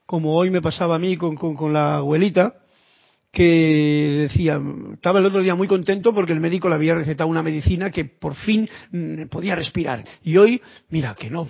como 0.04 0.34
hoy 0.36 0.50
me 0.50 0.62
pasaba 0.62 0.96
a 0.96 0.98
mí 0.98 1.16
con, 1.16 1.36
con 1.36 1.72
la 1.72 1.96
abuelita, 1.96 2.54
que 3.36 4.28
decía, 4.30 4.58
estaba 4.94 5.18
el 5.18 5.26
otro 5.26 5.42
día 5.42 5.54
muy 5.54 5.68
contento 5.68 6.14
porque 6.14 6.32
el 6.32 6.40
médico 6.40 6.70
le 6.70 6.74
había 6.74 6.94
recetado 6.94 7.28
una 7.28 7.42
medicina 7.42 7.90
que 7.90 8.06
por 8.06 8.34
fin 8.34 8.66
mm, 8.92 9.24
podía 9.24 9.54
respirar. 9.54 10.02
Y 10.24 10.38
hoy, 10.38 10.62
mira, 10.88 11.14
que 11.14 11.28
no, 11.28 11.46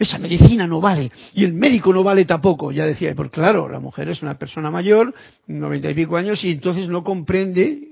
esa 0.00 0.18
medicina 0.18 0.66
no 0.66 0.80
vale 0.80 1.12
y 1.34 1.44
el 1.44 1.52
médico 1.52 1.92
no 1.92 2.02
vale 2.02 2.24
tampoco. 2.24 2.72
Ya 2.72 2.86
decía, 2.86 3.14
porque 3.14 3.36
claro, 3.36 3.68
la 3.68 3.78
mujer 3.78 4.08
es 4.08 4.20
una 4.20 4.36
persona 4.36 4.68
mayor, 4.68 5.14
noventa 5.46 5.88
y 5.90 5.94
pico 5.94 6.16
años, 6.16 6.42
y 6.42 6.50
entonces 6.50 6.88
no 6.88 7.04
comprende, 7.04 7.91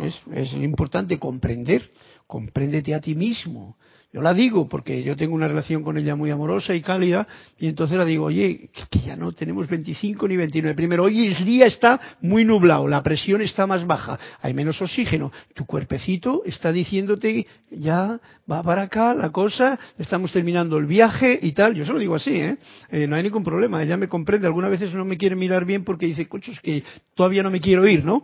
es, 0.00 0.20
es 0.32 0.52
importante 0.54 1.18
comprender, 1.18 1.82
compréndete 2.26 2.94
a 2.94 3.00
ti 3.00 3.14
mismo. 3.14 3.76
Yo 4.12 4.20
la 4.20 4.34
digo 4.34 4.68
porque 4.68 5.02
yo 5.02 5.16
tengo 5.16 5.34
una 5.34 5.48
relación 5.48 5.82
con 5.82 5.96
ella 5.96 6.14
muy 6.14 6.30
amorosa 6.30 6.74
y 6.74 6.82
cálida 6.82 7.26
y 7.58 7.66
entonces 7.66 7.96
la 7.96 8.04
digo, 8.04 8.26
oye, 8.26 8.68
que 8.90 8.98
ya 8.98 9.16
no 9.16 9.32
tenemos 9.32 9.66
25 9.68 10.28
ni 10.28 10.36
29. 10.36 10.76
Primero, 10.76 11.04
hoy 11.04 11.28
el 11.28 11.44
día 11.46 11.64
está 11.64 11.98
muy 12.20 12.44
nublado, 12.44 12.86
la 12.88 13.02
presión 13.02 13.40
está 13.40 13.66
más 13.66 13.86
baja, 13.86 14.18
hay 14.42 14.52
menos 14.52 14.82
oxígeno, 14.82 15.32
tu 15.54 15.64
cuerpecito 15.64 16.42
está 16.44 16.72
diciéndote 16.72 17.46
ya 17.70 18.20
va 18.50 18.62
para 18.62 18.82
acá 18.82 19.14
la 19.14 19.30
cosa, 19.30 19.78
estamos 19.96 20.30
terminando 20.30 20.76
el 20.76 20.84
viaje 20.84 21.38
y 21.40 21.52
tal. 21.52 21.74
Yo 21.74 21.86
se 21.86 21.92
lo 21.92 21.98
digo 21.98 22.14
así, 22.14 22.34
¿eh? 22.34 22.58
¿eh? 22.90 23.06
no 23.06 23.16
hay 23.16 23.22
ningún 23.22 23.42
problema, 23.42 23.82
ella 23.82 23.96
me 23.96 24.08
comprende. 24.08 24.46
Algunas 24.46 24.70
veces 24.70 24.92
no 24.92 25.06
me 25.06 25.16
quiere 25.16 25.36
mirar 25.36 25.64
bien 25.64 25.84
porque 25.84 26.04
dice, 26.04 26.28
cochos, 26.28 26.60
que 26.60 26.84
todavía 27.14 27.42
no 27.42 27.50
me 27.50 27.62
quiero 27.62 27.88
ir, 27.88 28.04
¿no? 28.04 28.22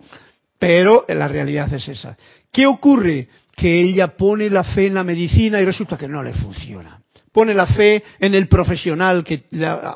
Pero 0.58 1.04
la 1.08 1.28
realidad 1.28 1.72
es 1.72 1.88
esa. 1.88 2.16
¿Qué 2.52 2.66
ocurre? 2.66 3.28
que 3.58 3.80
ella 3.80 4.16
pone 4.16 4.48
la 4.48 4.62
fe 4.62 4.86
en 4.86 4.94
la 4.94 5.02
medicina 5.02 5.60
y 5.60 5.64
resulta 5.64 5.98
que 5.98 6.06
no 6.06 6.22
le 6.22 6.32
funciona. 6.32 7.02
Pone 7.32 7.52
la 7.52 7.66
fe 7.66 8.02
en 8.20 8.34
el 8.34 8.46
profesional, 8.46 9.24
que 9.24 9.46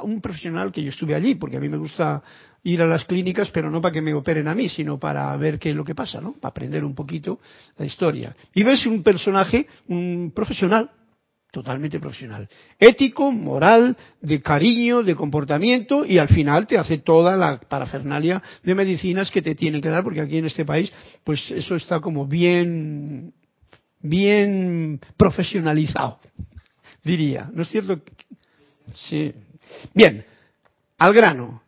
un 0.02 0.20
profesional 0.20 0.72
que 0.72 0.82
yo 0.82 0.90
estuve 0.90 1.14
allí, 1.14 1.36
porque 1.36 1.58
a 1.58 1.60
mí 1.60 1.68
me 1.68 1.76
gusta 1.76 2.20
ir 2.64 2.82
a 2.82 2.86
las 2.86 3.04
clínicas, 3.04 3.50
pero 3.50 3.70
no 3.70 3.80
para 3.80 3.92
que 3.92 4.02
me 4.02 4.14
operen 4.14 4.48
a 4.48 4.54
mí, 4.54 4.68
sino 4.68 4.98
para 4.98 5.36
ver 5.36 5.60
qué 5.60 5.70
es 5.70 5.76
lo 5.76 5.84
que 5.84 5.94
pasa, 5.94 6.20
¿no? 6.20 6.32
Para 6.32 6.50
aprender 6.50 6.84
un 6.84 6.94
poquito 6.94 7.38
la 7.78 7.86
historia. 7.86 8.34
Y 8.52 8.64
ves 8.64 8.84
un 8.86 9.04
personaje, 9.04 9.68
un 9.86 10.32
profesional, 10.34 10.90
totalmente 11.53 12.00
profesional, 12.00 12.48
ético, 12.78 13.30
moral, 13.30 13.94
de 14.22 14.40
cariño, 14.40 15.03
de 15.03 15.14
comportamiento 15.14 16.05
y 16.05 16.16
al 16.16 16.28
final 16.28 16.66
te 16.66 16.78
hace 16.78 16.98
toda 16.98 17.36
la 17.36 17.61
parafernalia 17.61 18.42
de 18.64 18.74
medicinas 18.74 19.30
que 19.30 19.42
te 19.42 19.55
tienen 19.55 19.82
que 19.82 19.90
dar 19.90 20.03
porque 20.03 20.22
aquí 20.22 20.38
en 20.38 20.46
este 20.46 20.64
país 20.64 20.90
pues 21.22 21.50
eso 21.50 21.76
está 21.76 22.00
como 22.00 22.26
bien 22.26 23.34
bien 24.00 24.98
profesionalizado, 25.16 26.18
diría. 27.05 27.50
¿No 27.53 27.62
es 27.62 27.68
cierto? 27.68 28.00
Sí. 28.94 29.32
Bien, 29.94 30.24
al 30.98 31.12
grano. 31.12 31.62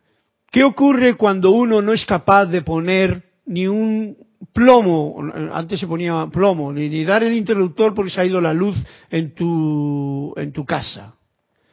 ¿Qué 0.51 0.63
ocurre 0.63 1.13
cuando 1.13 1.51
uno 1.51 1.81
no 1.83 1.93
es 1.93 2.05
capaz 2.05 2.47
de 2.47 2.63
poner 2.63 3.23
ni 3.45 3.67
un 3.67 4.17
plomo, 4.51 5.17
antes 5.51 5.79
se 5.79 5.87
ponía 5.87 6.27
plomo, 6.31 6.71
ni, 6.71 7.03
dar 7.03 7.23
el 7.23 7.33
interruptor 7.33 7.93
porque 7.93 8.11
se 8.11 8.21
ha 8.21 8.25
ido 8.25 8.41
la 8.41 8.53
luz 8.53 8.77
en 9.09 9.33
tu, 9.33 10.33
en 10.37 10.51
tu 10.51 10.65
casa? 10.65 11.15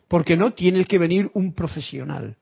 Porque 0.08 0.36
no 0.36 0.52
tienes 0.52 0.86
que 0.86 0.98
venir 0.98 1.30
un 1.34 1.54
profesional 1.54 2.36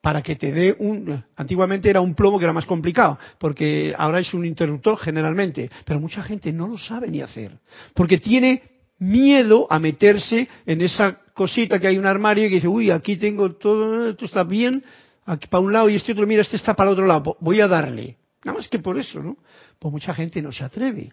para 0.00 0.22
que 0.22 0.36
te 0.36 0.52
dé 0.52 0.76
un... 0.78 1.24
Antiguamente 1.36 1.90
era 1.90 2.00
un 2.00 2.14
plomo 2.14 2.38
que 2.38 2.44
era 2.44 2.52
más 2.52 2.66
complicado, 2.66 3.18
porque 3.38 3.94
ahora 3.98 4.20
es 4.20 4.32
un 4.34 4.44
interruptor 4.44 4.98
generalmente, 4.98 5.70
pero 5.84 5.98
mucha 5.98 6.22
gente 6.22 6.52
no 6.52 6.68
lo 6.68 6.78
sabe 6.78 7.08
ni 7.08 7.22
hacer, 7.22 7.58
porque 7.92 8.18
tiene 8.18 8.62
miedo 8.98 9.66
a 9.68 9.78
meterse 9.78 10.48
en 10.64 10.80
esa 10.80 11.18
cosita 11.34 11.78
que 11.78 11.88
hay 11.88 11.98
un 11.98 12.06
armario 12.06 12.46
y 12.46 12.48
que 12.48 12.54
dice, 12.56 12.68
uy, 12.68 12.90
aquí 12.90 13.16
tengo 13.16 13.52
todo, 13.56 14.10
esto 14.10 14.24
está 14.24 14.44
bien, 14.44 14.84
aquí 15.24 15.48
para 15.48 15.62
un 15.64 15.72
lado 15.72 15.88
y 15.88 15.96
este 15.96 16.12
otro, 16.12 16.26
mira, 16.26 16.42
este 16.42 16.56
está 16.56 16.74
para 16.74 16.90
el 16.90 16.94
otro 16.94 17.06
lado, 17.06 17.36
voy 17.40 17.60
a 17.60 17.66
darle. 17.66 18.16
Nada 18.44 18.58
más 18.58 18.68
que 18.68 18.78
por 18.78 18.96
eso, 18.96 19.20
¿no? 19.20 19.36
Pues 19.78 19.92
mucha 19.92 20.14
gente 20.14 20.42
no 20.42 20.52
se 20.52 20.64
atreve. 20.64 21.12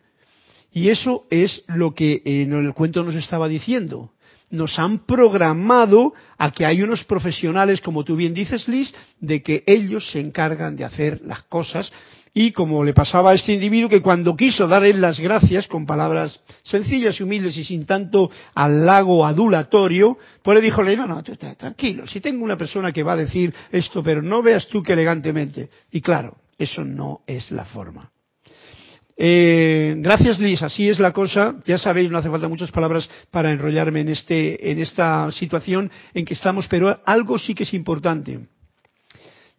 Y 0.72 0.90
eso 0.90 1.26
es 1.30 1.64
lo 1.68 1.94
que 1.94 2.22
en 2.26 2.54
el 2.54 2.74
cuento 2.74 3.04
nos 3.04 3.16
estaba 3.16 3.48
diciendo 3.48 4.12
nos 4.54 4.78
han 4.78 5.00
programado 5.00 6.14
a 6.38 6.52
que 6.52 6.66
hay 6.66 6.84
unos 6.84 7.04
profesionales, 7.04 7.82
como 7.82 8.04
tú 8.04 8.16
bien 8.16 8.36
dices, 8.36 8.68
Liz, 8.68 8.94
de 9.20 9.42
que 9.42 9.64
ellos 9.66 10.12
se 10.12 10.20
encargan 10.20 10.76
de 10.76 10.86
hacer 10.86 11.22
las 11.26 11.44
cosas. 11.44 11.92
Y 12.36 12.52
como 12.52 12.84
le 12.84 12.94
pasaba 12.94 13.32
a 13.32 13.34
este 13.34 13.54
individuo 13.54 13.90
que 13.90 14.02
cuando 14.02 14.36
quiso 14.36 14.68
darle 14.68 14.94
las 14.94 15.20
gracias 15.20 15.68
con 15.68 15.86
palabras 15.86 16.40
sencillas 16.64 17.20
y 17.20 17.24
humildes 17.24 17.58
y 17.58 17.64
sin 17.64 17.86
tanto 17.86 18.30
halago 18.54 19.26
adulatorio, 19.26 20.18
pues 20.42 20.56
le 20.56 20.62
dijo, 20.62 20.84
no, 20.84 21.08
no, 21.08 21.24
tranquilo, 21.24 22.08
si 22.08 22.22
tengo 22.22 22.44
una 22.44 22.58
persona 22.58 22.92
que 22.92 23.04
va 23.04 23.14
a 23.14 23.18
decir 23.18 23.54
esto, 23.72 24.02
pero 24.04 24.22
no 24.22 24.44
veas 24.44 24.68
tú 24.68 24.82
que 24.82 24.94
elegantemente. 24.94 25.70
Y 25.92 26.02
claro, 26.02 26.38
eso 26.60 26.84
no 26.84 27.22
es 27.26 27.52
la 27.52 27.66
forma. 27.66 28.13
Eh, 29.16 29.96
gracias 30.00 30.40
Liz, 30.40 30.62
así 30.64 30.90
es 30.90 31.00
la 31.00 31.12
cosa. 31.12 31.56
Ya 31.66 31.78
sabéis, 31.78 32.10
no 32.10 32.18
hace 32.18 32.30
falta 32.30 32.48
muchas 32.48 32.72
palabras 32.72 33.10
para 33.30 33.52
enrollarme 33.52 34.02
en, 34.02 34.10
este, 34.10 34.72
en 34.72 34.80
esta 34.80 35.32
situación 35.32 35.92
en 36.14 36.26
que 36.26 36.34
estamos, 36.34 36.68
pero 36.68 37.00
algo 37.06 37.38
sí 37.38 37.54
que 37.54 37.64
es 37.64 37.74
importante. 37.74 38.40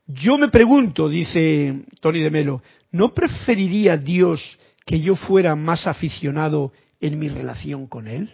Yo 0.06 0.36
me 0.36 0.48
pregunto, 0.48 1.08
dice 1.08 1.84
Tony 2.00 2.20
de 2.20 2.30
Melo, 2.30 2.62
¿no 2.92 3.14
preferiría 3.14 3.96
Dios 3.96 4.58
que 4.84 5.00
yo 5.00 5.16
fuera 5.16 5.56
más 5.56 5.86
aficionado 5.86 6.72
en 7.00 7.18
mi 7.18 7.28
relación 7.28 7.86
con 7.86 8.06
Él? 8.06 8.30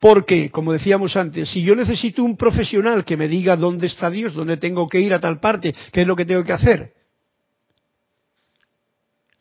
Porque, 0.00 0.50
como 0.50 0.72
decíamos 0.72 1.16
antes, 1.16 1.48
si 1.50 1.62
yo 1.62 1.74
necesito 1.74 2.22
un 2.22 2.36
profesional 2.36 3.04
que 3.04 3.16
me 3.16 3.28
diga 3.28 3.56
dónde 3.56 3.88
está 3.88 4.10
Dios, 4.10 4.32
dónde 4.32 4.56
tengo 4.56 4.88
que 4.88 5.00
ir 5.00 5.12
a 5.12 5.20
tal 5.20 5.40
parte, 5.40 5.74
qué 5.92 6.02
es 6.02 6.06
lo 6.06 6.14
que 6.14 6.24
tengo 6.24 6.44
que 6.44 6.52
hacer, 6.52 6.92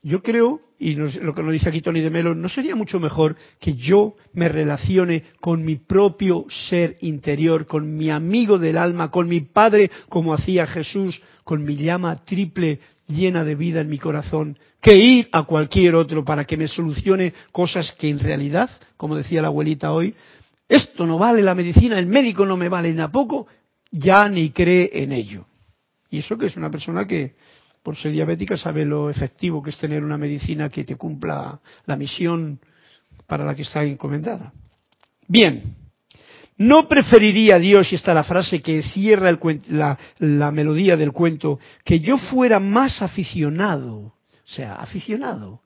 yo 0.08 0.24
creo, 0.24 0.62
y 0.80 0.96
lo 0.96 1.36
que 1.36 1.44
nos 1.44 1.52
dice 1.52 1.68
aquí 1.68 1.82
Tony 1.82 2.00
de 2.00 2.10
Melo, 2.10 2.34
¿no 2.34 2.48
sería 2.48 2.78
mucho 2.78 2.98
mejor 2.98 3.36
que 3.60 3.76
yo 3.76 4.16
me 4.32 4.48
relacione 4.48 5.24
con 5.42 5.66
mi 5.66 5.76
propio 5.76 6.46
ser 6.70 6.96
interior, 7.02 7.66
con 7.68 7.98
mi 7.98 8.10
amigo 8.10 8.58
del 8.58 8.78
alma, 8.78 9.12
con 9.12 9.28
mi 9.28 9.42
Padre, 9.42 9.92
como 10.08 10.34
hacía 10.34 10.66
Jesús, 10.66 11.22
con 11.44 11.66
mi 11.66 11.76
llama 11.76 12.24
triple 12.24 12.80
llena 13.10 13.44
de 13.44 13.56
vida 13.56 13.82
en 13.82 13.90
mi 13.90 13.98
corazón, 13.98 14.58
que 14.82 14.96
ir 14.96 15.28
a 15.34 15.44
cualquier 15.44 15.96
otro 15.96 16.24
para 16.24 16.46
que 16.46 16.56
me 16.56 16.70
solucione 16.70 17.34
cosas 17.52 17.92
que 18.00 18.08
en 18.08 18.20
realidad, 18.20 18.70
como 18.96 19.18
decía 19.18 19.42
la 19.42 19.50
abuelita 19.50 19.92
hoy, 19.92 20.16
esto 20.70 21.06
no 21.06 21.18
vale 21.18 21.42
la 21.42 21.54
medicina, 21.54 22.00
el 22.00 22.08
médico 22.08 22.46
no 22.46 22.56
me 22.56 22.70
vale 22.70 22.94
ni 22.94 23.02
a 23.02 23.10
poco, 23.10 23.48
ya 23.92 24.30
ni 24.30 24.52
cree 24.52 24.90
en 25.04 25.12
ello. 25.12 25.48
Y 26.10 26.20
eso 26.20 26.38
que 26.38 26.46
es 26.46 26.56
una 26.56 26.72
persona 26.72 27.06
que 27.06 27.36
por 27.88 27.96
ser 27.96 28.12
diabética, 28.12 28.58
sabe 28.58 28.84
lo 28.84 29.10
efectivo 29.10 29.64
que 29.64 29.70
es 29.70 29.78
tener 29.78 30.04
una 30.04 30.18
medicina 30.18 30.68
que 30.68 30.84
te 30.84 30.98
cumpla 30.98 31.58
la 31.86 31.96
misión 31.96 32.60
para 33.26 33.46
la 33.46 33.56
que 33.56 33.62
está 33.62 33.82
encomendada. 33.86 34.52
Bien, 35.26 35.74
¿no 36.58 36.90
preferiría 36.90 37.58
Dios, 37.58 37.90
y 37.90 37.96
está 37.96 38.14
la 38.14 38.26
frase 38.26 38.62
que 38.62 38.84
cierra 38.84 39.40
la, 39.70 39.98
la 40.20 40.52
melodía 40.52 40.98
del 40.98 41.14
cuento, 41.14 41.62
que 41.86 42.02
yo 42.02 42.18
fuera 42.18 42.60
más 42.60 43.02
aficionado, 43.02 43.98
o 43.98 44.14
sea, 44.44 44.76
aficionado, 44.76 45.62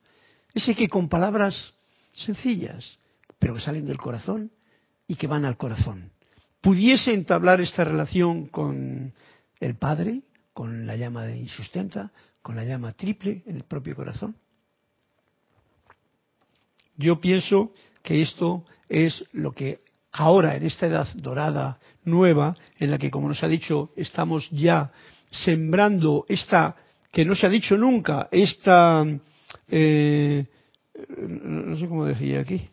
ese 0.54 0.76
que 0.76 0.88
con 0.88 1.08
palabras 1.08 1.74
sencillas, 2.12 2.98
pero 3.40 3.54
que 3.54 3.60
salen 3.62 3.84
del 3.84 3.98
corazón 3.98 4.52
y 5.08 5.16
que 5.16 5.26
van 5.26 5.44
al 5.44 5.56
corazón, 5.56 6.12
pudiese 6.60 7.14
entablar 7.14 7.60
esta 7.60 7.82
relación 7.82 8.46
con 8.46 9.12
el 9.58 9.74
Padre, 9.74 10.22
con 10.52 10.86
la 10.86 10.96
llama 10.96 11.24
de 11.24 11.36
insustenta, 11.38 12.12
con 12.42 12.56
la 12.56 12.64
llama 12.64 12.92
triple 12.92 13.42
en 13.46 13.56
el 13.56 13.64
propio 13.64 13.94
corazón? 13.96 14.36
Yo 16.96 17.20
pienso 17.20 17.72
que 18.02 18.22
esto 18.22 18.64
es 18.88 19.24
lo 19.32 19.52
que 19.52 19.80
ahora, 20.12 20.56
en 20.56 20.64
esta 20.64 20.86
edad 20.86 21.08
dorada 21.14 21.78
nueva, 22.04 22.54
en 22.78 22.90
la 22.90 22.98
que, 22.98 23.10
como 23.10 23.28
nos 23.28 23.42
ha 23.42 23.48
dicho, 23.48 23.90
estamos 23.96 24.48
ya 24.50 24.92
sembrando 25.30 26.26
esta, 26.28 26.76
que 27.10 27.24
no 27.24 27.34
se 27.34 27.46
ha 27.46 27.50
dicho 27.50 27.76
nunca, 27.76 28.28
esta, 28.30 29.04
eh, 29.68 30.46
no 31.18 31.76
sé 31.76 31.88
cómo 31.88 32.04
decía 32.04 32.40
aquí, 32.40 32.68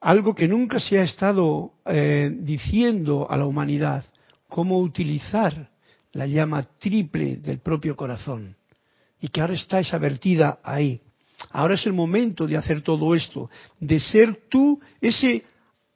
algo 0.00 0.34
que 0.34 0.46
nunca 0.46 0.78
se 0.78 1.00
ha 1.00 1.02
estado 1.02 1.72
eh, 1.84 2.30
diciendo 2.32 3.26
a 3.28 3.36
la 3.36 3.46
humanidad, 3.46 4.04
cómo 4.48 4.78
utilizar 4.78 5.68
la 6.16 6.26
llama 6.26 6.66
triple 6.78 7.36
del 7.36 7.58
propio 7.58 7.94
corazón, 7.94 8.56
y 9.20 9.28
que 9.28 9.40
ahora 9.40 9.54
está 9.54 9.80
esa 9.80 9.98
vertida 9.98 10.58
ahí. 10.62 11.00
Ahora 11.50 11.74
es 11.74 11.86
el 11.86 11.92
momento 11.92 12.46
de 12.46 12.56
hacer 12.56 12.80
todo 12.80 13.14
esto, 13.14 13.50
de 13.78 14.00
ser 14.00 14.48
tú 14.48 14.80
ese 15.00 15.44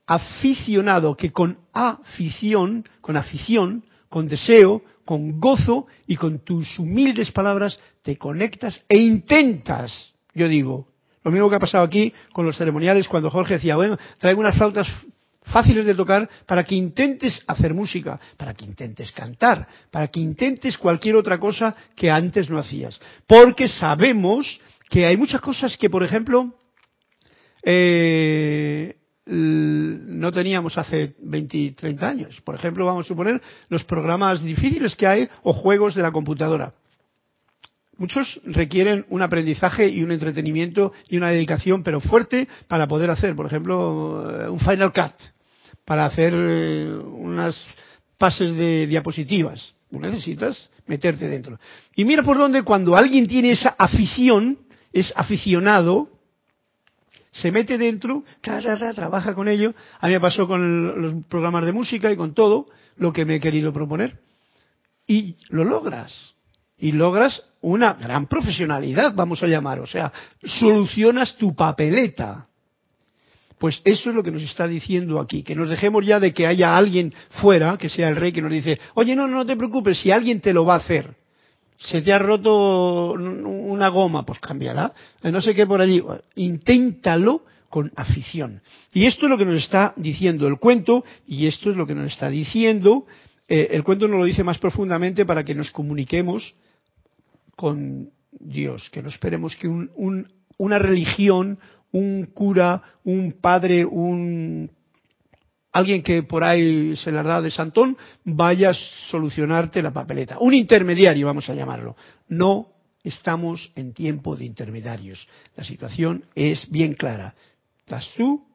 aficionado 0.07 1.16
que 1.16 1.33
con 1.33 1.59
afición, 1.73 2.85
con 3.01 3.16
afición, 3.16 3.85
con 4.09 4.29
deseo, 4.29 4.83
con 5.05 5.41
gozo 5.41 5.87
y 6.07 6.16
con 6.16 6.41
tus 6.41 6.79
humildes 6.79 7.31
palabras 7.31 7.79
te 8.03 8.16
conectas 8.16 8.85
e 8.89 8.99
intentas, 8.99 10.12
yo 10.35 10.49
digo, 10.49 10.89
lo 11.23 11.31
mismo 11.31 11.49
que 11.49 11.57
ha 11.57 11.61
pasado 11.61 11.85
aquí 11.85 12.12
con 12.33 12.45
los 12.45 12.57
ceremoniales 12.57 13.09
cuando 13.09 13.31
Jorge 13.31 13.55
decía, 13.55 13.77
bueno, 13.77 13.99
traigo 14.18 14.41
unas 14.41 14.57
flautas 14.57 14.89
fáciles 15.51 15.84
de 15.84 15.94
tocar 15.94 16.28
para 16.46 16.64
que 16.64 16.74
intentes 16.74 17.42
hacer 17.46 17.74
música, 17.74 18.18
para 18.36 18.55
que 18.55 18.64
intentes 18.64 19.12
cantar, 19.12 19.66
para 19.90 20.09
que 20.09 20.20
intentes 20.20 20.78
cualquier 20.78 21.16
otra 21.16 21.38
cosa 21.38 21.74
que 21.94 22.11
antes 22.11 22.48
no 22.48 22.59
hacías. 22.59 23.01
Porque 23.26 23.68
sabemos 23.68 24.61
que 24.88 25.07
hay 25.07 25.16
muchas 25.16 25.40
cosas 25.40 25.76
que, 25.76 25.90
por 25.90 26.03
ejemplo, 26.03 26.55
eh, 27.62 28.96
no 29.26 30.32
teníamos 30.32 30.76
hace 30.76 31.14
20, 31.22 31.72
30 31.76 32.09
años. 32.09 32.40
Por 32.40 32.55
ejemplo, 32.55 32.84
vamos 32.86 33.07
a 33.07 33.09
suponer 33.09 33.40
los 33.68 33.84
programas 33.84 34.42
difíciles 34.42 34.96
que 34.96 35.07
hay 35.07 35.28
o 35.42 35.53
juegos 35.53 35.94
de 35.94 36.03
la 36.03 36.11
computadora. 36.11 36.72
Muchos 37.96 38.40
requieren 38.44 39.05
un 39.11 39.20
aprendizaje 39.20 39.86
y 39.88 40.03
un 40.03 40.11
entretenimiento 40.11 40.92
y 41.09 41.18
una 41.18 41.30
dedicación, 41.30 41.82
pero 41.82 42.01
fuerte, 42.01 42.48
para 42.66 42.88
poder 42.88 43.11
hacer, 43.11 43.36
por 43.36 43.44
ejemplo, 43.44 44.46
eh, 44.46 44.48
un 44.48 44.59
Final 44.59 44.92
Cut, 44.92 45.12
para 45.85 46.07
hacer 46.07 46.33
eh, 46.35 46.93
unas 46.95 47.66
pases 48.18 48.55
de 48.55 48.87
diapositivas. 48.87 49.74
necesitas 49.91 50.70
meterte 50.87 51.28
dentro. 51.28 51.59
Y 51.95 52.05
mira 52.05 52.22
por 52.22 52.37
dónde 52.37 52.62
cuando 52.62 52.97
alguien 52.97 53.26
tiene 53.26 53.53
esa 53.53 53.74
afición, 53.78 54.59
es 54.93 55.12
aficionado, 55.16 56.09
se 57.33 57.53
mete 57.53 57.78
dentro, 57.78 58.24
trabaja 58.43 59.35
con 59.35 59.49
ello. 59.49 59.72
A 60.01 60.09
mí 60.09 60.12
me 60.12 60.20
pasó 60.20 60.49
con 60.49 61.01
los 61.01 61.24
programas 61.26 61.64
de 61.64 61.72
música 61.72 62.11
y 62.11 62.16
con 62.16 62.35
todo 62.35 62.66
lo 62.97 63.12
que 63.12 63.24
me 63.24 63.37
he 63.37 63.41
querido 63.41 63.72
proponer. 63.72 64.18
Y 65.07 65.37
lo 65.49 65.64
logras. 65.64 66.35
Y 66.76 66.93
logras 66.93 67.45
una 67.61 67.95
gran 67.95 68.26
profesionalidad, 68.26 69.14
vamos 69.14 69.43
a 69.43 69.47
llamar. 69.47 69.81
O 69.81 69.87
sea, 69.87 70.12
solucionas 70.43 71.37
tu 71.37 71.55
papeleta. 71.55 72.49
Pues 73.61 73.81
eso 73.85 74.11
es 74.11 74.17
lo 74.17 74.25
que 74.25 74.33
nos 74.33 74.43
está 74.43 74.67
diciendo 74.67 75.21
aquí, 75.21 75.45
que 75.45 75.55
nos 75.55 75.69
dejemos 75.69 76.05
ya 76.05 76.19
de 76.19 76.33
que 76.33 76.49
haya 76.49 76.77
alguien 76.77 77.15
fuera, 77.41 77.77
que 77.77 77.89
sea 77.89 78.09
el 78.09 78.17
rey, 78.17 78.33
que 78.33 78.43
nos 78.43 78.51
dice, 78.51 78.81
oye, 78.95 79.15
no, 79.15 79.29
no 79.29 79.47
te 79.47 79.55
preocupes, 79.55 80.01
si 80.01 80.11
alguien 80.11 80.41
te 80.41 80.53
lo 80.53 80.65
va 80.65 80.75
a 80.75 80.79
hacer 80.79 81.15
se 81.81 82.03
te 82.03 82.13
ha 82.13 82.19
roto 82.19 83.13
una 83.15 83.89
goma, 83.89 84.25
pues 84.27 84.39
cambiará. 84.39 84.93
No 85.23 85.41
sé 85.41 85.55
qué 85.55 85.67
por 85.67 85.81
allí. 85.81 86.03
Inténtalo 86.35 87.45
con 87.71 87.91
afición. 87.97 88.61
Y 88.93 89.07
esto 89.07 89.27
es 89.27 89.31
lo 89.31 89.39
que 89.39 89.47
nos 89.47 89.57
está 89.57 89.95
diciendo 89.97 90.47
el 90.47 90.59
cuento, 90.59 91.05
y 91.27 91.47
esto 91.47 91.71
es 91.71 91.77
lo 91.77 91.87
que 91.87 91.95
nos 91.95 92.13
está 92.13 92.29
diciendo. 92.29 93.07
Eh, 93.49 93.69
el 93.71 93.83
cuento 93.83 94.09
nos 94.09 94.19
lo 94.19 94.25
dice 94.27 94.45
más 94.45 94.59
profundamente 94.59 95.25
para 95.25 95.43
que 95.43 95.55
nos 95.55 95.71
comuniquemos 95.71 96.55
con 97.57 98.11
Dios, 98.33 98.91
que 98.91 99.03
no 99.03 99.09
esperemos 99.09 99.57
que 99.57 99.69
una 99.69 100.79
religión, 100.79 101.59
un 101.93 102.26
cura, 102.26 102.82
un 103.05 103.32
padre, 103.41 103.84
un 103.84 104.70
alguien 105.72 106.03
que 106.03 106.22
por 106.22 106.43
ahí 106.43 106.97
se 106.97 107.12
la 107.12 107.22
da 107.22 107.41
de 107.41 107.51
santón 107.51 107.97
vaya 108.24 108.70
a 108.70 108.74
solucionarte 109.11 109.82
la 109.82 109.93
papeleta. 109.93 110.38
Un 110.41 110.55
intermediario, 110.55 111.26
vamos 111.26 111.49
a 111.49 111.55
llamarlo. 111.55 111.97
No 112.28 112.68
estamos 113.03 113.72
en 113.76 113.93
tiempo 113.93 114.36
de 114.36 114.45
intermediarios. 114.45 115.26
La 115.57 115.64
situación 115.64 116.24
es 116.34 116.68
bien 116.70 116.95
clara. 116.95 117.34
Estás 117.78 118.11
tú, 118.16 118.47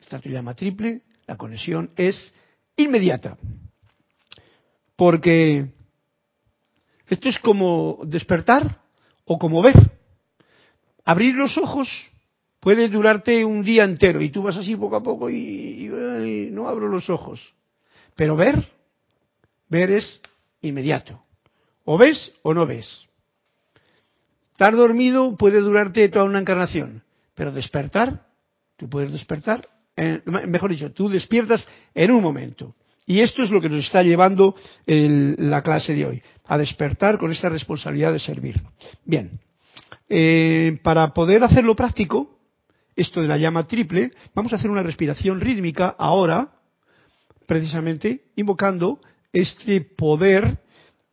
está 0.00 0.18
tu 0.20 0.28
llama 0.28 0.54
triple, 0.54 1.02
la 1.26 1.36
conexión 1.36 1.90
es 1.96 2.32
inmediata. 2.76 3.36
Porque 4.96 5.72
esto 7.08 7.28
es 7.28 7.38
como 7.38 8.00
despertar 8.04 8.80
o 9.24 9.38
como 9.38 9.62
ver. 9.62 9.74
Abrir 11.04 11.34
los 11.34 11.56
ojos 11.58 11.88
puede 12.60 12.88
durarte 12.88 13.44
un 13.44 13.64
día 13.64 13.84
entero 13.84 14.22
y 14.22 14.28
tú 14.28 14.42
vas 14.42 14.56
así 14.56 14.76
poco 14.76 14.96
a 14.96 15.02
poco 15.02 15.30
y, 15.30 15.90
no 16.52 16.68
abro 16.68 16.88
los 16.88 17.08
ojos. 17.10 17.40
Pero 18.14 18.36
ver, 18.36 18.68
ver 19.68 19.90
es 19.90 20.20
inmediato. 20.60 21.22
O 21.84 21.96
ves 21.96 22.32
o 22.42 22.54
no 22.54 22.66
ves. 22.66 23.06
Estar 24.52 24.76
dormido 24.76 25.36
puede 25.36 25.60
durarte 25.60 26.08
toda 26.10 26.26
una 26.26 26.38
encarnación, 26.38 27.02
pero 27.34 27.50
despertar, 27.50 28.26
tú 28.76 28.90
puedes 28.90 29.10
despertar, 29.10 29.66
mejor 30.46 30.70
dicho, 30.70 30.92
tú 30.92 31.08
despiertas 31.08 31.66
en 31.94 32.10
un 32.10 32.22
momento. 32.22 32.74
Y 33.06 33.20
esto 33.20 33.42
es 33.42 33.50
lo 33.50 33.60
que 33.60 33.70
nos 33.70 33.86
está 33.86 34.02
llevando 34.02 34.54
la 34.86 35.62
clase 35.62 35.94
de 35.94 36.04
hoy, 36.04 36.22
a 36.44 36.58
despertar 36.58 37.18
con 37.18 37.32
esta 37.32 37.48
responsabilidad 37.48 38.12
de 38.12 38.20
servir. 38.20 38.60
Bien, 39.04 39.40
eh, 40.08 40.78
para 40.82 41.12
poder 41.14 41.42
hacerlo 41.42 41.74
práctico, 41.74 42.39
esto 43.00 43.22
de 43.22 43.28
la 43.28 43.38
llama 43.38 43.66
triple, 43.66 44.12
vamos 44.34 44.52
a 44.52 44.56
hacer 44.56 44.70
una 44.70 44.82
respiración 44.82 45.40
rítmica 45.40 45.94
ahora, 45.98 46.48
precisamente 47.46 48.26
invocando 48.36 49.00
este 49.32 49.80
poder 49.80 50.58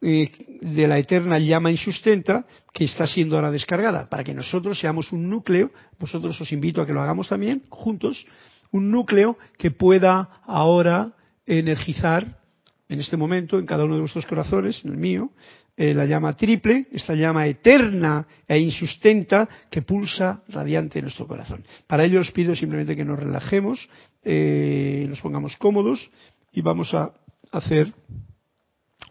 eh, 0.01 0.59
de 0.61 0.88
la 0.88 0.99
eterna 0.99 1.39
llama 1.39 1.71
insustenta 1.71 2.45
que 2.73 2.85
está 2.85 3.07
siendo 3.07 3.35
ahora 3.35 3.51
descargada, 3.51 4.07
para 4.07 4.23
que 4.23 4.33
nosotros 4.33 4.79
seamos 4.79 5.11
un 5.11 5.29
núcleo, 5.29 5.71
vosotros 5.99 6.39
os 6.39 6.51
invito 6.51 6.81
a 6.81 6.85
que 6.85 6.93
lo 6.93 7.01
hagamos 7.01 7.29
también 7.29 7.63
juntos, 7.69 8.25
un 8.71 8.91
núcleo 8.91 9.38
que 9.57 9.71
pueda 9.71 10.41
ahora 10.43 11.13
energizar 11.45 12.41
en 12.89 12.99
este 12.99 13.17
momento 13.17 13.59
en 13.59 13.65
cada 13.65 13.85
uno 13.85 13.95
de 13.95 14.01
vuestros 14.01 14.25
corazones, 14.25 14.83
en 14.83 14.91
el 14.91 14.97
mío, 14.97 15.31
eh, 15.80 15.93
la 15.93 16.05
llama 16.05 16.34
triple, 16.34 16.88
esta 16.91 17.13
llama 17.13 17.45
eterna 17.45 18.25
e 18.47 18.57
insustenta 18.57 19.47
que 19.69 19.84
pulsa 19.84 20.41
radiante 20.47 20.97
en 20.97 21.05
nuestro 21.05 21.28
corazón. 21.28 21.63
Para 21.86 22.03
ello 22.03 22.19
os 22.19 22.32
pido 22.32 22.55
simplemente 22.55 22.95
que 22.95 23.05
nos 23.05 23.19
relajemos, 23.19 23.88
eh, 24.23 25.05
nos 25.07 25.21
pongamos 25.21 25.55
cómodos 25.57 26.09
y 26.51 26.61
vamos 26.61 26.95
a 26.95 27.13
hacer 27.51 27.93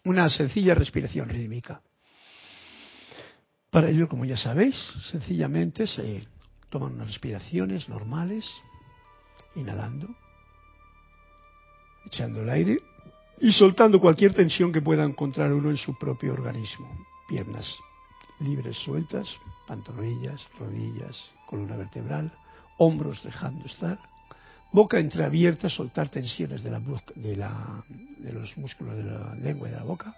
una 0.04 0.28
sencilla 0.28 0.74
respiración 0.74 1.28
rítmica. 1.28 1.80
Para 3.70 3.88
ello, 3.88 4.08
como 4.08 4.24
ya 4.24 4.36
sabéis, 4.36 4.74
sencillamente 5.10 5.86
se 5.86 6.26
toman 6.68 6.94
unas 6.94 7.06
respiraciones 7.06 7.88
normales, 7.88 8.44
inhalando, 9.54 10.08
echando 12.06 12.42
el 12.42 12.48
aire 12.48 12.78
y 13.40 13.52
soltando 13.52 14.00
cualquier 14.00 14.34
tensión 14.34 14.72
que 14.72 14.80
pueda 14.80 15.04
encontrar 15.04 15.52
uno 15.52 15.70
en 15.70 15.76
su 15.76 15.96
propio 15.98 16.32
organismo. 16.32 16.88
Piernas 17.28 17.78
libres, 18.40 18.76
sueltas, 18.78 19.28
pantorrillas, 19.66 20.46
rodillas, 20.58 21.30
columna 21.46 21.76
vertebral, 21.76 22.32
hombros 22.78 23.22
dejando 23.22 23.66
estar, 23.66 23.98
boca 24.72 24.98
entreabierta, 24.98 25.68
soltar 25.68 26.08
tensiones 26.08 26.62
de, 26.62 26.70
la, 26.70 26.80
de, 27.14 27.36
la, 27.36 27.84
de 28.18 28.32
los 28.32 28.56
músculos 28.58 28.96
de 28.96 29.04
la 29.04 29.34
lengua 29.36 29.68
y 29.68 29.70
de 29.70 29.76
la 29.76 29.84
boca, 29.84 30.14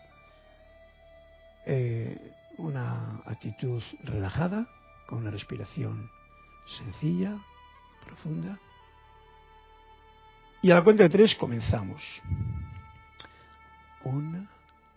eh, 1.66 2.32
una 2.58 3.20
actitud 3.24 3.82
relajada, 4.02 4.66
con 5.06 5.18
una 5.18 5.30
respiración 5.30 6.10
sencilla, 6.76 7.38
profunda. 8.04 8.58
Y 10.60 10.70
a 10.70 10.74
la 10.74 10.84
cuenta 10.84 11.04
de 11.04 11.08
tres 11.08 11.34
comenzamos. 11.36 12.02
Una, 14.08 14.48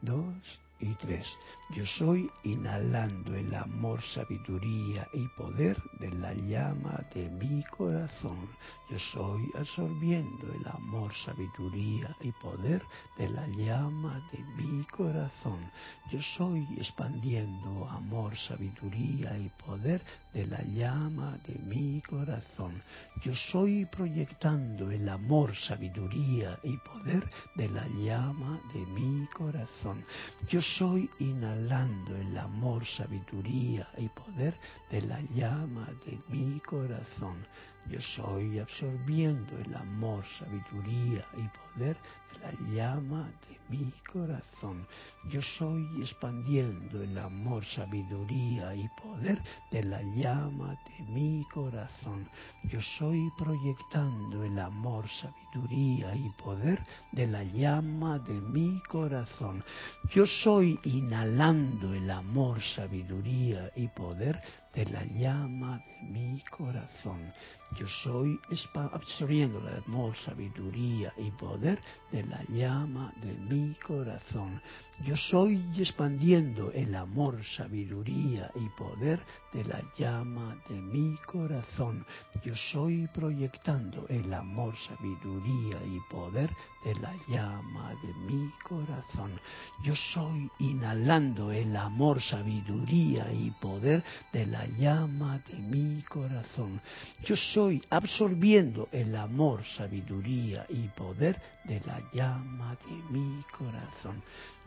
dos 0.01 0.59
y 0.79 0.93
tres. 0.95 1.27
Yo 1.73 1.85
soy 1.85 2.29
inhalando 2.43 3.33
el 3.33 3.55
amor, 3.55 4.01
sabiduría 4.13 5.07
y 5.13 5.25
poder 5.29 5.81
de 5.99 6.11
la 6.11 6.33
llama 6.33 6.99
de 7.15 7.29
mi 7.29 7.63
corazón. 7.63 8.49
Yo 8.89 8.99
soy 9.13 9.49
absorbiendo 9.57 10.51
el 10.53 10.67
amor, 10.67 11.13
sabiduría 11.23 12.13
y 12.19 12.31
poder 12.33 12.83
de 13.17 13.29
la 13.29 13.47
llama 13.47 14.21
de 14.33 14.39
mi 14.57 14.83
corazón. 14.85 15.71
Yo 16.11 16.19
soy 16.35 16.67
expandiendo 16.77 17.87
amor, 17.89 18.35
sabiduría 18.35 19.37
y 19.37 19.47
poder 19.63 20.03
de 20.33 20.45
la 20.47 20.61
llama 20.63 21.37
de 21.47 21.55
mi 21.59 22.01
corazón. 22.01 22.81
Yo 23.23 23.33
soy 23.33 23.85
proyectando 23.85 24.91
el 24.91 25.07
amor, 25.07 25.55
sabiduría 25.55 26.59
y 26.63 26.75
poder 26.77 27.23
de 27.55 27.69
la 27.69 27.87
llama 27.87 28.59
de 28.73 28.85
mi 28.87 29.25
corazón. 29.27 30.03
Yo 30.49 30.61
soy 30.61 31.09
inhalando 31.19 31.60
el 32.17 32.37
amor, 32.37 32.85
sabiduría 32.85 33.87
y 33.97 34.07
poder 34.09 34.55
de 34.89 35.01
la 35.01 35.21
llama 35.33 35.87
de 36.05 36.19
mi 36.29 36.59
corazón. 36.59 37.45
Yo 37.89 37.99
soy 37.99 38.59
absorbiendo 38.59 39.57
el 39.57 39.75
amor, 39.75 40.23
sabiduría 40.39 41.25
y 41.37 41.49
poder 41.75 41.97
de 42.31 42.39
la 42.39 42.51
llama 42.73 43.29
de 43.47 43.57
mi 43.69 43.91
corazón. 44.11 44.85
Yo 45.29 45.41
soy 45.41 45.85
expandiendo 46.01 47.01
el 47.01 47.17
amor, 47.17 47.65
sabiduría 47.65 48.75
y 48.75 48.87
poder 49.01 49.41
de 49.71 49.83
la 49.83 50.01
llama 50.01 50.77
de 50.85 51.05
mi 51.05 51.43
corazón. 51.53 52.27
Yo 52.63 52.79
soy 52.97 53.29
proyectando 53.37 54.43
el 54.43 54.57
amor, 54.59 55.05
sabiduría 55.09 56.15
y 56.15 56.29
poder 56.41 56.81
de 57.11 57.27
la 57.27 57.43
llama 57.43 58.19
de 58.19 58.33
mi 58.33 58.81
corazón. 58.89 59.63
Yo 60.13 60.25
soy 60.25 60.79
inhalando 60.83 61.93
el 61.93 62.09
amor, 62.09 62.61
sabiduría 62.61 63.71
y 63.75 63.87
poder 63.87 64.41
de 64.73 64.85
la 64.85 65.03
llama 65.05 65.83
de 66.01 66.07
mi 66.07 66.41
corazón. 66.49 67.33
Yo 67.77 67.87
soy 68.03 68.39
absorbiendo 68.73 69.59
el 69.59 69.83
amor, 69.83 70.15
sabiduría 70.25 71.13
y 71.17 71.31
poder 71.31 71.79
de 72.11 72.23
la 72.23 72.43
llama 72.49 73.13
de 73.21 73.33
mi 73.33 73.75
corazón. 73.75 74.61
Yo 75.03 75.17
soy 75.17 75.59
expandiendo 75.77 76.71
el 76.71 76.93
amor, 76.93 77.43
sabiduría 77.57 78.51
y 78.53 78.69
poder 78.69 79.19
de 79.51 79.63
la 79.63 79.81
llama 79.97 80.55
de 80.69 80.75
mi 80.75 81.17
corazón. 81.25 82.05
Yo 82.43 82.53
soy 82.71 83.07
proyectando 83.07 84.05
el 84.09 84.31
amor, 84.31 84.75
sabiduría 84.87 85.79
y 85.85 85.99
poder 86.13 86.51
de 86.85 86.95
la 86.95 87.15
llama 87.27 87.95
de 88.03 88.13
mi 88.13 88.51
corazón. 88.63 89.39
Yo 89.83 89.95
soy 89.95 90.49
inhalando 90.59 91.51
el 91.51 91.75
amor, 91.75 92.21
sabiduría 92.21 93.31
y 93.33 93.49
poder 93.59 94.03
de 94.31 94.45
la 94.45 94.67
llama 94.67 95.39
de 95.47 95.57
mi 95.57 96.03
corazón. 96.03 96.79
Yo 97.25 97.35
soy 97.35 97.81
absorbiendo 97.89 98.87
el 98.91 99.15
amor, 99.15 99.63
sabiduría 99.77 100.65
y 100.69 100.87
poder 100.89 101.41
de 101.63 101.79
la 101.81 102.01
llama 102.11 102.75
de 102.85 103.17
mi 103.17 103.41
corazón. 103.57 104.21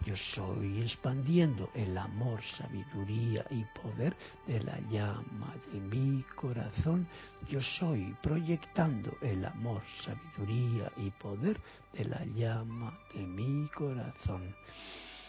Yo 0.04 0.14
soy 0.16 0.82
expandiendo 0.82 1.70
el 1.72 1.96
amor, 1.96 2.42
sabiduría 2.58 3.46
y 3.50 3.64
poder 3.80 4.14
de 4.46 4.60
la 4.60 4.78
llama 4.90 5.54
de 5.72 5.80
mi 5.80 6.22
corazón. 6.36 7.08
Yo 7.48 7.58
soy 7.62 8.14
proyectando 8.22 9.16
el 9.22 9.42
amor, 9.46 9.82
sabiduría 10.04 10.92
y 10.98 11.10
poder 11.10 11.58
de 11.94 12.04
la 12.04 12.22
llama 12.26 12.98
de 13.14 13.20
mi 13.20 13.66
corazón. 13.68 14.54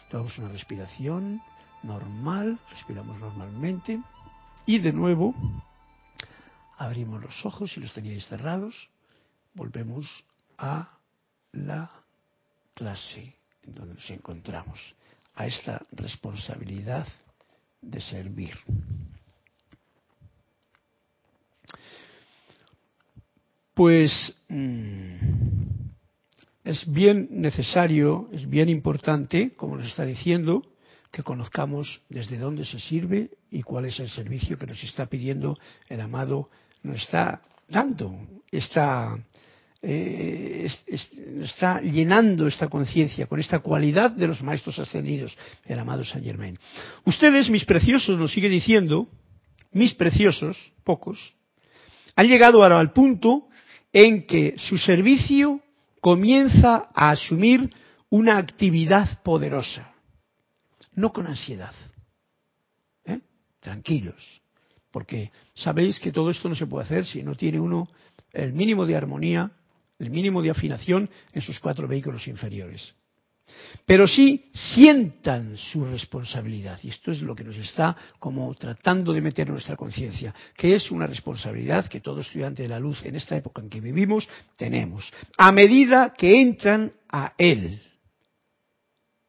Tomamos 0.10 0.38
una 0.40 0.50
respiración 0.50 1.42
normal, 1.84 2.60
respiramos 2.72 3.18
normalmente 3.18 4.02
y 4.66 4.80
de 4.80 4.92
nuevo 4.92 5.34
abrimos 6.78 7.24
los 7.24 7.46
ojos 7.46 7.72
si 7.72 7.80
los 7.80 7.94
teníais 7.94 8.28
cerrados. 8.28 8.90
Volvemos 9.54 10.26
a 10.58 10.98
la 11.54 11.90
clase 12.74 13.36
donde 13.66 13.96
nos 13.96 14.10
encontramos, 14.10 14.96
a 15.36 15.48
esta 15.48 15.86
responsabilidad 15.92 17.08
de 17.82 18.00
servir. 18.00 18.58
Pues 23.74 24.34
mm, 24.48 25.16
es 26.64 26.92
bien 26.92 27.28
necesario, 27.30 28.30
es 28.32 28.50
bien 28.50 28.70
importante, 28.70 29.52
como 29.56 29.76
nos 29.76 29.88
está 29.88 30.06
diciendo, 30.06 30.64
que 31.12 31.24
conozcamos 31.24 32.02
desde 32.10 32.38
dónde 32.38 32.66
se 32.66 32.80
sirve 32.80 33.30
y 33.52 33.62
cuál 33.62 33.86
es 33.86 34.00
el 34.00 34.10
servicio 34.10 34.58
que 34.58 34.68
nos 34.68 34.84
está 34.84 35.06
pidiendo 35.06 35.58
el 35.88 36.02
amado, 36.02 36.50
nos 36.84 36.98
está 36.98 37.42
dando, 37.68 38.18
está 38.52 39.18
eh, 39.88 40.68
está 41.42 41.80
llenando 41.80 42.48
esta 42.48 42.68
conciencia 42.68 43.28
con 43.28 43.40
esta 43.40 43.60
cualidad 43.60 44.10
de 44.12 44.26
los 44.26 44.42
maestros 44.42 44.80
ascendidos, 44.80 45.38
el 45.64 45.78
amado 45.78 46.04
Saint 46.04 46.26
Germain. 46.26 46.58
Ustedes, 47.04 47.52
mis 47.52 47.66
preciosos, 47.66 48.18
lo 48.18 48.28
sigue 48.28 48.50
diciendo, 48.50 49.08
mis 49.74 49.94
preciosos, 49.94 50.58
pocos, 50.84 51.36
han 52.16 52.28
llegado 52.28 52.64
ahora 52.64 52.80
al 52.80 52.94
punto 52.94 53.48
en 53.94 54.26
que 54.26 54.56
su 54.58 54.80
servicio 54.80 55.62
comienza 56.02 56.90
a 56.96 57.12
asumir 57.12 57.72
una 58.10 58.38
actividad 58.38 59.22
poderosa, 59.22 59.94
no 60.94 61.14
con 61.14 61.28
ansiedad. 61.28 61.74
¿eh? 63.06 63.20
Tranquilos, 63.60 64.42
porque 64.90 65.32
sabéis 65.54 66.00
que 66.00 66.12
todo 66.12 66.32
esto 66.32 66.50
no 66.50 66.56
se 66.56 66.66
puede 66.66 66.86
hacer 66.86 67.06
si 67.06 67.22
no 67.22 67.36
tiene 67.36 67.60
uno 67.60 67.88
el 68.34 68.52
mínimo 68.52 68.88
de 68.88 68.96
armonía 68.96 69.52
el 70.00 70.10
mínimo 70.10 70.42
de 70.42 70.50
afinación 70.50 71.10
en 71.34 71.42
sus 71.42 71.60
cuatro 71.60 71.88
vehículos 71.88 72.28
inferiores. 72.28 72.94
Pero 73.86 74.08
sí 74.08 74.50
sientan 74.54 75.56
su 75.58 75.86
responsabilidad, 75.86 76.80
y 76.82 76.90
esto 76.90 77.12
es 77.12 77.22
lo 77.22 77.36
que 77.36 77.44
nos 77.44 77.56
está 77.56 77.96
como 78.18 78.54
tratando 78.56 79.14
de 79.14 79.22
meter 79.22 79.50
nuestra 79.50 79.76
conciencia, 79.76 80.34
que 80.58 80.76
es 80.76 80.90
una 80.90 81.06
responsabilidad 81.06 81.88
que 81.88 82.02
todo 82.02 82.22
estudiante 82.22 82.64
de 82.64 82.70
la 82.70 82.80
luz 82.80 83.06
en 83.06 83.16
esta 83.16 83.38
época 83.38 83.62
en 83.62 83.70
que 83.70 83.82
vivimos 83.82 84.28
tenemos, 84.58 85.12
a 85.38 85.52
medida 85.52 86.14
que 86.18 86.42
entran 86.42 86.94
a 87.10 87.34
Él, 87.38 87.82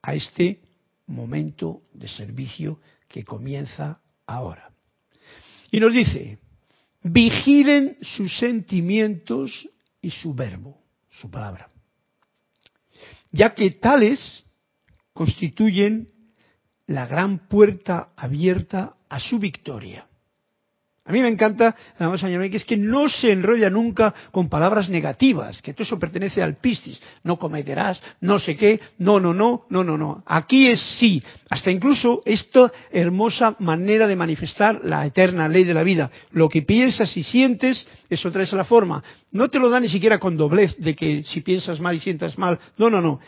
a 0.03 0.14
este 0.14 0.61
momento 1.09 1.83
de 1.93 2.09
servicio 2.09 2.81
que 3.09 3.25
comienza 3.25 4.01
ahora. 4.27 4.71
Y 5.71 5.79
nos 5.79 5.93
dice, 5.93 6.39
vigilen 7.03 7.99
sus 8.01 8.39
sentimientos 8.39 9.69
y 10.01 10.11
su 10.11 10.34
verbo, 10.34 10.82
su 11.09 11.30
palabra, 11.30 11.70
ya 13.30 13.55
que 13.55 13.70
tales 13.70 14.44
constituyen 15.12 16.09
la 16.86 17.07
gran 17.07 17.49
puerta 17.49 18.12
abierta 18.16 18.97
a 19.09 19.18
su 19.18 19.38
victoria. 19.38 20.07
A 21.07 21.13
mí 21.13 21.21
me 21.21 21.29
encanta, 21.29 21.77
señor 22.19 22.51
que 22.51 22.57
es 22.57 22.65
que 22.65 22.77
no 22.77 23.09
se 23.09 23.31
enrolla 23.31 23.71
nunca 23.71 24.13
con 24.33 24.49
palabras 24.49 24.89
negativas, 24.89 25.63
que 25.63 25.73
todo 25.73 25.85
eso 25.85 26.01
pertenece 26.01 26.43
al 26.43 26.57
pistis. 26.57 27.01
No 27.23 27.39
cometerás, 27.39 28.03
no 28.21 28.41
sé 28.41 28.57
qué, 28.57 28.81
no, 28.99 29.21
no, 29.21 29.33
no, 29.33 29.67
no, 29.71 29.85
no, 29.85 29.97
no. 29.97 30.25
Aquí 30.27 30.67
es 30.67 30.81
sí. 30.99 31.23
Hasta 31.49 31.71
incluso 31.71 32.23
esta 32.25 32.73
hermosa 32.91 33.55
manera 33.61 34.09
de 34.09 34.17
manifestar 34.17 34.81
la 34.83 35.07
eterna 35.07 35.47
ley 35.47 35.63
de 35.63 35.75
la 35.75 35.85
vida. 35.85 36.11
Lo 36.33 36.49
que 36.49 36.63
piensas 36.63 37.17
y 37.17 37.23
sientes, 37.23 37.87
eso 38.11 38.33
traes 38.33 38.53
a 38.53 38.57
la 38.57 38.65
forma. 38.65 39.01
No 39.31 39.49
te 39.49 39.61
lo 39.61 39.71
da 39.71 39.79
ni 39.79 39.89
siquiera 39.89 40.19
con 40.19 40.37
doblez 40.37 40.77
de 40.79 40.97
que 40.97 41.23
si 41.23 41.41
piensas 41.41 41.79
mal 41.79 41.95
y 41.95 42.01
sientas 42.01 42.37
mal. 42.37 42.59
No, 42.79 42.91
no, 42.91 43.01
no. 43.01 43.21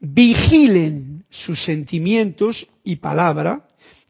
Vigilen 0.00 1.24
sus 1.30 1.64
sentimientos 1.64 2.66
y 2.84 2.96
palabra 2.96 3.62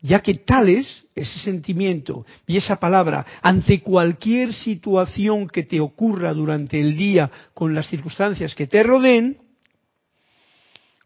ya 0.02 0.20
que 0.20 0.34
tales, 0.34 1.06
ese 1.14 1.38
sentimiento 1.38 2.26
y 2.46 2.56
esa 2.56 2.76
palabra, 2.76 3.24
ante 3.40 3.80
cualquier 3.80 4.52
situación 4.52 5.48
que 5.48 5.62
te 5.62 5.80
ocurra 5.80 6.34
durante 6.34 6.80
el 6.80 6.96
día 6.96 7.30
con 7.54 7.72
las 7.72 7.86
circunstancias 7.86 8.54
que 8.56 8.66
te 8.66 8.82
rodeen, 8.82 9.38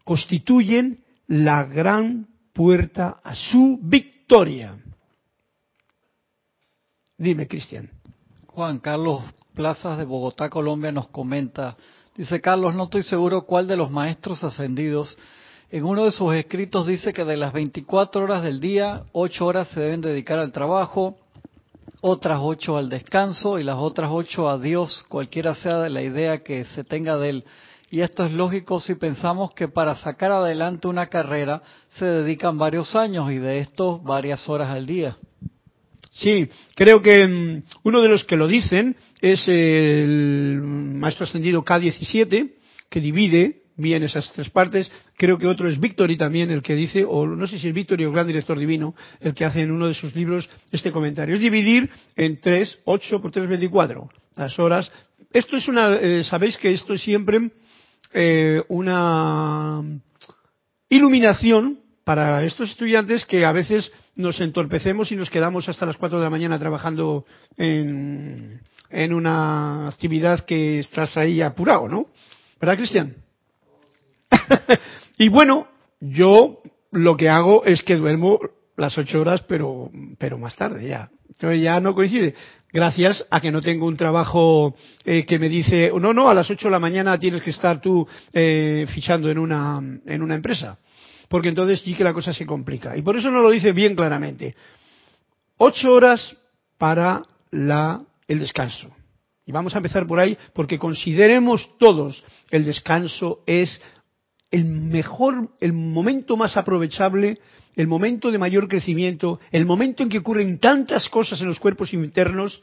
constituyen 0.03 1.03
la 1.27 1.65
gran 1.65 2.27
puerta 2.53 3.19
a 3.23 3.35
su 3.35 3.79
victoria. 3.83 4.75
Dime, 7.17 7.47
Cristian. 7.47 7.91
Juan 8.47 8.79
Carlos 8.79 9.23
Plazas 9.53 9.99
de 9.99 10.05
Bogotá, 10.05 10.49
Colombia, 10.49 10.91
nos 10.91 11.09
comenta, 11.09 11.77
dice 12.15 12.41
Carlos, 12.41 12.73
no 12.73 12.85
estoy 12.85 13.03
seguro 13.03 13.45
cuál 13.45 13.67
de 13.67 13.77
los 13.77 13.91
maestros 13.91 14.43
ascendidos 14.43 15.15
En 15.69 15.83
uno 15.83 16.05
de 16.05 16.11
sus 16.11 16.33
escritos 16.33 16.87
dice 16.87 17.11
que 17.11 17.25
de 17.25 17.35
las 17.35 17.51
24 17.51 18.23
horas 18.23 18.41
del 18.41 18.61
día, 18.61 19.03
8 19.11 19.45
horas 19.45 19.67
se 19.67 19.81
deben 19.81 19.99
dedicar 19.99 20.39
al 20.39 20.53
trabajo, 20.53 21.17
otras 21.99 22.39
8 22.41 22.77
al 22.77 22.87
descanso 22.87 23.59
y 23.59 23.65
las 23.65 23.75
otras 23.75 24.09
8 24.09 24.49
a 24.49 24.59
Dios, 24.59 25.03
cualquiera 25.09 25.55
sea 25.55 25.89
la 25.89 26.01
idea 26.01 26.41
que 26.41 26.63
se 26.63 26.85
tenga 26.85 27.17
de 27.17 27.29
él. 27.29 27.43
Y 27.89 27.99
esto 27.99 28.25
es 28.25 28.31
lógico 28.31 28.79
si 28.79 28.95
pensamos 28.95 29.53
que 29.55 29.67
para 29.67 29.97
sacar 29.97 30.31
adelante 30.31 30.87
una 30.87 31.07
carrera 31.07 31.61
se 31.89 32.05
dedican 32.05 32.57
varios 32.57 32.95
años 32.95 33.29
y 33.29 33.35
de 33.35 33.59
estos 33.59 34.01
varias 34.03 34.47
horas 34.47 34.69
al 34.69 34.85
día. 34.85 35.17
Sí, 36.13 36.47
creo 36.75 37.01
que 37.01 37.27
mm, 37.27 37.63
uno 37.83 38.01
de 38.01 38.07
los 38.07 38.23
que 38.23 38.37
lo 38.37 38.47
dicen 38.47 38.95
es 39.19 39.45
el 39.49 40.61
maestro 40.61 41.25
ascendido 41.25 41.65
K17, 41.65 42.53
que 42.89 43.01
divide 43.01 43.66
bien 43.77 44.03
esas 44.03 44.31
tres 44.33 44.49
partes. 44.49 44.91
Creo 45.15 45.37
que 45.37 45.47
otro 45.47 45.69
es 45.69 45.79
Victory 45.79 46.17
también, 46.17 46.51
el 46.51 46.61
que 46.61 46.75
dice, 46.75 47.05
o 47.05 47.25
no 47.25 47.47
sé 47.47 47.57
si 47.59 47.69
es 47.69 47.73
Victory 47.73 48.05
o 48.05 48.11
Gran 48.11 48.27
Director 48.27 48.59
Divino, 48.59 48.95
el 49.21 49.33
que 49.33 49.45
hace 49.45 49.61
en 49.61 49.71
uno 49.71 49.87
de 49.87 49.93
sus 49.93 50.15
libros 50.15 50.49
este 50.71 50.91
comentario. 50.91 51.35
Es 51.35 51.41
dividir 51.41 51.89
en 52.15 52.41
tres, 52.41 52.79
ocho 52.85 53.21
por 53.21 53.31
tres, 53.31 53.47
veinticuatro, 53.47 54.09
las 54.35 54.57
horas. 54.59 54.91
Esto 55.31 55.57
es 55.57 55.67
una, 55.67 55.95
eh, 55.95 56.23
sabéis 56.23 56.57
que 56.57 56.71
esto 56.71 56.93
es 56.93 57.01
siempre 57.01 57.51
eh, 58.13 58.61
una 58.67 59.83
iluminación 60.89 61.79
para 62.03 62.43
estos 62.43 62.71
estudiantes 62.71 63.25
que 63.25 63.45
a 63.45 63.51
veces 63.51 63.91
nos 64.15 64.39
entorpecemos 64.39 65.11
y 65.11 65.15
nos 65.15 65.29
quedamos 65.29 65.67
hasta 65.67 65.85
las 65.85 65.97
4 65.97 66.17
de 66.17 66.23
la 66.23 66.29
mañana 66.29 66.57
trabajando 66.57 67.25
en, 67.57 68.61
en 68.89 69.13
una 69.13 69.89
actividad 69.89 70.45
que 70.45 70.79
estás 70.79 71.17
ahí 71.17 71.41
apurado, 71.41 71.89
¿no? 71.89 72.07
¿Verdad, 72.59 72.77
Cristian? 72.77 73.26
y 75.17 75.29
bueno, 75.29 75.67
yo 75.99 76.61
lo 76.91 77.17
que 77.17 77.29
hago 77.29 77.65
es 77.65 77.83
que 77.83 77.95
duermo 77.95 78.39
las 78.75 78.97
ocho 78.97 79.21
horas, 79.21 79.43
pero, 79.47 79.89
pero 80.17 80.37
más 80.37 80.55
tarde 80.55 80.87
ya. 80.87 81.09
Entonces 81.29 81.61
ya 81.61 81.79
no 81.79 81.95
coincide. 81.95 82.35
Gracias 82.71 83.25
a 83.29 83.39
que 83.39 83.51
no 83.51 83.61
tengo 83.61 83.87
un 83.87 83.97
trabajo 83.97 84.75
eh, 85.05 85.25
que 85.25 85.39
me 85.39 85.49
dice, 85.49 85.91
no, 85.99 86.13
no, 86.13 86.29
a 86.29 86.33
las 86.33 86.49
ocho 86.49 86.67
de 86.67 86.71
la 86.71 86.79
mañana 86.79 87.17
tienes 87.17 87.41
que 87.41 87.51
estar 87.51 87.79
tú 87.79 88.07
eh, 88.33 88.85
fichando 88.93 89.29
en 89.29 89.39
una, 89.39 89.81
en 90.05 90.21
una 90.21 90.35
empresa 90.35 90.77
porque 91.27 91.49
entonces 91.49 91.81
sí 91.81 91.93
que 91.93 92.03
la 92.03 92.13
cosa 92.13 92.33
se 92.33 92.45
complica. 92.45 92.95
Y 92.97 93.01
por 93.01 93.17
eso 93.17 93.29
no 93.29 93.41
lo 93.41 93.49
dice 93.49 93.71
bien 93.71 93.95
claramente. 93.95 94.55
Ocho 95.57 95.93
horas 95.93 96.35
para 96.77 97.23
la, 97.51 98.01
el 98.27 98.39
descanso. 98.39 98.89
Y 99.45 99.51
vamos 99.51 99.73
a 99.73 99.77
empezar 99.77 100.05
por 100.05 100.19
ahí 100.19 100.37
porque 100.53 100.77
consideremos 100.77 101.77
todos 101.77 102.23
el 102.49 102.65
descanso 102.65 103.43
es 103.45 103.81
el 104.51 104.65
mejor, 104.65 105.49
el 105.59 105.73
momento 105.73 106.37
más 106.37 106.57
aprovechable, 106.57 107.37
el 107.75 107.87
momento 107.87 108.31
de 108.31 108.37
mayor 108.37 108.67
crecimiento, 108.67 109.39
el 109.51 109.65
momento 109.65 110.03
en 110.03 110.09
que 110.09 110.19
ocurren 110.19 110.59
tantas 110.59 111.09
cosas 111.09 111.39
en 111.41 111.47
los 111.47 111.59
cuerpos 111.59 111.93
internos 111.93 112.61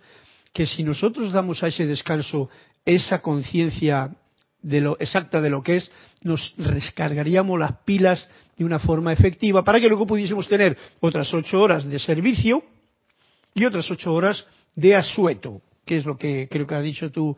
que 0.53 0.66
si 0.66 0.82
nosotros 0.82 1.32
damos 1.32 1.62
a 1.62 1.68
ese 1.68 1.87
descanso 1.87 2.49
esa 2.85 3.20
conciencia 3.20 4.14
de 4.62 4.80
lo 4.80 4.97
exacta 4.99 5.41
de 5.41 5.51
lo 5.51 5.62
que 5.62 5.76
es, 5.76 5.91
nos 6.22 6.55
rescargaríamos 6.57 7.59
las 7.59 7.78
pilas 7.85 8.28
de 8.57 8.64
una 8.64 8.78
forma 8.78 9.12
efectiva 9.12 9.62
para 9.62 9.80
que 9.80 9.89
luego 9.89 10.07
pudiésemos 10.07 10.49
tener 10.49 10.76
otras 11.01 11.32
ocho 11.35 11.61
horas 11.61 11.85
de 11.85 11.99
servicio 11.99 12.62
y 13.55 13.64
otras 13.64 13.91
ocho 13.91 14.12
horas 14.12 14.45
de 14.74 14.97
asueto, 14.97 15.61
que 15.85 15.99
es 15.99 16.07
lo 16.07 16.16
que 16.16 16.49
creo 16.51 16.66
que 16.66 16.74
has 16.74 16.82
dicho 16.82 17.11
tú, 17.11 17.37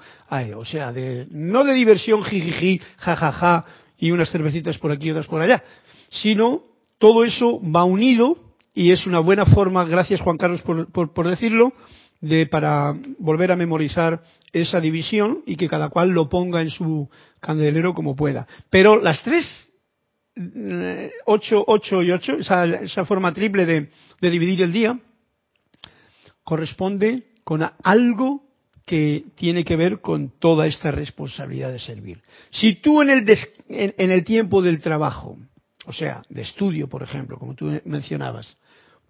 o 0.57 0.65
sea, 0.65 0.93
de, 0.93 1.27
no 1.31 1.65
de 1.65 1.75
diversión, 1.75 2.23
jijiji, 2.23 2.81
jajaja, 2.97 3.65
y 3.99 4.11
unas 4.11 4.31
cervecitas 4.31 4.79
por 4.79 4.93
aquí 4.93 5.09
y 5.09 5.11
otras 5.11 5.27
por 5.27 5.41
allá, 5.41 5.63
sino 6.11 6.63
todo 6.99 7.25
eso 7.25 7.61
va 7.63 7.85
unido 7.85 8.39
y 8.75 8.93
es 8.93 9.07
una 9.07 9.21
buena 9.21 9.47
forma, 9.47 9.85
gracias 9.85 10.21
Juan 10.21 10.37
Carlos 10.37 10.63
por, 10.63 11.13
por 11.13 11.29
decirlo, 11.29 11.73
de 12.21 12.47
para 12.47 12.95
volver 13.19 13.53
a 13.53 13.57
memorizar 13.57 14.23
esa 14.53 14.81
división 14.81 15.43
y 15.47 15.57
que 15.57 15.69
cada 15.69 15.89
cual 15.89 16.11
lo 16.11 16.29
ponga 16.29 16.63
en 16.63 16.71
su 16.71 17.09
candelero 17.41 17.95
como 17.95 18.17
pueda. 18.17 18.47
Pero 18.71 19.01
las 19.01 19.23
tres, 19.23 19.71
eh, 20.37 21.11
ocho, 21.27 21.65
ocho 21.67 22.03
y 22.03 22.11
ocho, 22.11 22.35
esa, 22.35 22.65
esa 22.65 23.05
forma 23.05 23.33
triple 23.33 23.67
de, 23.67 23.91
de, 24.21 24.31
dividir 24.31 24.63
el 24.63 24.73
día, 24.73 24.99
corresponde 26.43 27.35
con 27.45 27.69
algo 27.83 28.46
que 28.87 29.25
tiene 29.35 29.65
que 29.65 29.77
ver 29.77 30.01
con 30.01 30.31
toda 30.39 30.67
esta 30.67 30.93
responsabilidad 30.93 31.73
de 31.73 31.81
servir. 31.81 32.23
Si 32.51 32.77
tú 32.77 33.03
en 33.03 33.11
el, 33.11 33.29
en, 33.69 33.95
en 33.99 34.11
el 34.11 34.25
tiempo 34.25 34.63
del 34.63 34.81
trabajo, 34.81 35.37
o 35.87 35.93
sea, 35.93 36.23
de 36.29 36.43
estudio, 36.43 36.89
por 36.89 37.03
ejemplo, 37.03 37.37
como 37.39 37.55
tú 37.55 37.81
mencionabas, 37.85 38.57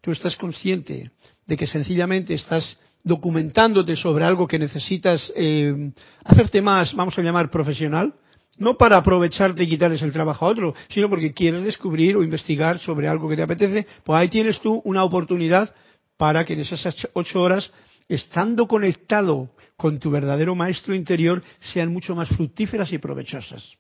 tú 0.01 0.12
estás 0.12 0.35
consciente 0.37 1.11
de 1.47 1.57
que 1.57 1.66
sencillamente 1.66 2.35
estás 2.35 2.79
documentándote 3.05 3.97
sobre 3.97 4.24
algo 4.24 4.49
que 4.49 4.59
necesitas 4.59 5.33
eh, 5.37 5.93
hacerte 6.24 6.61
más, 6.61 6.95
vamos 6.95 7.16
a 7.18 7.22
llamar, 7.22 7.51
profesional, 7.51 8.14
no 8.59 8.77
para 8.77 8.97
aprovecharte 8.97 9.62
y 9.62 9.68
quitarles 9.68 10.03
el 10.03 10.12
trabajo 10.12 10.47
a 10.47 10.49
otro, 10.49 10.74
sino 10.89 11.09
porque 11.09 11.33
quieres 11.33 11.62
descubrir 11.62 12.16
o 12.16 12.24
investigar 12.24 12.79
sobre 12.79 13.07
algo 13.07 13.29
que 13.29 13.37
te 13.37 13.43
apetece, 13.43 13.87
pues 14.03 14.18
ahí 14.18 14.29
tienes 14.29 14.61
tú 14.61 14.81
una 14.85 15.05
oportunidad 15.05 15.72
para 16.16 16.45
que 16.45 16.55
en 16.55 16.61
esas 16.61 17.09
ocho 17.12 17.43
horas, 17.43 17.70
estando 18.09 18.67
conectado 18.67 19.51
con 19.77 19.99
tu 19.99 20.11
verdadero 20.11 20.55
maestro 20.55 20.95
interior, 20.95 21.43
sean 21.61 21.93
mucho 21.93 22.15
más 22.15 22.29
fructíferas 22.29 22.93
y 22.93 22.99
provechosas. 22.99 23.77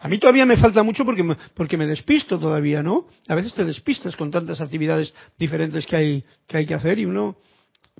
A 0.00 0.08
mí 0.08 0.18
todavía 0.18 0.44
me 0.44 0.56
falta 0.56 0.82
mucho 0.82 1.04
porque 1.04 1.22
me, 1.22 1.36
porque 1.54 1.76
me 1.76 1.86
despisto 1.86 2.38
todavía, 2.38 2.82
¿no? 2.82 3.06
A 3.28 3.34
veces 3.34 3.54
te 3.54 3.64
despistas 3.64 4.16
con 4.16 4.30
tantas 4.30 4.60
actividades 4.60 5.12
diferentes 5.38 5.86
que 5.86 5.96
hay 5.96 6.24
que, 6.46 6.56
hay 6.58 6.66
que 6.66 6.74
hacer 6.74 6.98
y 6.98 7.06
uno 7.06 7.36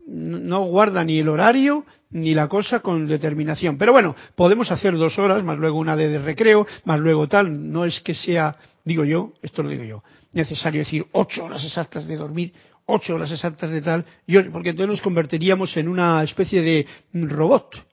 no 0.07 0.65
guarda 0.65 1.03
ni 1.05 1.19
el 1.19 1.29
horario 1.29 1.85
ni 2.11 2.35
la 2.35 2.49
cosa 2.49 2.81
con 2.81 3.07
determinación. 3.07 3.79
Pero 3.79 3.93
bueno, 3.93 4.15
podemos 4.35 4.71
hacer 4.71 4.97
dos 4.97 5.19
horas, 5.19 5.43
más 5.43 5.59
luego 5.59 5.79
una 5.79 5.97
de, 5.97 6.19
recreo, 6.19 6.67
más 6.85 7.01
luego 7.01 7.29
tal. 7.29 7.73
No 7.73 7.85
es 7.85 8.01
que 8.01 8.15
sea, 8.15 8.57
digo 8.85 9.05
yo, 9.05 9.33
esto 9.43 9.63
lo 9.63 9.71
digo 9.71 9.85
yo, 9.85 10.03
necesario 10.33 10.81
decir 10.81 11.07
ocho 11.13 11.45
horas 11.45 11.65
exactas 11.65 12.07
de 12.07 12.17
dormir, 12.17 12.53
ocho 12.87 13.15
horas 13.15 13.31
exactas 13.31 13.71
de 13.71 13.83
tal, 13.83 14.05
porque 14.53 14.71
entonces 14.71 14.89
nos 14.89 15.01
convertiríamos 15.03 15.77
en 15.77 15.89
una 15.89 16.23
especie 16.23 16.63
de 16.63 16.87
robot. 17.13 17.87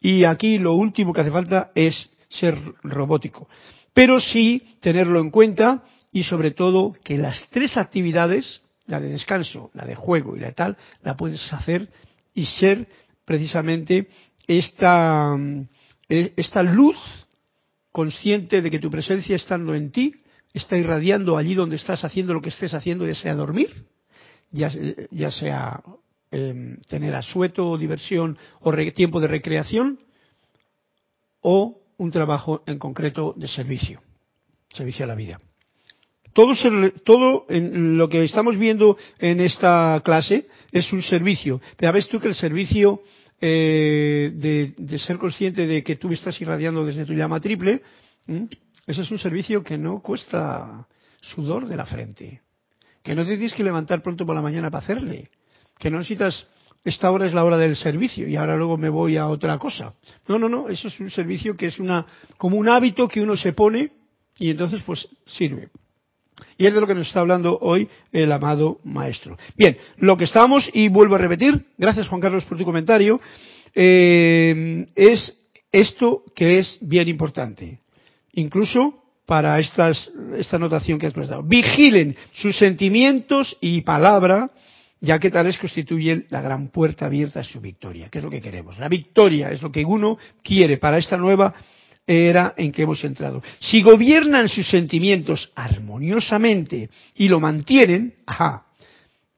Y 0.00 0.24
aquí 0.24 0.58
lo 0.58 0.74
último 0.74 1.12
que 1.12 1.20
hace 1.20 1.30
falta 1.30 1.70
es 1.74 2.10
ser 2.28 2.56
robótico. 2.82 3.48
Pero 3.92 4.20
sí 4.20 4.62
tenerlo 4.80 5.20
en 5.20 5.30
cuenta 5.30 5.84
y 6.12 6.24
sobre 6.24 6.52
todo 6.52 6.94
que 7.04 7.18
las 7.18 7.48
tres 7.50 7.76
actividades 7.76 8.62
la 8.90 9.00
de 9.00 9.08
descanso, 9.08 9.70
la 9.72 9.86
de 9.86 9.94
juego 9.94 10.36
y 10.36 10.40
la 10.40 10.48
de 10.48 10.52
tal, 10.52 10.76
la 11.02 11.16
puedes 11.16 11.50
hacer 11.52 11.88
y 12.34 12.44
ser 12.44 12.88
precisamente 13.24 14.08
esta, 14.46 15.36
eh, 16.08 16.32
esta 16.36 16.62
luz 16.62 16.98
consciente 17.92 18.60
de 18.60 18.70
que 18.70 18.78
tu 18.78 18.90
presencia 18.90 19.36
estando 19.36 19.74
en 19.74 19.90
ti 19.90 20.14
está 20.52 20.76
irradiando 20.76 21.36
allí 21.36 21.54
donde 21.54 21.76
estás 21.76 22.04
haciendo 22.04 22.34
lo 22.34 22.42
que 22.42 22.48
estés 22.48 22.74
haciendo, 22.74 23.06
ya 23.06 23.14
sea 23.14 23.34
dormir, 23.34 23.70
ya, 24.50 25.30
sea 25.30 25.82
eh, 26.30 26.76
tener 26.88 27.14
asueto 27.14 27.76
diversión 27.76 28.36
o 28.60 28.72
tiempo 28.92 29.20
de 29.20 29.28
recreación, 29.28 29.98
o 31.42 31.80
un 31.96 32.10
trabajo 32.10 32.62
en 32.66 32.78
concreto 32.78 33.34
de 33.36 33.48
servicio, 33.48 34.00
servicio 34.72 35.04
a 35.04 35.08
la 35.08 35.14
vida. 35.14 35.40
Todo, 36.32 36.54
todo 37.04 37.46
en 37.48 37.98
lo 37.98 38.08
que 38.08 38.24
estamos 38.24 38.56
viendo 38.56 38.96
en 39.18 39.40
esta 39.40 40.00
clase 40.04 40.46
es 40.70 40.92
un 40.92 41.02
servicio. 41.02 41.60
Pero 41.76 41.92
ves 41.92 42.08
tú 42.08 42.20
que 42.20 42.28
el 42.28 42.36
servicio 42.36 43.02
eh, 43.40 44.30
de, 44.76 44.98
ser 44.98 45.18
consciente 45.18 45.66
de 45.66 45.82
que 45.82 45.96
tú 45.96 46.12
estás 46.12 46.40
irradiando 46.40 46.84
desde 46.84 47.04
tu 47.04 47.14
llama 47.14 47.40
triple, 47.40 47.82
ese 48.86 49.02
es 49.02 49.10
un 49.10 49.18
servicio 49.18 49.64
que 49.64 49.76
no 49.76 50.00
cuesta 50.00 50.86
sudor 51.20 51.66
de 51.66 51.76
la 51.76 51.86
frente. 51.86 52.42
Que 53.02 53.14
no 53.14 53.24
te 53.24 53.36
tienes 53.36 53.54
que 53.54 53.64
levantar 53.64 54.02
pronto 54.02 54.26
por 54.26 54.34
la 54.34 54.42
mañana 54.42 54.70
para 54.70 54.84
hacerle. 54.84 55.30
Que 55.78 55.90
no 55.90 55.98
necesitas, 55.98 56.46
esta 56.84 57.10
hora 57.10 57.26
es 57.26 57.34
la 57.34 57.44
hora 57.44 57.56
del 57.58 57.76
servicio 57.76 58.28
y 58.28 58.36
ahora 58.36 58.56
luego 58.56 58.76
me 58.76 58.88
voy 58.88 59.16
a 59.16 59.26
otra 59.26 59.58
cosa. 59.58 59.94
No, 60.28 60.38
no, 60.38 60.48
no, 60.48 60.68
eso 60.68 60.88
es 60.88 61.00
un 61.00 61.10
servicio 61.10 61.56
que 61.56 61.66
es 61.66 61.78
una, 61.78 62.06
como 62.36 62.56
un 62.56 62.68
hábito 62.68 63.08
que 63.08 63.20
uno 63.20 63.36
se 63.36 63.52
pone 63.52 63.92
y 64.38 64.50
entonces 64.50 64.82
pues 64.84 65.08
sirve. 65.26 65.68
Y 66.56 66.66
es 66.66 66.74
de 66.74 66.80
lo 66.80 66.86
que 66.86 66.94
nos 66.94 67.06
está 67.06 67.20
hablando 67.20 67.58
hoy 67.60 67.88
el 68.12 68.32
amado 68.32 68.80
maestro. 68.84 69.36
Bien, 69.56 69.76
lo 69.98 70.16
que 70.16 70.24
estamos, 70.24 70.68
y 70.72 70.88
vuelvo 70.88 71.14
a 71.14 71.18
repetir, 71.18 71.66
gracias 71.76 72.08
Juan 72.08 72.20
Carlos 72.20 72.44
por 72.44 72.58
tu 72.58 72.64
comentario, 72.64 73.20
eh, 73.74 74.86
es 74.94 75.36
esto 75.72 76.24
que 76.34 76.58
es 76.58 76.78
bien 76.80 77.08
importante. 77.08 77.80
Incluso 78.32 79.02
para 79.30 79.60
estas, 79.60 80.10
esta 80.36 80.56
anotación 80.56 80.98
que 80.98 81.06
has 81.06 81.12
prestado. 81.12 81.44
Vigilen 81.44 82.16
sus 82.32 82.58
sentimientos 82.58 83.56
y 83.60 83.82
palabra, 83.82 84.50
ya 85.00 85.20
que 85.20 85.30
tales 85.30 85.56
constituyen 85.56 86.26
la 86.30 86.42
gran 86.42 86.70
puerta 86.70 87.06
abierta 87.06 87.38
a 87.38 87.44
su 87.44 87.60
victoria, 87.60 88.08
que 88.08 88.18
es 88.18 88.24
lo 88.24 88.28
que 88.28 88.40
queremos. 88.40 88.76
La 88.80 88.88
victoria 88.88 89.52
es 89.52 89.62
lo 89.62 89.70
que 89.70 89.84
uno 89.84 90.18
quiere 90.42 90.78
para 90.78 90.98
esta 90.98 91.16
nueva 91.16 91.54
era 92.04 92.54
en 92.56 92.72
que 92.72 92.82
hemos 92.82 93.04
entrado. 93.04 93.40
Si 93.60 93.82
gobiernan 93.82 94.48
sus 94.48 94.68
sentimientos 94.68 95.52
armoniosamente 95.54 96.90
y 97.14 97.28
lo 97.28 97.38
mantienen, 97.38 98.14
ajá, 98.26 98.66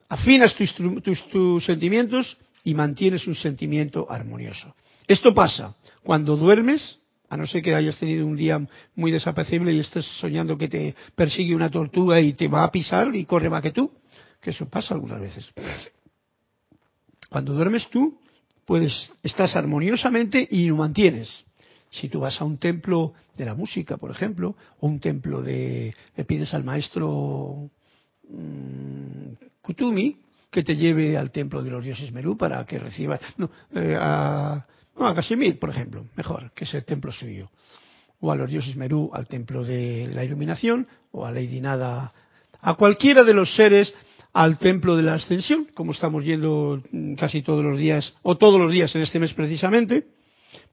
afinas 0.08 0.54
tus, 0.54 0.74
tus, 1.02 1.28
tus 1.28 1.66
sentimientos 1.66 2.38
y 2.64 2.72
mantienes 2.72 3.26
un 3.26 3.34
sentimiento 3.34 4.10
armonioso. 4.10 4.74
Esto 5.06 5.34
pasa 5.34 5.74
cuando 6.02 6.38
duermes, 6.38 6.98
a 7.32 7.36
no 7.38 7.46
ser 7.46 7.62
que 7.62 7.74
hayas 7.74 7.96
tenido 7.96 8.26
un 8.26 8.36
día 8.36 8.60
muy 8.94 9.10
desapacible 9.10 9.72
y 9.72 9.78
estés 9.78 10.04
soñando 10.20 10.58
que 10.58 10.68
te 10.68 10.94
persigue 11.14 11.54
una 11.54 11.70
tortuga 11.70 12.20
y 12.20 12.34
te 12.34 12.46
va 12.46 12.62
a 12.62 12.70
pisar 12.70 13.16
y 13.16 13.24
corre 13.24 13.48
más 13.48 13.62
que 13.62 13.70
tú, 13.70 13.90
que 14.38 14.50
eso 14.50 14.68
pasa 14.68 14.92
algunas 14.92 15.18
veces. 15.18 15.50
Cuando 17.30 17.54
duermes 17.54 17.88
tú, 17.88 18.18
pues 18.66 19.14
estás 19.22 19.56
armoniosamente 19.56 20.46
y 20.50 20.66
lo 20.66 20.76
mantienes. 20.76 21.30
Si 21.88 22.10
tú 22.10 22.20
vas 22.20 22.38
a 22.38 22.44
un 22.44 22.58
templo 22.58 23.14
de 23.34 23.46
la 23.46 23.54
música, 23.54 23.96
por 23.96 24.10
ejemplo, 24.10 24.54
o 24.80 24.86
un 24.86 25.00
templo 25.00 25.40
de, 25.40 25.94
le 26.14 26.24
pides 26.26 26.52
al 26.52 26.64
maestro 26.64 27.70
mmm, 28.28 29.32
Kutumi 29.62 30.18
que 30.52 30.62
te 30.62 30.76
lleve 30.76 31.16
al 31.16 31.32
templo 31.32 31.62
de 31.62 31.70
los 31.70 31.82
dioses 31.82 32.12
Merú 32.12 32.36
para 32.36 32.64
que 32.66 32.78
reciba, 32.78 33.18
no, 33.38 33.50
eh, 33.74 33.96
a, 33.98 34.66
no, 34.96 35.06
a 35.06 35.14
por 35.58 35.70
ejemplo, 35.70 36.04
mejor, 36.14 36.52
que 36.54 36.64
es 36.64 36.74
el 36.74 36.84
templo 36.84 37.10
suyo. 37.10 37.48
O 38.20 38.30
a 38.30 38.36
los 38.36 38.50
dioses 38.50 38.76
Merú, 38.76 39.10
al 39.14 39.26
templo 39.26 39.64
de 39.64 40.10
la 40.12 40.22
iluminación, 40.22 40.86
o 41.10 41.24
a 41.24 41.32
Lady 41.32 41.60
Nada, 41.60 42.12
a 42.60 42.74
cualquiera 42.74 43.24
de 43.24 43.32
los 43.32 43.56
seres 43.56 43.92
al 44.34 44.58
templo 44.58 44.94
de 44.96 45.02
la 45.02 45.14
ascensión, 45.14 45.68
como 45.74 45.92
estamos 45.92 46.22
yendo 46.22 46.82
casi 47.16 47.42
todos 47.42 47.64
los 47.64 47.78
días, 47.78 48.14
o 48.22 48.36
todos 48.36 48.60
los 48.60 48.70
días 48.70 48.94
en 48.94 49.02
este 49.02 49.18
mes 49.18 49.32
precisamente, 49.32 50.06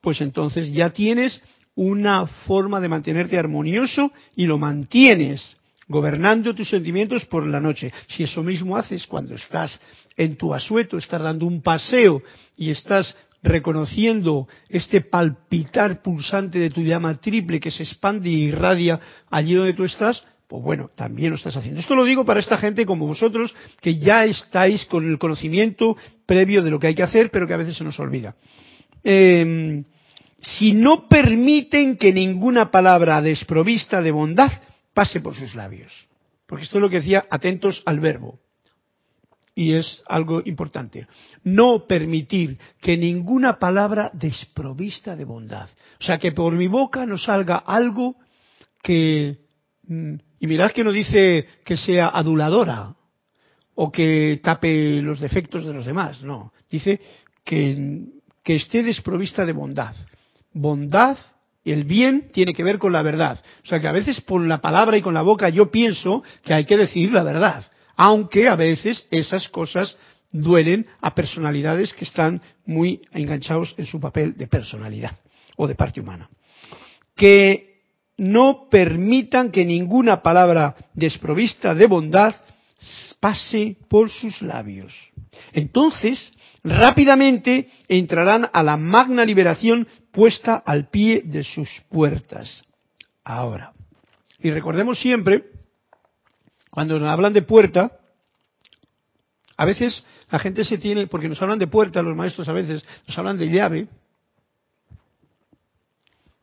pues 0.02 0.20
entonces 0.20 0.72
ya 0.74 0.90
tienes 0.90 1.42
una 1.76 2.28
forma 2.28 2.82
de 2.82 2.90
mantenerte 2.90 3.38
armonioso 3.38 4.12
y 4.36 4.46
lo 4.46 4.58
mantienes 4.58 5.56
gobernando 5.90 6.56
tus 6.56 6.70
sentimientos 6.70 7.26
por 7.26 7.46
la 7.46 7.60
noche. 7.60 7.92
Si 8.08 8.24
eso 8.24 8.42
mismo 8.44 8.78
haces 8.78 9.06
cuando 9.08 9.36
estás 9.36 9.78
en 10.16 10.38
tu 10.38 10.54
asueto, 10.54 10.98
estás 10.98 11.22
dando 11.22 11.46
un 11.46 11.62
paseo 11.62 12.22
y 12.56 12.70
estás 12.70 13.16
reconociendo 13.42 14.48
este 14.70 15.02
palpitar 15.02 16.02
pulsante 16.02 16.60
de 16.60 16.70
tu 16.70 16.82
llama 16.82 17.16
triple 17.16 17.60
que 17.60 17.72
se 17.72 17.84
expande 17.84 18.30
y 18.30 18.44
irradia 18.46 19.00
allí 19.32 19.54
donde 19.54 19.74
tú 19.74 19.86
estás, 19.86 20.24
pues 20.48 20.62
bueno, 20.62 20.92
también 20.96 21.32
lo 21.32 21.38
estás 21.38 21.56
haciendo. 21.56 21.80
Esto 21.80 21.96
lo 21.96 22.04
digo 22.04 22.26
para 22.26 22.40
esta 22.40 22.58
gente 22.58 22.86
como 22.86 23.08
vosotros, 23.08 23.56
que 23.82 23.98
ya 23.98 24.26
estáis 24.26 24.86
con 24.86 25.10
el 25.10 25.18
conocimiento 25.18 25.98
previo 26.26 26.62
de 26.62 26.70
lo 26.70 26.80
que 26.80 26.88
hay 26.88 26.96
que 26.96 27.04
hacer, 27.04 27.32
pero 27.32 27.48
que 27.48 27.54
a 27.54 27.58
veces 27.58 27.78
se 27.78 27.84
nos 27.84 28.00
olvida. 28.00 28.36
Eh, 29.04 29.84
si 30.42 30.74
no 30.74 31.08
permiten 31.08 31.98
que 31.98 32.14
ninguna 32.14 32.72
palabra 32.72 33.22
desprovista 33.22 34.02
de 34.02 34.12
bondad 34.12 34.52
pase 35.00 35.22
por 35.22 35.34
sus 35.34 35.56
labios. 35.56 35.94
Porque 36.46 36.66
esto 36.66 36.78
es 36.78 36.82
lo 36.82 36.90
que 36.90 36.98
decía, 36.98 37.26
atentos 37.30 37.82
al 37.86 38.02
verbo 38.02 38.38
y 39.56 39.72
es 39.72 40.04
algo 40.08 40.42
importante. 40.44 41.08
No 41.46 41.88
permitir 41.88 42.60
que 42.82 42.98
ninguna 42.98 43.60
palabra 43.60 44.12
desprovista 44.14 45.16
de 45.16 45.24
bondad. 45.24 45.70
O 46.02 46.04
sea, 46.04 46.18
que 46.18 46.34
por 46.34 46.52
mi 46.52 46.68
boca 46.68 47.06
no 47.06 47.18
salga 47.18 47.60
algo 47.60 48.18
que... 48.84 49.38
Mm, 49.88 50.16
y 50.42 50.48
mirad 50.48 50.72
que 50.72 50.84
no 50.84 50.92
dice 50.92 51.48
que 51.64 51.78
sea 51.78 52.10
aduladora 52.10 52.94
o 53.76 53.90
que 53.94 54.42
tape 54.44 55.02
los 55.02 55.22
defectos 55.22 55.64
de 55.64 55.72
los 55.72 55.86
demás, 55.86 56.22
no. 56.24 56.52
Dice 56.70 57.00
que, 57.46 58.04
que 58.44 58.56
esté 58.58 58.84
desprovista 58.84 59.46
de 59.46 59.54
bondad. 59.54 59.96
Bondad 60.52 61.18
el 61.72 61.84
bien 61.84 62.30
tiene 62.32 62.54
que 62.54 62.64
ver 62.64 62.78
con 62.78 62.92
la 62.92 63.02
verdad. 63.02 63.40
O 63.64 63.68
sea 63.68 63.80
que 63.80 63.88
a 63.88 63.92
veces 63.92 64.22
por 64.22 64.46
la 64.46 64.60
palabra 64.60 64.98
y 64.98 65.02
con 65.02 65.14
la 65.14 65.22
boca 65.22 65.50
yo 65.50 65.72
pienso 65.72 66.24
que 66.44 66.54
hay 66.54 66.66
que 66.66 66.78
decir 66.78 67.12
la 67.12 67.24
verdad 67.24 67.66
aunque 68.02 68.48
a 68.48 68.56
veces 68.56 69.06
esas 69.12 69.50
cosas 69.50 69.94
duelen 70.32 70.88
a 71.02 71.14
personalidades 71.14 71.92
que 71.92 72.06
están 72.06 72.42
muy 72.66 73.02
enganchados 73.12 73.76
en 73.78 73.86
su 73.86 74.00
papel 74.00 74.38
de 74.38 74.48
personalidad 74.48 75.20
o 75.58 75.68
de 75.68 75.76
parte 75.76 76.00
humana. 76.00 76.30
Que 77.14 77.82
no 78.16 78.70
permitan 78.72 79.52
que 79.52 79.66
ninguna 79.66 80.24
palabra 80.24 80.78
desprovista 80.94 81.76
de 81.76 81.88
bondad 81.88 82.36
pase 83.20 83.76
por 83.90 84.10
sus 84.10 84.42
labios. 84.42 84.94
Entonces, 85.52 86.32
rápidamente 86.64 87.68
entrarán 87.90 88.50
a 88.54 88.64
la 88.64 88.78
magna 88.78 89.26
liberación 89.26 89.90
puesta 90.12 90.56
al 90.56 90.90
pie 90.90 91.22
de 91.26 91.44
sus 91.44 91.70
puertas. 91.90 92.64
Ahora, 93.24 93.74
y 94.40 94.52
recordemos 94.52 95.00
siempre 95.00 95.44
cuando 96.70 97.00
nos 97.00 97.10
hablan 97.10 97.34
de 97.34 97.42
puerta, 97.42 98.00
a 99.58 99.66
veces 99.66 100.04
la 100.32 100.40
gente 100.40 100.64
se 100.64 100.78
tiene, 100.78 101.08
porque 101.08 101.28
nos 101.28 101.42
hablan 101.42 101.60
de 101.60 101.68
puerta, 101.68 102.02
los 102.02 102.16
maestros 102.16 102.48
a 102.48 102.54
veces 102.54 102.86
nos 103.08 103.18
hablan 103.18 103.38
de 103.38 103.50
llave, 103.50 103.88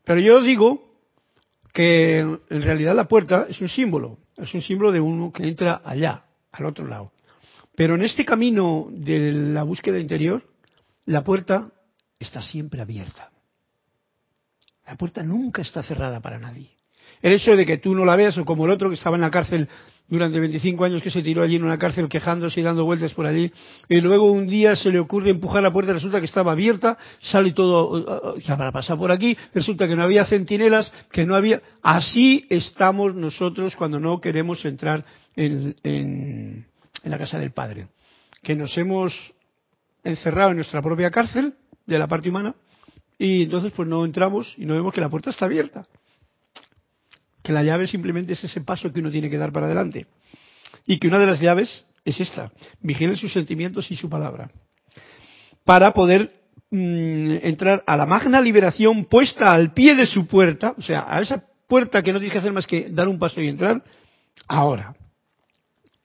pero 0.03 0.19
yo 0.19 0.41
digo 0.41 0.87
que 1.73 2.19
en 2.19 2.61
realidad 2.61 2.95
la 2.95 3.07
puerta 3.07 3.47
es 3.49 3.59
un 3.61 3.67
símbolo, 3.67 4.19
es 4.37 4.53
un 4.53 4.61
símbolo 4.61 4.91
de 4.91 4.99
uno 4.99 5.31
que 5.31 5.47
entra 5.47 5.81
allá, 5.83 6.23
al 6.51 6.65
otro 6.65 6.87
lado. 6.87 7.11
Pero 7.75 7.95
en 7.95 8.03
este 8.03 8.25
camino 8.25 8.87
de 8.89 9.31
la 9.31 9.63
búsqueda 9.63 9.99
interior, 9.99 10.43
la 11.05 11.23
puerta 11.23 11.71
está 12.19 12.41
siempre 12.41 12.81
abierta. 12.81 13.31
La 14.87 14.95
puerta 14.95 15.21
nunca 15.21 15.61
está 15.61 15.83
cerrada 15.83 16.21
para 16.21 16.39
nadie. 16.39 16.71
El 17.21 17.33
hecho 17.33 17.55
de 17.55 17.65
que 17.65 17.77
tú 17.77 17.93
no 17.93 18.05
la 18.05 18.15
veas 18.15 18.37
o 18.37 18.45
como 18.45 18.65
el 18.65 18.71
otro 18.71 18.89
que 18.89 18.95
estaba 18.95 19.17
en 19.17 19.21
la 19.21 19.31
cárcel 19.31 19.67
durante 20.07 20.39
25 20.39 20.85
años 20.85 21.03
que 21.03 21.11
se 21.11 21.21
tiró 21.21 21.43
allí 21.43 21.57
en 21.57 21.65
una 21.65 21.77
cárcel 21.77 22.07
quejándose 22.07 22.61
y 22.61 22.63
dando 22.63 22.85
vueltas 22.85 23.13
por 23.13 23.25
allí, 23.25 23.51
y 23.89 23.99
luego 23.99 24.31
un 24.31 24.47
día 24.47 24.73
se 24.77 24.89
le 24.89 24.99
ocurre 24.99 25.31
empujar 25.31 25.61
la 25.61 25.73
puerta, 25.73 25.91
resulta 25.91 26.19
que 26.19 26.25
estaba 26.25 26.53
abierta, 26.53 26.97
sale 27.19 27.51
todo, 27.51 28.37
ya 28.37 28.55
para 28.55 28.71
pasar 28.71 28.97
por 28.97 29.11
aquí, 29.11 29.37
resulta 29.53 29.85
que 29.85 29.97
no 29.97 30.03
había 30.03 30.25
centinelas, 30.25 30.93
que 31.11 31.25
no 31.25 31.35
había... 31.35 31.61
Así 31.83 32.45
estamos 32.49 33.15
nosotros 33.15 33.75
cuando 33.75 33.99
no 33.99 34.21
queremos 34.21 34.63
entrar 34.63 35.03
en, 35.35 35.75
en, 35.83 36.65
en 37.03 37.11
la 37.11 37.17
casa 37.17 37.37
del 37.37 37.51
Padre, 37.51 37.89
que 38.41 38.55
nos 38.55 38.77
hemos 38.77 39.13
encerrado 40.05 40.51
en 40.51 40.57
nuestra 40.57 40.81
propia 40.81 41.11
cárcel 41.11 41.55
de 41.85 41.99
la 41.99 42.07
parte 42.07 42.29
humana, 42.29 42.55
y 43.17 43.43
entonces 43.43 43.71
pues 43.75 43.87
no 43.87 44.05
entramos 44.05 44.53
y 44.57 44.65
no 44.65 44.73
vemos 44.73 44.93
que 44.93 45.01
la 45.01 45.09
puerta 45.09 45.29
está 45.29 45.45
abierta 45.45 45.87
que 47.47 47.53
la 47.53 47.63
llave 47.63 47.87
simplemente 47.87 48.33
es 48.33 48.43
ese 48.43 48.59
paso 48.59 48.91
que 48.91 48.99
uno 48.99 49.09
tiene 49.09 49.29
que 49.29 49.37
dar 49.37 49.53
para 49.53 49.67
adelante. 49.67 50.05
Y 50.85 50.99
que 50.99 51.07
una 51.07 51.17
de 51.17 51.27
las 51.27 51.39
llaves 51.39 51.85
es 52.03 52.19
esta, 52.19 52.51
vigile 52.81 53.15
sus 53.15 53.31
sentimientos 53.31 53.89
y 53.89 53.95
su 53.95 54.09
palabra. 54.09 54.51
Para 55.63 55.93
poder 55.93 56.29
mmm, 56.69 57.37
entrar 57.41 57.85
a 57.87 57.95
la 57.95 58.05
magna 58.05 58.41
liberación 58.41 59.05
puesta 59.05 59.53
al 59.53 59.71
pie 59.71 59.95
de 59.95 60.05
su 60.05 60.27
puerta, 60.27 60.75
o 60.77 60.81
sea, 60.81 61.05
a 61.07 61.21
esa 61.21 61.41
puerta 61.69 62.03
que 62.03 62.11
no 62.11 62.19
tienes 62.19 62.33
que 62.33 62.39
hacer 62.39 62.51
más 62.51 62.67
que 62.67 62.89
dar 62.89 63.07
un 63.07 63.17
paso 63.17 63.39
y 63.39 63.47
entrar, 63.47 63.81
ahora. 64.49 64.93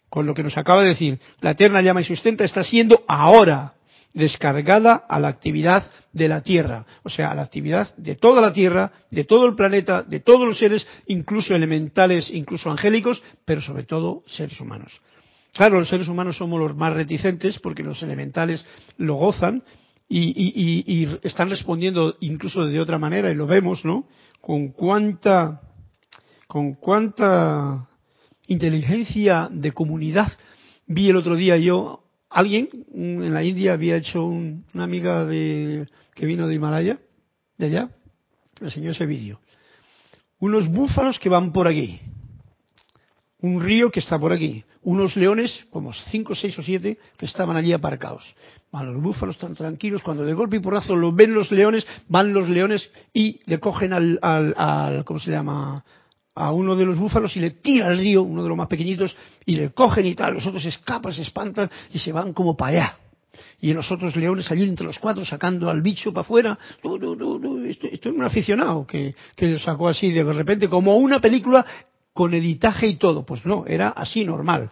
Con 0.08 0.26
lo 0.26 0.34
que 0.34 0.44
nos 0.44 0.56
acaba 0.56 0.82
de 0.82 0.90
decir, 0.90 1.18
la 1.40 1.50
eterna 1.50 1.82
llama 1.82 2.02
y 2.02 2.04
sustenta 2.04 2.44
está 2.44 2.62
siendo 2.62 3.02
ahora 3.08 3.74
descargada 4.14 5.04
a 5.08 5.18
la 5.18 5.28
actividad 5.28 5.90
de 6.12 6.28
la 6.28 6.42
Tierra, 6.42 6.84
o 7.02 7.08
sea, 7.08 7.30
a 7.30 7.34
la 7.34 7.42
actividad 7.42 7.94
de 7.96 8.16
toda 8.16 8.40
la 8.40 8.52
Tierra, 8.52 8.92
de 9.10 9.24
todo 9.24 9.46
el 9.46 9.54
planeta, 9.54 10.02
de 10.02 10.20
todos 10.20 10.46
los 10.46 10.58
seres, 10.58 10.86
incluso 11.06 11.54
elementales, 11.54 12.30
incluso 12.30 12.70
angélicos, 12.70 13.22
pero 13.44 13.60
sobre 13.60 13.84
todo 13.84 14.22
seres 14.26 14.60
humanos. 14.60 15.00
Claro, 15.54 15.78
los 15.78 15.88
seres 15.88 16.08
humanos 16.08 16.36
somos 16.36 16.60
los 16.60 16.76
más 16.76 16.92
reticentes 16.94 17.58
porque 17.58 17.82
los 17.82 18.02
elementales 18.02 18.64
lo 18.96 19.14
gozan 19.14 19.62
y, 20.08 20.20
y, 20.20 20.52
y, 20.54 21.02
y 21.02 21.18
están 21.22 21.50
respondiendo 21.50 22.16
incluso 22.20 22.66
de 22.66 22.80
otra 22.80 22.98
manera 22.98 23.30
y 23.30 23.34
lo 23.34 23.46
vemos, 23.46 23.84
¿no? 23.84 24.06
Con 24.40 24.68
cuánta, 24.68 25.60
con 26.46 26.74
cuánta 26.74 27.88
inteligencia 28.46 29.48
de 29.50 29.72
comunidad 29.72 30.32
vi 30.86 31.08
el 31.08 31.16
otro 31.16 31.36
día 31.36 31.56
yo 31.56 32.01
alguien 32.32 32.68
en 32.94 33.32
la 33.32 33.44
India 33.44 33.72
había 33.74 33.96
hecho 33.96 34.24
un, 34.24 34.64
una 34.74 34.84
amiga 34.84 35.24
de, 35.24 35.88
que 36.14 36.26
vino 36.26 36.46
de 36.48 36.54
Himalaya, 36.54 36.98
de 37.58 37.66
allá, 37.66 37.88
me 38.60 38.68
enseñó 38.68 38.90
ese 38.90 39.06
vídeo. 39.06 39.40
Unos 40.38 40.68
búfalos 40.68 41.18
que 41.18 41.28
van 41.28 41.52
por 41.52 41.68
aquí, 41.68 42.00
un 43.40 43.62
río 43.62 43.90
que 43.90 44.00
está 44.00 44.18
por 44.18 44.32
aquí, 44.32 44.64
unos 44.82 45.16
leones, 45.16 45.66
como 45.70 45.92
cinco, 46.10 46.34
seis 46.34 46.58
o 46.58 46.62
siete, 46.62 46.98
que 47.16 47.26
estaban 47.26 47.56
allí 47.56 47.72
aparcados. 47.72 48.34
Van 48.72 48.92
los 48.92 49.02
búfalos 49.02 49.36
están 49.36 49.54
tranquilos, 49.54 50.02
cuando 50.02 50.24
de 50.24 50.34
golpe 50.34 50.56
y 50.56 50.60
porrazo 50.60 50.96
lo 50.96 51.12
ven 51.12 51.34
los 51.34 51.52
leones, 51.52 51.86
van 52.08 52.32
los 52.32 52.48
leones 52.48 52.90
y 53.12 53.40
le 53.46 53.60
cogen 53.60 53.92
al, 53.92 54.18
al, 54.22 54.54
al 54.56 55.04
¿cómo 55.04 55.20
se 55.20 55.30
llama? 55.30 55.84
A 56.34 56.52
uno 56.52 56.76
de 56.76 56.84
los 56.84 56.98
búfalos 56.98 57.36
y 57.36 57.40
le 57.40 57.50
tira 57.50 57.88
al 57.88 57.98
río, 57.98 58.22
uno 58.22 58.42
de 58.42 58.48
los 58.48 58.56
más 58.56 58.68
pequeñitos, 58.68 59.14
y 59.44 59.54
le 59.56 59.70
cogen 59.70 60.06
y 60.06 60.14
tal, 60.14 60.34
los 60.34 60.46
otros 60.46 60.64
escapan, 60.64 61.12
se 61.12 61.22
espantan 61.22 61.70
y 61.92 61.98
se 61.98 62.12
van 62.12 62.32
como 62.32 62.56
para 62.56 62.72
allá. 62.72 62.98
Y 63.60 63.72
los 63.72 63.90
otros 63.90 64.16
leones 64.16 64.50
allí 64.50 64.64
entre 64.64 64.86
los 64.86 64.98
cuatro 64.98 65.24
sacando 65.24 65.70
al 65.70 65.82
bicho 65.82 66.12
para 66.12 66.22
afuera. 66.22 66.58
esto, 67.66 67.86
es 67.86 68.06
un 68.06 68.22
aficionado 68.22 68.86
que, 68.86 69.14
que 69.36 69.46
lo 69.46 69.58
sacó 69.58 69.88
así 69.88 70.10
de 70.10 70.24
repente 70.24 70.68
como 70.68 70.96
una 70.96 71.20
película 71.20 71.64
con 72.12 72.34
editaje 72.34 72.88
y 72.88 72.96
todo. 72.96 73.24
Pues 73.24 73.46
no, 73.46 73.64
era 73.66 73.88
así 73.88 74.24
normal. 74.24 74.70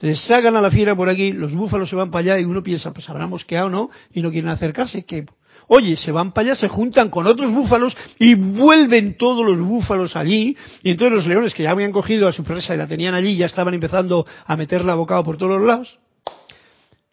Les 0.00 0.18
sacan 0.26 0.56
a 0.56 0.62
la 0.62 0.70
fiera 0.70 0.96
por 0.96 1.08
aquí, 1.08 1.32
los 1.32 1.54
búfalos 1.54 1.90
se 1.90 1.96
van 1.96 2.10
para 2.10 2.32
allá 2.32 2.40
y 2.40 2.44
uno 2.44 2.62
piensa, 2.62 2.92
pues 2.92 3.08
habrá 3.10 3.26
mosqueado, 3.26 3.68
¿no? 3.68 3.90
Y 4.12 4.22
no 4.22 4.30
quieren 4.30 4.48
acercarse. 4.48 5.04
Que, 5.04 5.26
oye, 5.72 5.96
se 5.96 6.10
van 6.10 6.32
para 6.32 6.48
allá, 6.48 6.56
se 6.56 6.68
juntan 6.68 7.10
con 7.10 7.28
otros 7.28 7.52
búfalos 7.52 7.96
y 8.18 8.34
vuelven 8.34 9.16
todos 9.16 9.46
los 9.46 9.60
búfalos 9.60 10.16
allí. 10.16 10.56
Y 10.82 10.90
entonces 10.90 11.16
los 11.16 11.26
leones 11.26 11.54
que 11.54 11.62
ya 11.62 11.70
habían 11.70 11.92
cogido 11.92 12.26
a 12.26 12.32
su 12.32 12.42
presa 12.42 12.74
y 12.74 12.78
la 12.78 12.88
tenían 12.88 13.14
allí, 13.14 13.36
ya 13.36 13.46
estaban 13.46 13.72
empezando 13.72 14.26
a 14.46 14.56
meterla 14.56 14.96
bocado 14.96 15.22
por 15.22 15.36
todos 15.38 15.58
los 15.58 15.66
lados. 15.66 15.98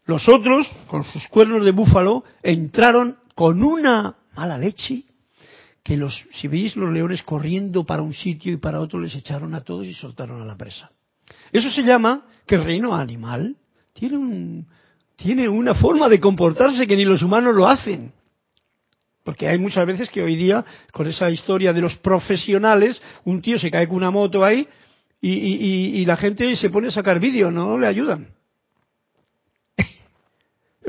Los 0.06 0.28
otros, 0.28 0.68
con 0.88 1.04
sus 1.04 1.28
cuernos 1.28 1.64
de 1.64 1.72
búfalo, 1.72 2.24
entraron 2.42 3.18
con 3.36 3.62
una 3.62 4.16
mala 4.36 4.58
leche 4.58 5.04
que 5.84 5.96
los, 5.96 6.26
si 6.34 6.48
veis 6.48 6.76
los 6.76 6.92
leones 6.92 7.22
corriendo 7.22 7.86
para 7.86 8.02
un 8.02 8.14
sitio 8.14 8.52
y 8.52 8.58
para 8.58 8.80
otro, 8.80 9.00
les 9.00 9.14
echaron 9.14 9.54
a 9.54 9.62
todos 9.62 9.86
y 9.86 9.94
soltaron 9.94 10.42
a 10.42 10.46
la 10.46 10.58
presa. 10.58 10.90
Eso 11.52 11.70
se 11.70 11.84
llama 11.84 12.26
que 12.48 12.56
el 12.56 12.64
reino 12.64 12.96
animal 12.96 13.56
tiene, 13.94 14.18
un, 14.18 14.68
tiene 15.16 15.48
una 15.48 15.76
forma 15.76 16.10
de 16.10 16.20
comportarse 16.20 16.88
que 16.88 16.96
ni 16.96 17.06
los 17.06 17.22
humanos 17.22 17.54
lo 17.54 17.68
hacen. 17.68 18.17
Porque 19.28 19.46
hay 19.46 19.58
muchas 19.58 19.86
veces 19.86 20.10
que 20.10 20.24
hoy 20.24 20.38
día, 20.38 20.64
con 20.94 21.06
esa 21.06 21.30
historia 21.30 21.74
de 21.74 21.82
los 21.82 21.98
profesionales, 21.98 23.02
un 23.26 23.42
tío 23.42 23.60
se 23.60 23.70
cae 23.70 23.86
con 23.86 23.98
una 23.98 24.10
moto 24.10 24.42
ahí 24.42 24.66
y, 25.20 25.32
y, 25.32 25.98
y 25.98 26.06
la 26.06 26.16
gente 26.16 26.56
se 26.56 26.70
pone 26.70 26.88
a 26.88 26.92
sacar 26.92 27.20
vídeo, 27.20 27.52
no 27.52 27.78
le 27.78 27.88
ayudan. 27.88 28.30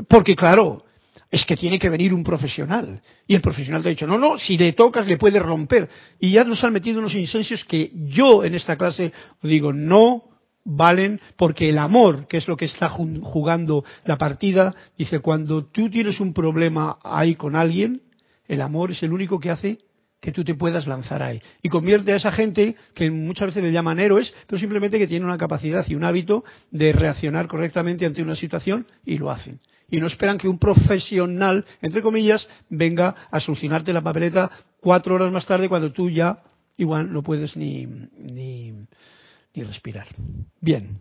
Porque 0.07 0.37
claro, 0.37 0.85
es 1.29 1.43
que 1.43 1.57
tiene 1.57 1.77
que 1.77 1.89
venir 1.89 2.13
un 2.13 2.23
profesional. 2.23 3.01
Y 3.27 3.35
el 3.35 3.41
profesional 3.41 3.83
te 3.83 3.89
ha 3.89 3.91
dicho, 3.91 4.07
no, 4.07 4.17
no, 4.17 4.39
si 4.39 4.57
le 4.57 4.71
tocas 4.71 5.05
le 5.05 5.17
puedes 5.17 5.43
romper. 5.43 5.89
Y 6.17 6.31
ya 6.31 6.45
nos 6.45 6.63
han 6.63 6.71
metido 6.71 6.99
unos 6.99 7.15
incensios 7.15 7.65
que 7.65 7.91
yo 7.93 8.45
en 8.45 8.55
esta 8.55 8.77
clase 8.77 9.11
digo, 9.43 9.73
no 9.73 10.23
valen 10.63 11.19
porque 11.35 11.67
el 11.67 11.77
amor, 11.77 12.25
que 12.25 12.37
es 12.37 12.47
lo 12.47 12.55
que 12.55 12.63
está 12.63 12.87
jugando 12.87 13.83
la 14.05 14.17
partida, 14.17 14.73
dice, 14.97 15.19
cuando 15.19 15.65
tú 15.65 15.89
tienes 15.89 16.21
un 16.21 16.33
problema 16.33 16.99
ahí 17.03 17.35
con 17.35 17.57
alguien, 17.57 18.03
el 18.49 18.61
amor 18.61 18.91
es 18.91 19.01
el 19.03 19.13
único 19.13 19.39
que 19.39 19.51
hace 19.51 19.79
que 20.19 20.33
tú 20.33 20.43
te 20.43 20.55
puedas 20.55 20.85
lanzar 20.85 21.23
ahí. 21.23 21.41
Y 21.61 21.69
convierte 21.69 22.11
a 22.11 22.17
esa 22.17 22.31
gente, 22.31 22.75
que 22.93 23.09
muchas 23.09 23.47
veces 23.47 23.63
le 23.63 23.71
llaman 23.71 23.99
héroes, 23.99 24.33
pero 24.47 24.59
simplemente 24.59 24.97
que 24.97 25.07
tiene 25.07 25.25
una 25.25 25.37
capacidad 25.37 25.85
y 25.87 25.95
un 25.95 26.03
hábito 26.03 26.43
de 26.71 26.91
reaccionar 26.91 27.47
correctamente 27.47 28.05
ante 28.05 28.21
una 28.21 28.35
situación 28.35 28.85
y 29.05 29.17
lo 29.17 29.31
hacen. 29.31 29.61
Y 29.89 29.99
no 29.99 30.07
esperan 30.07 30.37
que 30.37 30.49
un 30.49 30.59
profesional, 30.59 31.65
entre 31.81 32.01
comillas, 32.01 32.47
venga 32.69 33.15
a 33.31 33.39
solucionarte 33.39 33.93
la 33.93 34.01
papeleta 34.01 34.51
cuatro 34.81 35.15
horas 35.15 35.31
más 35.31 35.45
tarde 35.45 35.69
cuando 35.69 35.93
tú 35.93 36.09
ya 36.09 36.35
igual 36.77 37.11
no 37.11 37.23
puedes 37.23 37.55
ni, 37.55 37.85
ni, 38.17 38.73
y 39.53 39.63
respirar. 39.63 40.07
Bien, 40.59 40.99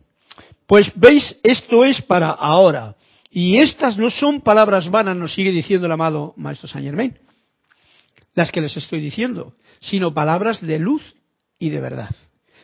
pues 0.66 0.92
veis, 0.94 1.38
esto 1.42 1.84
es 1.84 2.00
para 2.02 2.30
ahora. 2.30 2.94
Y 3.30 3.58
estas 3.58 3.98
no 3.98 4.10
son 4.10 4.40
palabras 4.40 4.88
vanas, 4.90 5.16
nos 5.16 5.34
sigue 5.34 5.50
diciendo 5.50 5.86
el 5.86 5.92
amado 5.92 6.34
Maestro 6.36 6.66
Saint 6.66 6.86
Germain, 6.86 7.18
las 8.34 8.50
que 8.52 8.60
les 8.60 8.76
estoy 8.76 9.00
diciendo, 9.00 9.54
sino 9.80 10.14
palabras 10.14 10.60
de 10.60 10.78
luz 10.78 11.02
y 11.58 11.70
de 11.70 11.80
verdad. 11.80 12.10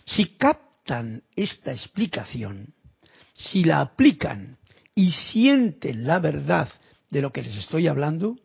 Si 0.04 0.26
captan 0.36 1.22
esta 1.34 1.72
explicación, 1.72 2.74
si 3.34 3.64
la 3.64 3.80
aplican 3.80 4.58
y 4.94 5.10
sienten 5.10 6.06
la 6.06 6.18
verdad 6.18 6.68
de 7.10 7.22
lo 7.22 7.32
que 7.32 7.42
les 7.42 7.56
estoy 7.56 7.88
hablando, 7.88 8.36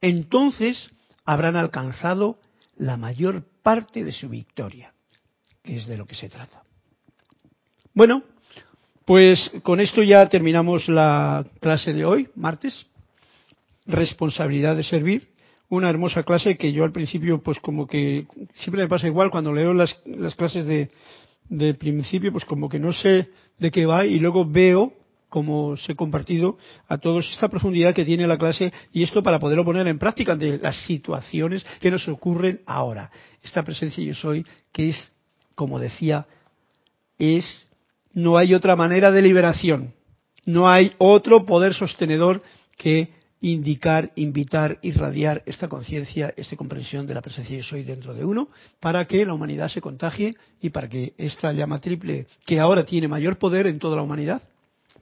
entonces 0.00 0.90
habrán 1.24 1.56
alcanzado 1.56 2.38
la 2.76 2.96
mayor 2.96 3.44
parte 3.62 4.04
de 4.04 4.12
su 4.12 4.28
victoria, 4.28 4.92
que 5.62 5.76
es 5.76 5.86
de 5.86 5.96
lo 5.96 6.06
que 6.06 6.14
se 6.14 6.28
trata. 6.28 6.62
Bueno, 7.92 8.22
pues 9.04 9.50
con 9.62 9.80
esto 9.80 10.02
ya 10.02 10.28
terminamos 10.28 10.88
la 10.88 11.44
clase 11.60 11.92
de 11.92 12.04
hoy, 12.04 12.28
martes. 12.36 12.86
Responsabilidad 13.86 14.76
de 14.76 14.84
servir. 14.84 15.29
Una 15.70 15.88
hermosa 15.88 16.24
clase 16.24 16.58
que 16.58 16.72
yo 16.72 16.84
al 16.84 16.92
principio, 16.92 17.42
pues 17.42 17.58
como 17.60 17.86
que 17.86 18.26
siempre 18.54 18.82
me 18.82 18.88
pasa 18.88 19.06
igual 19.06 19.30
cuando 19.30 19.52
leo 19.52 19.72
las, 19.72 19.94
clases 20.36 20.66
de, 20.66 20.90
de 21.48 21.74
principio, 21.74 22.32
pues 22.32 22.44
como 22.44 22.68
que 22.68 22.78
no 22.78 22.92
sé 22.92 23.30
de 23.58 23.70
qué 23.70 23.86
va 23.86 24.04
y 24.04 24.18
luego 24.18 24.44
veo 24.44 24.92
como 25.30 25.76
se 25.76 25.92
ha 25.92 25.94
compartido 25.94 26.58
a 26.88 26.98
todos 26.98 27.30
esta 27.30 27.48
profundidad 27.48 27.94
que 27.94 28.04
tiene 28.04 28.26
la 28.26 28.36
clase 28.36 28.72
y 28.92 29.04
esto 29.04 29.22
para 29.22 29.38
poderlo 29.38 29.64
poner 29.64 29.86
en 29.86 29.98
práctica 29.98 30.32
ante 30.32 30.58
las 30.58 30.76
situaciones 30.84 31.64
que 31.80 31.90
nos 31.90 32.06
ocurren 32.08 32.60
ahora. 32.66 33.10
Esta 33.42 33.62
presencia 33.62 34.04
yo 34.04 34.14
soy, 34.14 34.44
que 34.72 34.90
es, 34.90 35.12
como 35.54 35.78
decía, 35.78 36.26
es 37.16 37.68
no 38.12 38.36
hay 38.36 38.54
otra 38.54 38.76
manera 38.76 39.10
de 39.10 39.22
liberación. 39.22 39.94
No 40.44 40.68
hay 40.68 40.92
otro 40.98 41.46
poder 41.46 41.74
sostenedor 41.74 42.42
que 42.76 43.19
indicar, 43.40 44.12
invitar, 44.16 44.78
irradiar 44.82 45.42
esta 45.46 45.68
conciencia, 45.68 46.32
esta 46.36 46.56
comprensión 46.56 47.06
de 47.06 47.14
la 47.14 47.22
presencia 47.22 47.56
de 47.56 47.62
soy 47.62 47.84
dentro 47.84 48.14
de 48.14 48.24
uno, 48.24 48.48
para 48.80 49.06
que 49.06 49.24
la 49.24 49.34
humanidad 49.34 49.68
se 49.68 49.80
contagie 49.80 50.34
y 50.60 50.70
para 50.70 50.88
que 50.88 51.14
esta 51.16 51.52
llama 51.52 51.80
triple, 51.80 52.26
que 52.44 52.60
ahora 52.60 52.84
tiene 52.84 53.08
mayor 53.08 53.38
poder 53.38 53.66
en 53.66 53.78
toda 53.78 53.96
la 53.96 54.02
humanidad, 54.02 54.42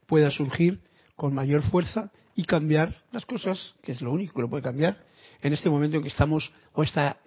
pueda 0.07 0.31
surgir 0.31 0.81
con 1.17 1.35
mayor 1.35 1.63
fuerza 1.63 2.11
y 2.37 2.45
cambiar 2.45 2.95
las 3.11 3.27
cosas, 3.27 3.75
que 3.83 3.93
es 3.93 4.01
lo 4.01 4.13
único 4.13 4.35
que 4.35 4.43
lo 4.43 4.49
puede 4.49 4.63
cambiar 4.63 4.97
en 5.43 5.53
este 5.53 5.69
momento 5.69 5.97
en 5.97 6.03
que 6.03 6.09
estamos, 6.09 6.53
o 6.73 6.83
esta, 6.83 7.19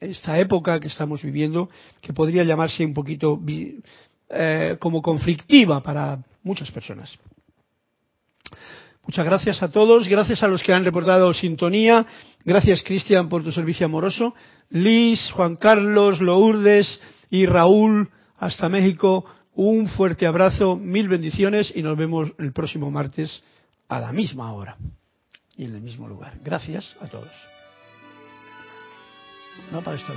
esta 0.00 0.38
época 0.38 0.78
que 0.78 0.88
estamos 0.88 1.22
viviendo, 1.22 1.68
que 2.00 2.12
podría 2.12 2.44
llamarse 2.44 2.84
un 2.84 2.94
poquito 2.94 3.40
eh, 4.28 4.76
como 4.78 5.02
conflictiva 5.02 5.82
para 5.82 6.22
muchas 6.42 6.70
personas. 6.70 7.18
Muchas 9.06 9.24
gracias 9.24 9.62
a 9.62 9.70
todos, 9.70 10.08
gracias 10.08 10.42
a 10.42 10.48
los 10.48 10.64
que 10.64 10.72
han 10.72 10.84
reportado 10.84 11.32
sintonía, 11.32 12.04
gracias 12.44 12.82
Cristian 12.82 13.28
por 13.28 13.44
tu 13.44 13.52
servicio 13.52 13.86
amoroso, 13.86 14.34
Liz, 14.70 15.30
Juan 15.30 15.54
Carlos, 15.54 16.20
Lourdes 16.20 17.00
y 17.30 17.46
Raúl 17.46 18.10
hasta 18.36 18.68
México, 18.68 19.24
un 19.54 19.88
fuerte 19.88 20.26
abrazo, 20.26 20.74
mil 20.74 21.08
bendiciones 21.08 21.72
y 21.74 21.82
nos 21.82 21.96
vemos 21.96 22.32
el 22.38 22.52
próximo 22.52 22.90
martes 22.90 23.44
a 23.88 24.00
la 24.00 24.12
misma 24.12 24.52
hora 24.52 24.76
y 25.56 25.66
en 25.66 25.76
el 25.76 25.82
mismo 25.82 26.08
lugar. 26.08 26.40
Gracias 26.44 26.96
a 27.00 27.06
todos. 27.06 27.30
No 29.70 29.82
para 29.82 29.96
esto 29.96 30.12